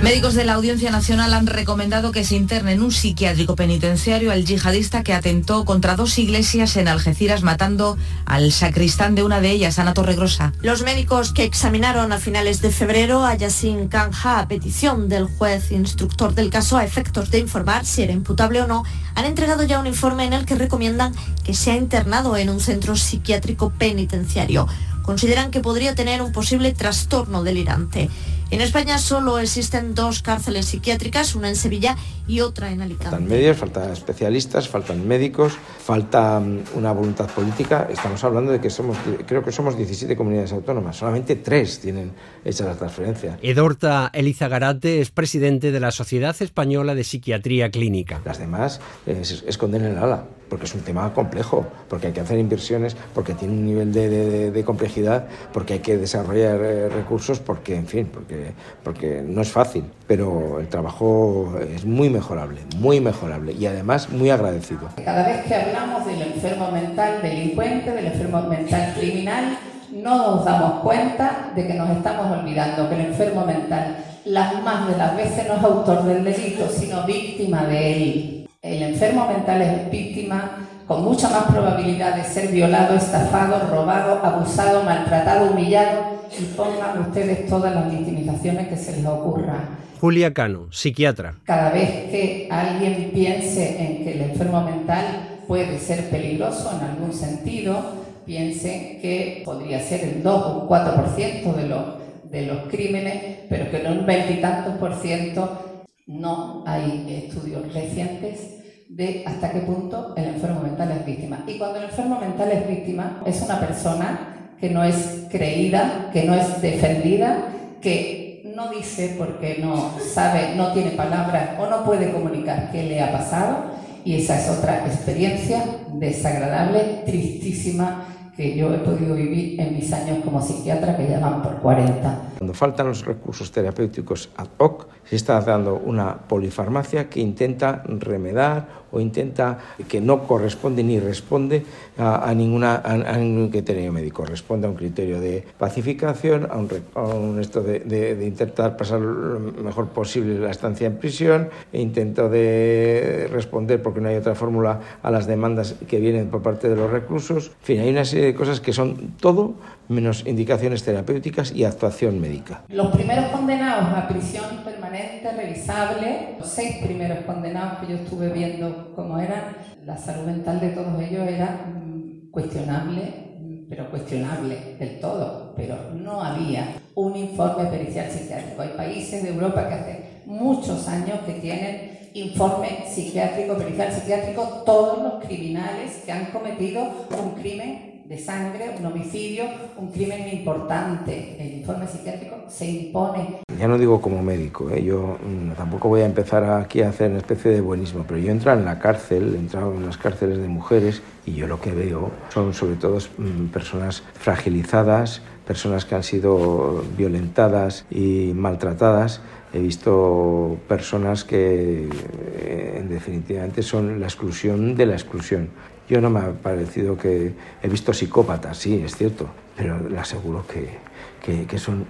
Médicos 0.05 0.35
de 0.35 0.45
la 0.45 0.53
Audiencia 0.53 0.91
Nacional 0.91 1.33
han 1.33 1.47
recomendado 1.47 2.11
que 2.11 2.23
se 2.23 2.35
interne 2.35 2.73
en 2.73 2.83
un 2.83 2.91
psiquiátrico 2.91 3.55
penitenciario 3.55 4.31
al 4.31 4.45
yihadista 4.45 5.01
que 5.03 5.13
atentó 5.13 5.65
contra 5.65 5.95
dos 5.95 6.19
iglesias 6.19 6.77
en 6.77 6.87
Algeciras 6.87 7.41
matando 7.41 7.97
al 8.25 8.51
sacristán 8.51 9.15
de 9.15 9.23
una 9.23 9.41
de 9.41 9.49
ellas, 9.49 9.79
Ana 9.79 9.95
Torregrosa. 9.95 10.53
Los 10.61 10.83
médicos 10.83 11.33
que 11.33 11.43
examinaron 11.43 12.11
a 12.11 12.19
finales 12.19 12.61
de 12.61 12.69
febrero 12.69 13.25
a 13.25 13.33
Yassin 13.33 13.87
Kanja 13.87 14.41
a 14.41 14.47
petición 14.47 15.09
del 15.09 15.25
juez 15.25 15.71
instructor 15.71 16.35
del 16.35 16.51
caso 16.51 16.77
a 16.77 16.85
efectos 16.85 17.31
de 17.31 17.39
informar 17.39 17.83
si 17.83 18.03
era 18.03 18.13
imputable 18.13 18.61
o 18.61 18.67
no, 18.67 18.83
han 19.15 19.25
entregado 19.25 19.63
ya 19.63 19.79
un 19.79 19.87
informe 19.87 20.25
en 20.25 20.33
el 20.33 20.45
que 20.45 20.53
recomiendan 20.53 21.15
que 21.43 21.55
sea 21.55 21.75
internado 21.77 22.37
en 22.37 22.51
un 22.51 22.59
centro 22.59 22.95
psiquiátrico 22.95 23.71
penitenciario. 23.71 24.67
Consideran 25.01 25.49
que 25.49 25.61
podría 25.61 25.95
tener 25.95 26.21
un 26.21 26.31
posible 26.31 26.73
trastorno 26.73 27.43
delirante. 27.43 28.11
En 28.51 28.61
España 28.61 28.99
solo 28.99 29.39
existen 29.39 29.95
dos 29.95 30.21
cárceles 30.21 30.67
psiquiátricas, 30.67 31.35
una 31.35 31.49
en 31.49 31.55
Sevilla 31.55 31.97
y 32.27 32.41
otra 32.41 32.71
en 32.71 32.81
Alicante. 32.81 33.09
Faltan 33.09 33.27
medios, 33.27 33.57
faltan 33.57 33.91
especialistas, 33.91 34.69
faltan 34.69 35.07
médicos, 35.07 35.57
falta 35.83 36.39
mm, 36.39 36.59
una 36.75 36.91
voluntad 36.91 37.27
política. 37.27 37.87
Estamos 37.91 38.23
hablando 38.23 38.51
de 38.51 38.61
que 38.61 38.69
somos, 38.69 38.97
creo 39.25 39.43
que 39.43 39.51
somos 39.51 39.75
17 39.75 40.15
comunidades 40.15 40.53
autónomas, 40.53 40.95
solamente 40.95 41.35
tres 41.35 41.79
tienen 41.79 42.11
hecha 42.43 42.65
la 42.65 42.75
transferencia. 42.75 43.39
Edorta 43.41 44.11
Elizagarate 44.13 45.01
es 45.01 45.09
presidente 45.09 45.71
de 45.71 45.79
la 45.79 45.91
Sociedad 45.91 46.35
Española 46.39 46.93
de 46.93 47.03
Psiquiatría 47.03 47.71
Clínica. 47.71 48.21
Las 48.25 48.37
demás 48.37 48.79
eh, 49.07 49.21
se 49.23 49.47
esconden 49.49 49.85
en 49.85 49.91
el 49.93 49.97
ala, 49.97 50.25
porque 50.49 50.65
es 50.65 50.75
un 50.75 50.81
tema 50.81 51.13
complejo, 51.13 51.65
porque 51.89 52.07
hay 52.07 52.13
que 52.13 52.21
hacer 52.21 52.37
inversiones, 52.39 52.95
porque 53.13 53.33
tiene 53.33 53.53
un 53.53 53.65
nivel 53.65 53.91
de, 53.93 54.09
de- 54.09 54.51
de 54.51 54.63
complejidad, 54.63 55.25
porque 55.53 55.73
hay 55.73 55.79
que 55.79 55.97
desarrollar 55.97 56.59
eh, 56.61 56.89
recursos, 56.89 57.39
porque, 57.39 57.75
en 57.75 57.87
fin, 57.87 58.09
porque, 58.13 58.51
porque 58.83 59.23
no 59.25 59.41
es 59.41 59.51
fácil. 59.51 59.83
Pero 60.07 60.59
el 60.59 60.67
trabajo 60.67 61.53
es 61.73 61.85
muy 61.85 62.09
mejorable, 62.09 62.61
muy 62.77 62.99
mejorable 63.01 63.53
y 63.53 63.65
además 63.65 64.09
muy 64.09 64.29
agradecido. 64.29 64.89
Cada 65.03 65.25
vez 65.27 65.45
que 65.45 65.55
hablamos 65.55 66.05
del 66.05 66.21
enfermo 66.21 66.71
mental 66.71 67.21
delincuente, 67.21 67.91
del 67.91 68.05
enfermo 68.07 68.41
mental 68.43 68.93
criminal, 68.99 69.57
no 69.93 70.35
nos 70.35 70.45
damos 70.45 70.81
cuenta 70.81 71.51
de 71.55 71.65
que 71.67 71.73
nos 71.73 71.89
estamos 71.89 72.37
olvidando 72.39 72.89
que 72.89 72.95
el 72.95 73.01
enfermo 73.07 73.45
mental 73.45 73.97
las 74.25 74.61
más 74.63 74.87
de 74.87 74.97
las 74.97 75.15
veces 75.15 75.47
no 75.47 75.55
es 75.55 75.63
autor 75.63 76.03
del 76.03 76.23
delito, 76.23 76.67
sino 76.69 77.03
víctima 77.05 77.65
de 77.65 77.93
él. 77.93 78.34
El 78.65 78.81
enfermo 78.81 79.27
mental 79.27 79.61
es 79.61 79.91
víctima 79.91 80.67
con 80.87 81.03
mucha 81.03 81.29
más 81.29 81.43
probabilidad 81.43 82.15
de 82.15 82.23
ser 82.23 82.47
violado, 82.47 82.95
estafado, 82.95 83.69
robado, 83.69 84.25
abusado, 84.25 84.81
maltratado, 84.81 85.51
humillado 85.51 86.25
y 86.35 86.45
pongan 86.45 86.99
ustedes 86.99 87.47
todas 87.47 87.75
las 87.75 87.91
victimizaciones 87.91 88.67
que 88.67 88.75
se 88.75 88.97
les 88.97 89.05
ocurra. 89.05 89.59
Julia 90.01 90.33
Cano, 90.33 90.65
psiquiatra. 90.71 91.35
Cada 91.43 91.69
vez 91.69 92.09
que 92.09 92.47
alguien 92.49 93.11
piense 93.13 93.79
en 93.79 94.03
que 94.03 94.13
el 94.13 94.21
enfermo 94.31 94.61
mental 94.61 95.41
puede 95.47 95.77
ser 95.77 96.09
peligroso 96.09 96.71
en 96.75 96.89
algún 96.89 97.13
sentido, 97.13 97.77
piense 98.25 98.97
que 98.99 99.43
podría 99.45 99.79
ser 99.79 100.03
el 100.05 100.23
2 100.23 100.43
o 100.43 100.61
un 100.61 100.67
4% 100.67 101.53
de 101.53 101.67
los, 101.67 101.83
de 102.31 102.41
los 102.47 102.57
crímenes, 102.71 103.41
pero 103.47 103.69
que 103.69 103.85
en 103.85 103.99
un 103.99 104.05
veintitantos 104.07 104.73
por 104.79 104.95
ciento 104.95 105.64
no 106.07 106.63
hay 106.67 107.05
estudios 107.25 107.73
recientes 107.73 108.55
de 108.89 109.23
hasta 109.25 109.51
qué 109.51 109.59
punto 109.59 110.13
el 110.15 110.25
enfermo 110.25 110.61
mental 110.61 110.91
es 110.91 111.05
víctima. 111.05 111.43
Y 111.47 111.57
cuando 111.57 111.79
el 111.79 111.85
enfermo 111.85 112.19
mental 112.19 112.51
es 112.51 112.67
víctima, 112.67 113.21
es 113.25 113.41
una 113.41 113.59
persona 113.59 114.53
que 114.59 114.69
no 114.69 114.83
es 114.83 115.25
creída, 115.31 116.09
que 116.13 116.23
no 116.23 116.35
es 116.35 116.61
defendida, 116.61 117.49
que 117.81 118.43
no 118.55 118.69
dice 118.69 119.15
porque 119.17 119.57
no 119.59 119.95
sabe, 119.99 120.55
no 120.55 120.71
tiene 120.73 120.91
palabras 120.91 121.59
o 121.59 121.67
no 121.67 121.83
puede 121.83 122.11
comunicar 122.11 122.71
qué 122.71 122.83
le 122.83 123.01
ha 123.01 123.11
pasado. 123.11 123.71
Y 124.05 124.15
esa 124.17 124.39
es 124.39 124.49
otra 124.49 124.85
experiencia 124.85 125.63
desagradable, 125.93 127.01
tristísima, 127.05 128.05
que 128.37 128.55
yo 128.55 128.71
he 128.73 128.77
podido 128.77 129.15
vivir 129.15 129.59
en 129.59 129.75
mis 129.75 129.91
años 129.91 130.19
como 130.23 130.41
psiquiatra, 130.41 130.95
que 130.95 131.07
ya 131.07 131.19
van 131.19 131.41
por 131.41 131.59
40. 131.61 132.34
Cuando 132.45 132.59
faltan 132.59 132.87
los 132.89 133.03
recursos 133.03 133.49
terapéuticos 133.49 134.29
ad 134.37 134.45
hoc, 134.59 134.85
se 135.03 135.15
está 135.15 135.41
dando 135.41 135.73
una 135.73 136.13
polifarmacia 136.13 137.09
que 137.09 137.19
intenta 137.19 137.81
remedar 137.87 138.85
o 138.91 138.99
intenta 138.99 139.57
que 139.89 139.99
no 139.99 140.27
corresponde 140.27 140.83
ni 140.83 140.99
responde 140.99 141.65
a, 141.97 142.31
ninguna, 142.35 142.85
a, 142.85 143.17
ningún 143.17 143.49
criterio 143.49 143.91
médico. 143.91 144.25
Responde 144.25 144.67
a 144.67 144.69
un 144.69 144.75
criterio 144.75 145.19
de 145.19 145.43
pacificación, 145.57 146.47
a 146.47 146.55
un, 146.55 147.39
esto 147.41 147.61
de, 147.61 147.79
de, 147.79 148.25
intentar 148.25 148.77
pasar 148.77 149.01
lo 149.01 149.39
mejor 149.63 149.87
posible 149.87 150.37
la 150.37 150.51
estancia 150.51 150.85
en 150.85 150.97
prisión, 150.97 151.49
e 151.73 151.81
intento 151.81 152.29
de 152.29 153.27
responder, 153.31 153.81
porque 153.81 154.01
no 154.01 154.09
hay 154.09 154.17
otra 154.17 154.35
fórmula, 154.35 154.81
a 155.01 155.09
las 155.09 155.25
demandas 155.25 155.75
que 155.87 155.99
vienen 155.99 156.29
por 156.29 156.43
parte 156.43 156.69
de 156.69 156.75
los 156.75 156.91
reclusos. 156.91 157.47
En 157.61 157.65
fin, 157.65 157.79
hay 157.79 157.89
una 157.89 158.05
serie 158.05 158.27
de 158.27 158.35
cosas 158.35 158.61
que 158.61 158.71
son 158.71 159.15
todo 159.19 159.55
menos 159.87 160.25
indicaciones 160.25 160.83
terapéuticas 160.83 161.51
y 161.51 161.63
actuación 161.63 162.19
médica. 162.19 162.63
Los 162.69 162.87
primeros 162.87 163.25
condenados 163.25 163.89
a 163.95 164.07
prisión 164.07 164.45
permanente 164.63 165.31
revisable, 165.31 166.35
los 166.39 166.49
seis 166.49 166.77
primeros 166.83 167.19
condenados 167.25 167.79
que 167.79 167.93
yo 167.93 167.95
estuve 167.97 168.29
viendo 168.29 168.93
cómo 168.95 169.19
eran, 169.19 169.55
la 169.85 169.97
salud 169.97 170.25
mental 170.25 170.59
de 170.59 170.69
todos 170.69 170.99
ellos 171.01 171.27
era 171.27 171.67
mm, 171.67 172.31
cuestionable, 172.31 173.01
mm, 173.39 173.69
pero 173.69 173.89
cuestionable 173.89 174.75
del 174.79 174.99
todo, 174.99 175.53
pero 175.55 175.75
no 175.93 176.21
había 176.23 176.75
un 176.95 177.15
informe 177.15 177.65
pericial 177.65 178.09
psiquiátrico. 178.09 178.61
Hay 178.61 178.69
países 178.69 179.23
de 179.23 179.29
Europa 179.29 179.67
que 179.67 179.73
hace 179.75 179.99
muchos 180.25 180.87
años 180.87 181.19
que 181.25 181.33
tienen 181.33 181.95
informe 182.13 182.85
psiquiátrico, 182.89 183.55
pericial 183.57 183.91
psiquiátrico, 183.91 184.63
todos 184.65 185.03
los 185.03 185.25
criminales 185.25 186.01
que 186.05 186.11
han 186.11 186.25
cometido 186.27 186.81
un 187.21 187.31
crimen 187.31 187.94
de 188.07 188.19
sangre, 188.19 188.75
un 188.79 188.85
homicidio, 188.85 189.45
un 189.77 189.91
crimen 189.91 190.29
importante. 190.31 191.37
El 191.39 191.59
informe 191.59 191.87
psiquiátrico 191.87 192.35
se 192.47 192.65
impone. 192.65 193.41
Ya 193.57 193.67
no 193.67 193.79
digo 193.79 193.99
como 193.99 194.21
médico, 194.21 194.69
¿eh? 194.69 194.83
yo 194.83 195.17
mm, 195.25 195.53
tampoco 195.53 195.89
voy 195.89 196.01
a 196.01 196.05
empezar 196.05 196.43
aquí 196.43 196.81
a 196.81 196.89
hacer 196.89 197.09
una 197.09 197.19
especie 197.19 197.49
de 197.49 197.61
buenismo, 197.61 198.05
pero 198.07 198.19
yo 198.19 198.31
entro 198.31 198.53
en 198.53 198.63
la 198.63 198.77
cárcel, 198.77 199.33
he 199.33 199.39
entrado 199.39 199.73
en 199.73 199.85
las 199.85 199.97
cárceles 199.97 200.37
de 200.37 200.47
mujeres 200.47 201.01
y 201.25 201.33
yo 201.33 201.47
lo 201.47 201.59
que 201.59 201.71
veo 201.71 202.11
son 202.29 202.53
sobre 202.53 202.75
todo 202.75 202.99
mm, 203.17 203.47
personas 203.47 204.03
fragilizadas, 204.13 205.23
personas 205.47 205.85
que 205.85 205.95
han 205.95 206.03
sido 206.03 206.83
violentadas 206.95 207.85
y 207.89 208.33
maltratadas. 208.35 209.21
He 209.53 209.59
visto 209.59 210.57
personas 210.67 211.23
que 211.23 211.87
eh, 211.87 212.77
en 212.77 212.89
definitivamente 212.89 213.63
son 213.63 213.99
la 213.99 214.05
exclusión 214.05 214.75
de 214.75 214.85
la 214.85 214.93
exclusión. 214.93 215.49
Yo 215.87 216.01
no 216.01 216.09
me 216.09 216.19
ha 216.19 216.31
parecido 216.31 216.97
que 216.97 217.33
he 217.61 217.67
visto 217.67 217.93
psicópatas, 217.93 218.57
sí, 218.57 218.81
es 218.83 218.95
cierto, 218.95 219.27
pero 219.55 219.87
le 219.87 219.99
aseguro 219.99 220.43
que, 220.47 221.45
que, 221.47 221.57
son 221.59 221.85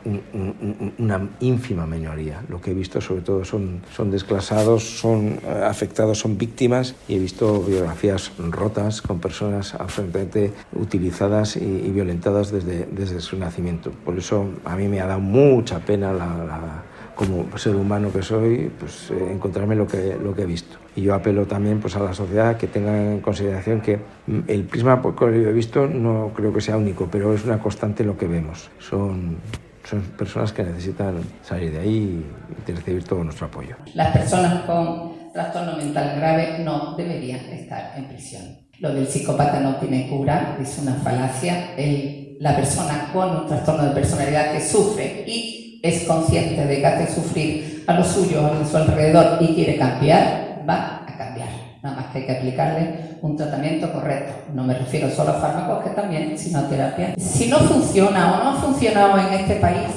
una 0.97 1.29
ínfima 1.39 1.85
minoría. 1.85 2.41
Lo 2.49 2.59
que 2.59 2.71
he 2.71 2.73
visto 2.73 2.99
sobre 2.99 3.21
todo 3.21 3.45
son, 3.45 3.81
son 3.95 4.11
desclasados, 4.11 4.83
son 4.83 5.39
eh, 5.43 5.63
afectados, 5.65 6.19
son 6.19 6.37
víctimas 6.37 6.95
y 7.07 7.15
he 7.15 7.19
visto 7.19 7.61
biografías 7.61 8.31
rotas 8.37 9.01
con 9.01 9.19
personas 9.19 9.73
absolutamente 9.75 10.53
utilizadas 10.73 11.55
y, 11.57 11.91
violentadas 11.91 12.51
desde, 12.51 12.85
desde 12.85 13.19
su 13.21 13.37
nacimiento. 13.37 13.91
Por 13.91 14.17
eso 14.17 14.49
a 14.63 14.75
mí 14.75 14.87
me 14.87 15.01
ha 15.01 15.07
dado 15.07 15.21
mucha 15.21 15.79
pena 15.79 16.13
la 16.13 16.83
como 17.15 17.57
ser 17.57 17.75
humano 17.75 18.11
que 18.11 18.21
soy, 18.21 18.71
pues 18.77 19.09
eh, 19.11 19.31
encontrarme 19.31 19.75
lo 19.75 19.87
que, 19.87 20.17
lo 20.21 20.35
que 20.35 20.43
he 20.43 20.45
visto. 20.45 20.77
Y 20.95 21.03
yo 21.03 21.15
apelo 21.15 21.45
también 21.45 21.79
pues, 21.79 21.95
a 21.95 21.99
la 21.99 22.13
sociedad 22.13 22.57
que 22.57 22.67
tenga 22.67 22.95
en 22.95 23.21
consideración 23.21 23.81
que 23.81 23.97
mm, 24.27 24.39
el 24.47 24.63
prisma 24.65 25.01
por 25.01 25.15
que 25.15 25.41
yo 25.41 25.49
he 25.49 25.53
visto 25.53 25.87
no 25.87 26.31
creo 26.35 26.53
que 26.53 26.61
sea 26.61 26.77
único, 26.77 27.07
pero 27.11 27.33
es 27.33 27.45
una 27.45 27.59
constante 27.59 28.03
lo 28.03 28.17
que 28.17 28.27
vemos. 28.27 28.69
Son, 28.79 29.37
son 29.83 30.01
personas 30.17 30.51
que 30.51 30.63
necesitan 30.63 31.15
salir 31.41 31.71
de 31.71 31.79
ahí 31.79 32.25
y 32.67 32.71
recibir 32.71 33.03
todo 33.03 33.23
nuestro 33.23 33.47
apoyo. 33.47 33.75
Las 33.93 34.15
personas 34.15 34.63
con 34.63 35.31
trastorno 35.33 35.77
mental 35.77 36.17
grave 36.17 36.59
no 36.59 36.95
deberían 36.95 37.39
estar 37.39 37.93
en 37.97 38.05
prisión. 38.05 38.43
Lo 38.79 38.93
del 38.93 39.07
psicópata 39.07 39.61
no 39.61 39.77
tiene 39.77 40.09
cura, 40.09 40.57
es 40.61 40.77
una 40.79 40.95
falacia. 40.95 41.75
El, 41.77 42.37
la 42.39 42.55
persona 42.55 43.09
con 43.13 43.35
un 43.35 43.47
trastorno 43.47 43.85
de 43.85 43.91
personalidad 43.91 44.51
que 44.51 44.61
sufre 44.61 45.23
y 45.25 45.64
es 45.85 46.03
consciente 46.05 46.65
de 46.65 46.79
que 46.79 46.85
hace 46.85 47.13
sufrir 47.13 47.83
a 47.85 47.93
los 47.93 48.07
suyos 48.07 48.43
a 48.43 48.65
su 48.65 48.77
alrededor 48.77 49.37
y 49.39 49.53
quiere 49.53 49.77
cambiar, 49.77 50.63
va 50.67 51.03
a 51.07 51.17
cambiar. 51.17 51.49
Nada 51.83 51.97
más 51.97 52.05
que 52.07 52.19
hay 52.19 52.25
que 52.25 52.31
aplicarle 52.31 53.17
un 53.21 53.37
tratamiento 53.37 53.91
correcto. 53.93 54.33
No 54.53 54.63
me 54.63 54.73
refiero 54.73 55.09
solo 55.11 55.31
a 55.31 55.33
fármacos, 55.35 55.83
que 55.83 55.91
también, 55.91 56.35
sino 56.37 56.59
a 56.59 56.67
terapia. 56.67 57.13
Si 57.17 57.47
no 57.49 57.57
funciona 57.59 58.33
o 58.33 58.43
no 58.43 58.49
ha 58.49 58.55
funcionado 58.55 59.19
en 59.19 59.33
este 59.35 59.55
país 59.57 59.89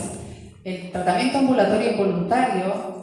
el 0.62 0.90
tratamiento 0.90 1.38
ambulatorio 1.38 1.96
voluntario, 1.96 2.98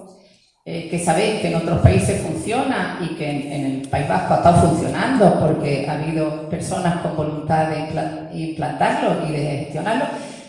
eh, 0.63 0.87
que 0.89 0.99
sabéis 0.99 1.41
que 1.41 1.47
en 1.47 1.55
otros 1.55 1.79
países 1.79 2.21
funciona 2.21 2.99
y 3.01 3.15
que 3.15 3.29
en, 3.29 3.65
el 3.65 3.87
País 3.87 4.07
Vasco 4.07 4.33
ha 4.33 4.37
estado 4.37 4.67
funcionando 4.67 5.39
porque 5.39 5.87
ha 5.87 5.93
habido 5.93 6.49
personas 6.49 7.01
con 7.01 7.15
voluntad 7.15 7.69
de 7.69 8.39
implantarlo 8.39 9.27
y 9.27 9.31
de 9.31 9.57
gestionarlo, 9.57 10.05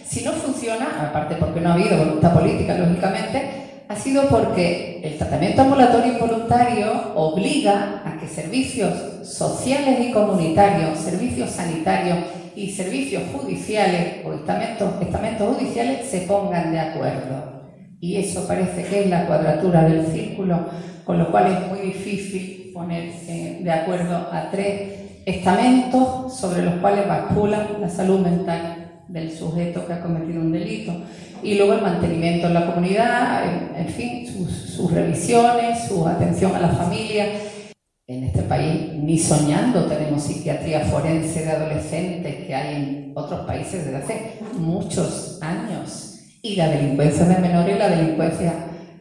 si 0.09 0.25
no 0.25 0.33
funciona, 0.33 1.09
aparte 1.09 1.35
porque 1.37 1.61
no 1.61 1.71
ha 1.71 1.75
habido 1.75 1.99
voluntad 1.99 2.33
política, 2.33 2.79
lógicamente, 2.79 3.67
ha 3.89 3.97
sido 3.97 4.29
porque 4.29 5.01
el 5.03 5.19
tratamiento 5.19 5.63
ambulatorio 5.63 6.13
involuntario 6.13 7.13
obliga 7.15 8.03
a 8.05 8.19
que 8.19 8.27
servicios 8.27 8.95
sociales 9.23 9.99
y 10.01 10.13
comunitarios, 10.13 10.99
servicios 10.99 11.51
sanitarios 11.51 12.19
y 12.55 12.71
servicios 12.71 13.23
judiciales 13.33 14.25
o 14.25 14.33
estamentos, 14.33 14.95
estamentos 15.01 15.57
judiciales 15.57 16.09
se 16.09 16.21
pongan 16.23 16.73
de 16.73 16.81
acuerdo. 16.81 17.63
Y 18.01 18.17
eso 18.17 18.47
parece 18.47 18.85
que 18.85 19.05
es 19.05 19.11
la 19.11 19.27
cuadratura 19.27 19.85
del 19.85 20.07
círculo, 20.07 20.67
con 21.05 21.19
lo 21.19 21.31
cual 21.31 21.47
es 21.47 21.69
muy 21.69 21.87
difícil 21.87 22.71
ponerse 22.75 23.59
de 23.63 23.73
acuerdo 23.73 24.17
a 24.33 24.51
tres 24.51 24.93
estamentos 25.25 26.37
sobre 26.37 26.63
los 26.63 26.75
cuales 26.75 27.09
bascula 27.09 27.69
la 27.81 27.89
salud 27.89 28.21
mental 28.21 28.76
del 29.09 29.31
sujeto 29.31 29.87
que 29.87 29.93
ha 29.93 30.01
cometido 30.01 30.41
un 30.41 30.53
delito. 30.53 30.93
Y 31.43 31.55
luego 31.55 31.75
el 31.75 31.83
mantenimiento 31.83 32.47
en 32.47 32.55
la 32.55 32.67
comunidad, 32.67 33.45
en, 33.77 33.89
fin, 33.89 34.27
sus, 34.27 34.91
revisiones, 34.91 35.87
su 35.89 36.07
atención 36.07 36.55
a 36.55 36.61
la 36.61 36.69
familia. 36.69 37.27
En 38.09 38.25
este 38.25 38.43
país 38.43 38.93
ni 38.95 39.19
soñando 39.19 39.87
tenemos 39.87 40.23
psiquiatría 40.23 40.81
forense 40.81 41.45
de 41.45 41.51
adolescentes 41.51 42.47
que 42.47 42.55
hay 42.55 42.77
en 42.77 43.13
otros 43.15 43.47
países 43.47 43.85
desde 43.85 43.97
hace 43.97 44.33
muchos 44.59 45.39
años. 45.43 46.21
Y 46.43 46.57
la 46.57 46.69
delincuencia 46.69 47.25
de 47.25 47.39
menores 47.39 47.75
y 47.75 47.79
la 47.79 47.89
delincuencia 47.89 48.55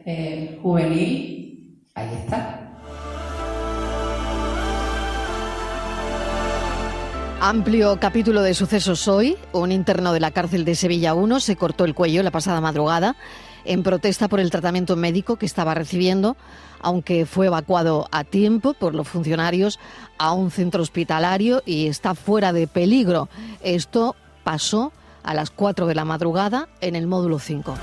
eh, 0.04 0.58
juvenil, 0.62 1.84
ahí 1.94 2.08
está. 2.24 2.55
Amplio 7.48 8.00
capítulo 8.00 8.42
de 8.42 8.54
sucesos 8.54 9.06
hoy. 9.06 9.36
Un 9.52 9.70
interno 9.70 10.12
de 10.12 10.18
la 10.18 10.32
cárcel 10.32 10.64
de 10.64 10.74
Sevilla 10.74 11.14
1 11.14 11.38
se 11.38 11.54
cortó 11.54 11.84
el 11.84 11.94
cuello 11.94 12.24
la 12.24 12.32
pasada 12.32 12.60
madrugada 12.60 13.14
en 13.64 13.84
protesta 13.84 14.26
por 14.26 14.40
el 14.40 14.50
tratamiento 14.50 14.96
médico 14.96 15.36
que 15.36 15.46
estaba 15.46 15.72
recibiendo, 15.72 16.36
aunque 16.80 17.24
fue 17.24 17.46
evacuado 17.46 18.08
a 18.10 18.24
tiempo 18.24 18.74
por 18.74 18.96
los 18.96 19.06
funcionarios 19.06 19.78
a 20.18 20.32
un 20.32 20.50
centro 20.50 20.82
hospitalario 20.82 21.62
y 21.64 21.86
está 21.86 22.16
fuera 22.16 22.52
de 22.52 22.66
peligro. 22.66 23.28
Esto 23.62 24.16
pasó 24.42 24.92
a 25.22 25.32
las 25.32 25.52
4 25.52 25.86
de 25.86 25.94
la 25.94 26.04
madrugada 26.04 26.68
en 26.80 26.96
el 26.96 27.06
módulo 27.06 27.38
5. 27.38 27.76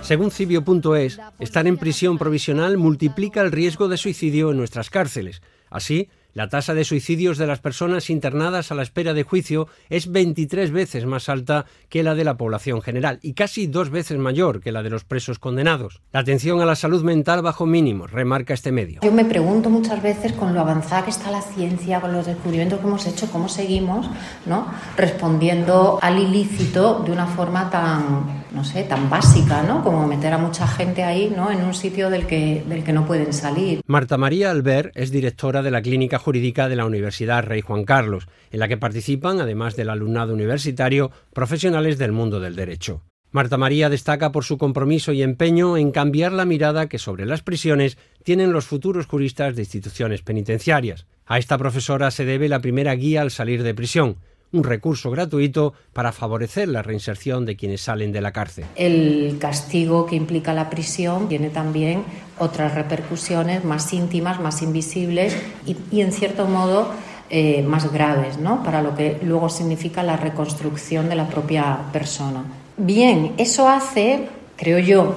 Según 0.00 0.32
Cibio.es, 0.32 1.20
estar 1.38 1.64
en 1.68 1.76
prisión 1.76 2.18
provisional 2.18 2.76
multiplica 2.76 3.40
el 3.40 3.52
riesgo 3.52 3.86
de 3.86 3.98
suicidio 3.98 4.50
en 4.50 4.56
nuestras 4.56 4.90
cárceles. 4.90 5.42
Así, 5.70 6.10
la 6.34 6.48
tasa 6.48 6.74
de 6.74 6.84
suicidios 6.84 7.38
de 7.38 7.46
las 7.46 7.60
personas 7.60 8.10
internadas 8.10 8.72
a 8.72 8.74
la 8.74 8.82
espera 8.82 9.14
de 9.14 9.22
juicio 9.22 9.68
es 9.90 10.10
23 10.10 10.70
veces 10.70 11.04
más 11.06 11.28
alta 11.28 11.66
que 11.88 12.02
la 12.02 12.14
de 12.14 12.24
la 12.24 12.36
población 12.36 12.82
general 12.82 13.18
y 13.22 13.34
casi 13.34 13.66
dos 13.66 13.90
veces 13.90 14.18
mayor 14.18 14.60
que 14.60 14.72
la 14.72 14.82
de 14.82 14.90
los 14.90 15.04
presos 15.04 15.38
condenados. 15.38 16.00
La 16.12 16.20
atención 16.20 16.60
a 16.60 16.66
la 16.66 16.74
salud 16.74 17.02
mental 17.02 17.42
bajo 17.42 17.66
mínimos, 17.66 18.10
remarca 18.10 18.54
este 18.54 18.72
medio. 18.72 19.00
Yo 19.02 19.12
me 19.12 19.24
pregunto 19.24 19.70
muchas 19.70 20.02
veces 20.02 20.32
con 20.32 20.54
lo 20.54 20.60
avanzada 20.60 21.04
que 21.04 21.10
está 21.10 21.30
la 21.30 21.42
ciencia, 21.42 22.00
con 22.00 22.12
los 22.12 22.26
descubrimientos 22.26 22.80
que 22.80 22.86
hemos 22.86 23.06
hecho, 23.06 23.30
cómo 23.30 23.48
seguimos 23.48 24.08
¿no? 24.46 24.66
respondiendo 24.96 25.98
al 26.00 26.18
ilícito 26.18 27.02
de 27.04 27.12
una 27.12 27.26
forma 27.26 27.70
tan, 27.70 28.41
no 28.54 28.64
sé, 28.64 28.84
tan 28.84 29.08
básica, 29.08 29.62
¿no? 29.62 29.82
como 29.82 30.06
meter 30.06 30.32
a 30.32 30.38
mucha 30.38 30.66
gente 30.66 31.02
ahí 31.02 31.32
¿no? 31.34 31.50
en 31.50 31.62
un 31.62 31.74
sitio 31.74 32.10
del 32.10 32.26
que, 32.26 32.64
del 32.68 32.84
que 32.84 32.92
no 32.92 33.06
pueden 33.06 33.32
salir. 33.32 33.80
Marta 33.86 34.18
María 34.18 34.50
Albert 34.50 34.92
es 34.94 35.10
directora 35.10 35.62
de 35.62 35.70
la 35.70 35.82
Clínica 35.82 36.18
Jurídica 36.18 36.68
de 36.68 36.76
la 36.76 36.86
Universidad 36.86 37.44
Rey 37.44 37.60
Juan 37.60 37.84
Carlos, 37.84 38.28
en 38.50 38.60
la 38.60 38.68
que 38.68 38.76
participan, 38.76 39.40
además 39.40 39.76
del 39.76 39.90
alumnado 39.90 40.34
universitario, 40.34 41.10
profesionales 41.32 41.98
del 41.98 42.12
mundo 42.12 42.40
del 42.40 42.56
derecho. 42.56 43.02
Marta 43.32 43.56
María 43.56 43.88
destaca 43.88 44.30
por 44.30 44.44
su 44.44 44.58
compromiso 44.58 45.12
y 45.12 45.22
empeño 45.22 45.78
en 45.78 45.90
cambiar 45.90 46.32
la 46.32 46.44
mirada 46.44 46.90
que 46.90 46.98
sobre 46.98 47.24
las 47.24 47.42
prisiones 47.42 47.96
tienen 48.24 48.52
los 48.52 48.66
futuros 48.66 49.06
juristas 49.06 49.56
de 49.56 49.62
instituciones 49.62 50.20
penitenciarias. 50.20 51.06
A 51.24 51.38
esta 51.38 51.56
profesora 51.56 52.10
se 52.10 52.26
debe 52.26 52.50
la 52.50 52.60
primera 52.60 52.94
guía 52.94 53.22
al 53.22 53.30
salir 53.30 53.62
de 53.62 53.72
prisión, 53.72 54.18
un 54.52 54.64
recurso 54.64 55.10
gratuito 55.10 55.74
para 55.92 56.12
favorecer 56.12 56.68
la 56.68 56.82
reinserción 56.82 57.46
de 57.46 57.56
quienes 57.56 57.82
salen 57.82 58.12
de 58.12 58.20
la 58.20 58.32
cárcel. 58.32 58.64
El 58.76 59.36
castigo 59.38 60.06
que 60.06 60.16
implica 60.16 60.52
la 60.52 60.70
prisión 60.70 61.28
tiene 61.28 61.50
también 61.50 62.04
otras 62.38 62.74
repercusiones 62.74 63.64
más 63.64 63.92
íntimas, 63.92 64.40
más 64.40 64.62
invisibles 64.62 65.36
y, 65.66 66.00
en 66.00 66.12
cierto 66.12 66.46
modo 66.46 66.90
eh, 67.30 67.62
más 67.62 67.90
graves, 67.92 68.38
¿no? 68.38 68.62
para 68.62 68.82
lo 68.82 68.94
que 68.94 69.18
luego 69.22 69.48
significa 69.48 70.02
la 70.02 70.16
reconstrucción 70.16 71.08
de 71.08 71.14
la 71.14 71.28
propia 71.28 71.78
persona. 71.92 72.44
Bien, 72.76 73.32
eso 73.38 73.68
hace, 73.68 74.28
creo 74.56 74.78
yo, 74.78 75.14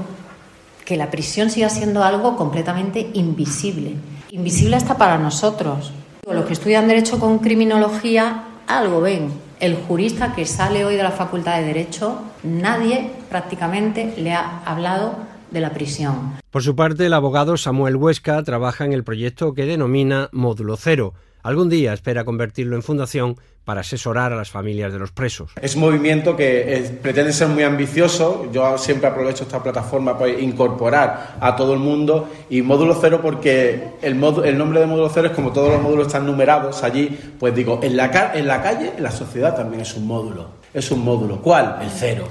que 0.86 0.96
la 0.96 1.10
prisión 1.10 1.50
siga 1.50 1.70
siendo 1.70 2.04
algo 2.04 2.38
completamente 2.38 3.10
invisible. 3.14 3.96
Invisible 4.30 4.76
hasta 4.76 4.98
para 4.98 5.18
nosotros. 5.18 5.92
Los 6.30 6.46
que 6.46 6.54
estudian 6.54 6.88
Derecho 6.88 7.20
con 7.20 7.40
Criminología 7.40 8.44
algo 8.68 9.02
ven. 9.02 9.32
El 9.60 9.76
jurista 9.76 10.34
que 10.34 10.46
sale 10.46 10.86
hoy 10.86 10.96
de 10.96 11.04
la 11.04 11.12
Facultad 11.12 11.58
de 11.58 11.66
Derecho, 11.66 12.22
nadie 12.44 13.12
prácticamente 13.30 14.14
le 14.18 14.34
ha 14.34 14.62
hablado 14.66 15.16
de 15.52 15.62
la 15.62 15.72
prisión. 15.72 16.34
Por 16.52 16.64
su 16.64 16.76
parte, 16.76 17.06
el 17.06 17.14
abogado 17.14 17.56
Samuel 17.58 17.96
Huesca 17.96 18.44
trabaja 18.44 18.86
en 18.86 18.94
el 18.94 19.04
proyecto 19.04 19.54
que 19.54 19.66
denomina 19.66 20.30
Módulo 20.32 20.76
Cero. 20.78 21.14
Algún 21.46 21.70
día 21.70 21.94
espera 21.94 22.26
convertirlo 22.26 22.76
en 22.76 22.82
fundación 22.82 23.36
para 23.66 23.82
asesorar 23.82 24.34
a 24.34 24.36
las 24.36 24.50
familias 24.50 24.92
de 24.92 24.98
los 24.98 25.12
presos. 25.12 25.52
Es 25.62 25.76
un 25.76 25.82
movimiento 25.82 26.36
que 26.36 26.76
eh, 26.76 27.00
pretende 27.00 27.32
ser 27.34 27.50
muy 27.50 27.62
ambicioso. 27.62 28.50
Yo 28.52 28.80
siempre 28.80 29.10
aprovecho 29.10 29.44
esta 29.44 29.62
plataforma 29.62 30.18
para 30.18 30.32
incorporar 30.32 31.38
a 31.40 31.56
todo 31.56 31.74
el 31.74 31.80
mundo 31.80 32.28
y 32.50 32.64
módulo 32.64 32.98
cero 33.00 33.20
porque 33.22 33.90
el, 34.02 34.14
el 34.44 34.58
nombre 34.58 34.80
de 34.80 34.88
módulo 34.88 35.08
cero 35.10 35.28
es 35.28 35.34
como 35.34 35.54
todos 35.54 35.74
los 35.74 35.84
módulos 35.84 36.08
están 36.08 36.26
numerados 36.26 36.82
allí, 36.82 37.16
pues 37.40 37.54
digo, 37.54 37.80
en 37.84 37.96
la, 37.96 38.32
en 38.34 38.48
la 38.48 38.64
calle, 38.64 38.94
en 38.98 39.04
la 39.04 39.12
sociedad 39.12 39.56
también 39.56 39.82
es 39.82 39.96
un 39.96 40.08
módulo. 40.08 40.48
Es 40.74 40.90
un 40.90 41.06
módulo. 41.06 41.44
¿Cuál? 41.44 41.78
El 41.80 41.92
cero. 41.92 42.28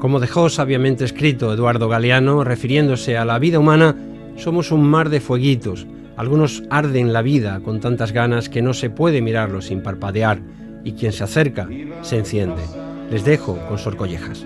Como 0.00 0.18
dejó 0.18 0.48
sabiamente 0.48 1.04
escrito 1.04 1.52
Eduardo 1.52 1.88
Galeano, 1.88 2.42
refiriéndose 2.42 3.16
a 3.16 3.24
la 3.24 3.38
vida 3.38 3.60
humana, 3.60 3.94
somos 4.36 4.70
un 4.70 4.84
mar 4.84 5.08
de 5.08 5.20
fueguitos. 5.20 5.86
Algunos 6.16 6.62
arden 6.70 7.12
la 7.12 7.22
vida 7.22 7.60
con 7.60 7.80
tantas 7.80 8.12
ganas 8.12 8.48
que 8.48 8.62
no 8.62 8.74
se 8.74 8.90
puede 8.90 9.20
mirarlos 9.20 9.66
sin 9.66 9.82
parpadear, 9.82 10.40
y 10.84 10.92
quien 10.92 11.12
se 11.12 11.24
acerca 11.24 11.68
se 12.02 12.18
enciende. 12.18 12.62
Les 13.10 13.24
dejo 13.24 13.58
con 13.68 13.78
Sor 13.78 13.96
Collejas. 13.96 14.44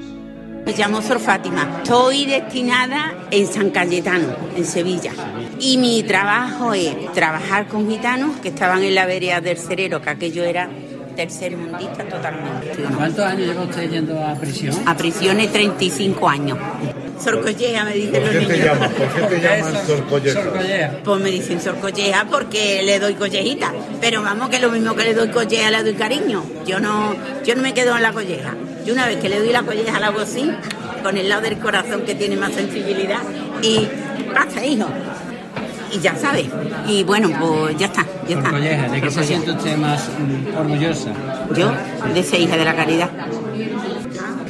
Me 0.64 0.72
llamo 0.76 1.00
Sor 1.00 1.20
Fátima. 1.20 1.80
Estoy 1.82 2.26
destinada 2.26 3.14
en 3.30 3.46
San 3.46 3.70
Cayetano, 3.70 4.36
en 4.56 4.64
Sevilla. 4.64 5.12
Y 5.58 5.78
mi 5.78 6.02
trabajo 6.02 6.74
es 6.74 7.12
trabajar 7.12 7.66
con 7.66 7.88
gitanos 7.88 8.36
que 8.40 8.48
estaban 8.48 8.82
en 8.82 8.94
la 8.94 9.06
vereda 9.06 9.40
del 9.40 9.56
Cerero, 9.56 10.00
que 10.00 10.10
aquello 10.10 10.44
era 10.44 10.68
tercer 11.14 11.56
mundista 11.56 12.04
totalmente. 12.04 12.82
¿Cuántos 12.96 13.24
años 13.24 13.48
lleva 13.48 13.62
usted 13.62 13.90
yendo 13.90 14.24
a 14.24 14.34
prisión? 14.34 14.74
A 14.86 14.96
prisiones 14.96 15.52
35 15.52 16.28
años. 16.28 16.58
Sorcolleja 17.22 17.84
me 17.84 17.92
dicen 17.92 18.12
los 18.24 18.30
¿Por 18.32 18.32
qué 18.32 18.38
niños. 18.54 18.78
te? 18.78 18.88
¿Por 18.88 19.28
qué 19.28 19.36
te 19.36 19.40
llaman 19.42 19.86
Sorcolleja? 19.86 20.90
Pues 21.04 21.20
me 21.20 21.30
dicen 21.30 21.60
sorcolleja 21.60 22.26
porque 22.30 22.82
le 22.82 22.98
doy 22.98 23.14
collejita. 23.14 23.72
Pero 24.00 24.22
vamos, 24.22 24.48
que 24.48 24.58
lo 24.58 24.70
mismo 24.70 24.94
que 24.94 25.04
le 25.04 25.14
doy 25.14 25.28
colleja, 25.28 25.70
le 25.70 25.82
doy 25.82 25.94
cariño. 25.94 26.42
Yo 26.66 26.80
no, 26.80 27.14
yo 27.44 27.54
no 27.54 27.62
me 27.62 27.74
quedo 27.74 27.94
en 27.96 28.02
la 28.02 28.12
colleja. 28.12 28.54
Yo 28.86 28.94
una 28.94 29.06
vez 29.06 29.18
que 29.18 29.28
le 29.28 29.38
doy 29.38 29.50
la 29.52 29.62
colleja 29.62 30.00
la 30.00 30.06
hago 30.06 30.20
así, 30.20 30.50
con 31.02 31.18
el 31.18 31.28
lado 31.28 31.42
del 31.42 31.58
corazón 31.58 32.02
que 32.02 32.14
tiene 32.14 32.36
más 32.36 32.52
sensibilidad. 32.52 33.20
Y 33.60 33.86
pasa, 34.32 34.64
hijo. 34.64 34.86
Y 35.92 35.98
ya 36.00 36.14
sabes. 36.16 36.46
Y 36.86 37.04
bueno, 37.04 37.30
pues 37.38 37.76
ya 37.76 37.86
está, 37.86 38.06
ya 38.28 38.36
está. 38.38 38.50
Colleja, 38.50 38.88
¿de 38.88 39.00
qué 39.00 39.10
se 39.10 39.24
siente 39.24 39.50
usted 39.50 39.76
más 39.76 40.08
orgullosa? 40.58 41.10
Yo, 41.56 41.72
de 42.14 42.22
ser 42.22 42.40
hija 42.40 42.56
de 42.56 42.64
la 42.64 42.74
caridad. 42.74 43.10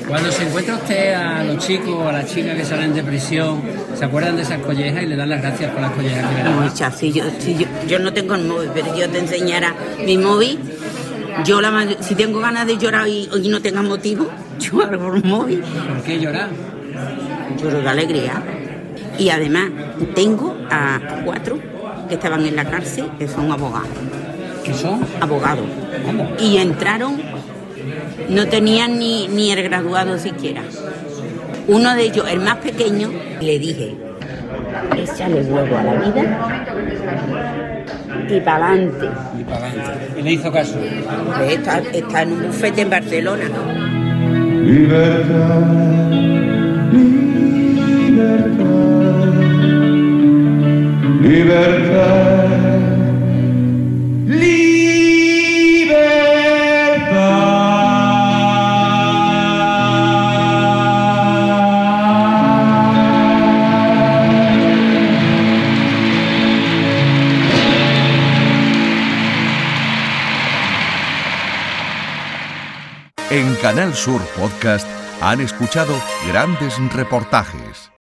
Cuando 0.06 0.32
se 0.32 0.42
encuentra 0.42 0.74
usted 0.74 1.14
a 1.14 1.44
los 1.44 1.64
chicos 1.64 1.90
o 1.90 2.08
a 2.08 2.12
las 2.12 2.26
chicas 2.26 2.56
que 2.56 2.64
salen 2.64 2.92
de 2.92 3.02
prisión, 3.04 3.62
¿se 3.96 4.04
acuerdan 4.04 4.34
de 4.34 4.42
esas 4.42 4.58
collejas 4.58 5.04
y 5.04 5.06
le 5.06 5.14
dan 5.14 5.28
las 5.28 5.40
gracias 5.40 5.70
por 5.70 5.80
las 5.80 5.92
collejas 5.92 6.28
que 6.28 6.34
le 6.34 6.42
dan? 6.42 6.62
Muchas, 6.64 6.98
sí, 6.98 7.12
yo, 7.12 7.22
sí, 7.38 7.56
yo, 7.56 7.66
yo 7.86 7.98
no 8.00 8.12
tengo 8.12 8.34
el 8.34 8.44
móvil, 8.44 8.70
pero 8.74 8.96
yo 8.96 9.08
te 9.08 9.18
enseñara 9.20 9.72
mi 10.04 10.18
móvil. 10.18 10.58
Yo 11.44 11.60
la, 11.60 11.86
si 12.00 12.16
tengo 12.16 12.40
ganas 12.40 12.66
de 12.66 12.76
llorar 12.76 13.06
y, 13.06 13.28
y 13.40 13.48
no 13.48 13.62
tenga 13.62 13.82
motivo, 13.82 14.28
yo 14.58 14.82
hago 14.82 15.12
un 15.12 15.22
móvil. 15.24 15.60
¿Por 15.60 16.02
qué 16.02 16.18
llorar? 16.18 16.48
Lloro 17.62 17.80
de 17.80 17.88
alegría. 17.88 18.42
Y 19.20 19.28
además 19.28 19.70
tengo 20.14 20.56
a 20.70 20.98
cuatro 21.24 21.58
que 22.08 22.14
estaban 22.14 22.46
en 22.46 22.56
la 22.56 22.64
cárcel 22.64 23.04
que 23.18 23.28
son 23.28 23.52
abogados. 23.52 23.90
¿Qué 24.64 24.72
son? 24.72 25.06
Abogados. 25.20 25.66
Y 26.40 26.56
entraron, 26.56 27.20
no 28.30 28.48
tenían 28.48 28.98
ni, 28.98 29.28
ni 29.28 29.52
el 29.52 29.62
graduado 29.62 30.18
siquiera. 30.18 30.62
Uno 31.68 31.94
de 31.94 32.04
ellos, 32.04 32.26
el 32.30 32.40
más 32.40 32.56
pequeño, 32.56 33.10
le 33.42 33.58
dije, 33.58 33.94
échale 34.96 35.42
huevo 35.42 35.76
a 35.76 35.82
la 35.82 35.92
vida 35.92 36.50
y 38.26 38.40
para 38.40 38.68
adelante. 38.68 39.08
Y 39.38 39.44
para 39.44 39.66
adelante. 39.66 40.18
¿Y 40.18 40.22
le 40.22 40.32
hizo 40.32 40.50
caso? 40.50 40.78
Está, 41.46 41.78
está 41.92 42.22
en 42.22 42.32
un 42.32 42.42
bufete 42.46 42.80
en 42.80 42.90
Barcelona. 42.90 43.44
Libertad, 44.64 46.19
libertad, 51.20 52.50
En 73.32 73.54
Canal 73.62 73.94
Sur 73.94 74.20
Podcast 74.36 74.88
han 75.20 75.40
escuchado 75.40 75.94
grandes 76.26 76.76
reportajes 76.92 77.90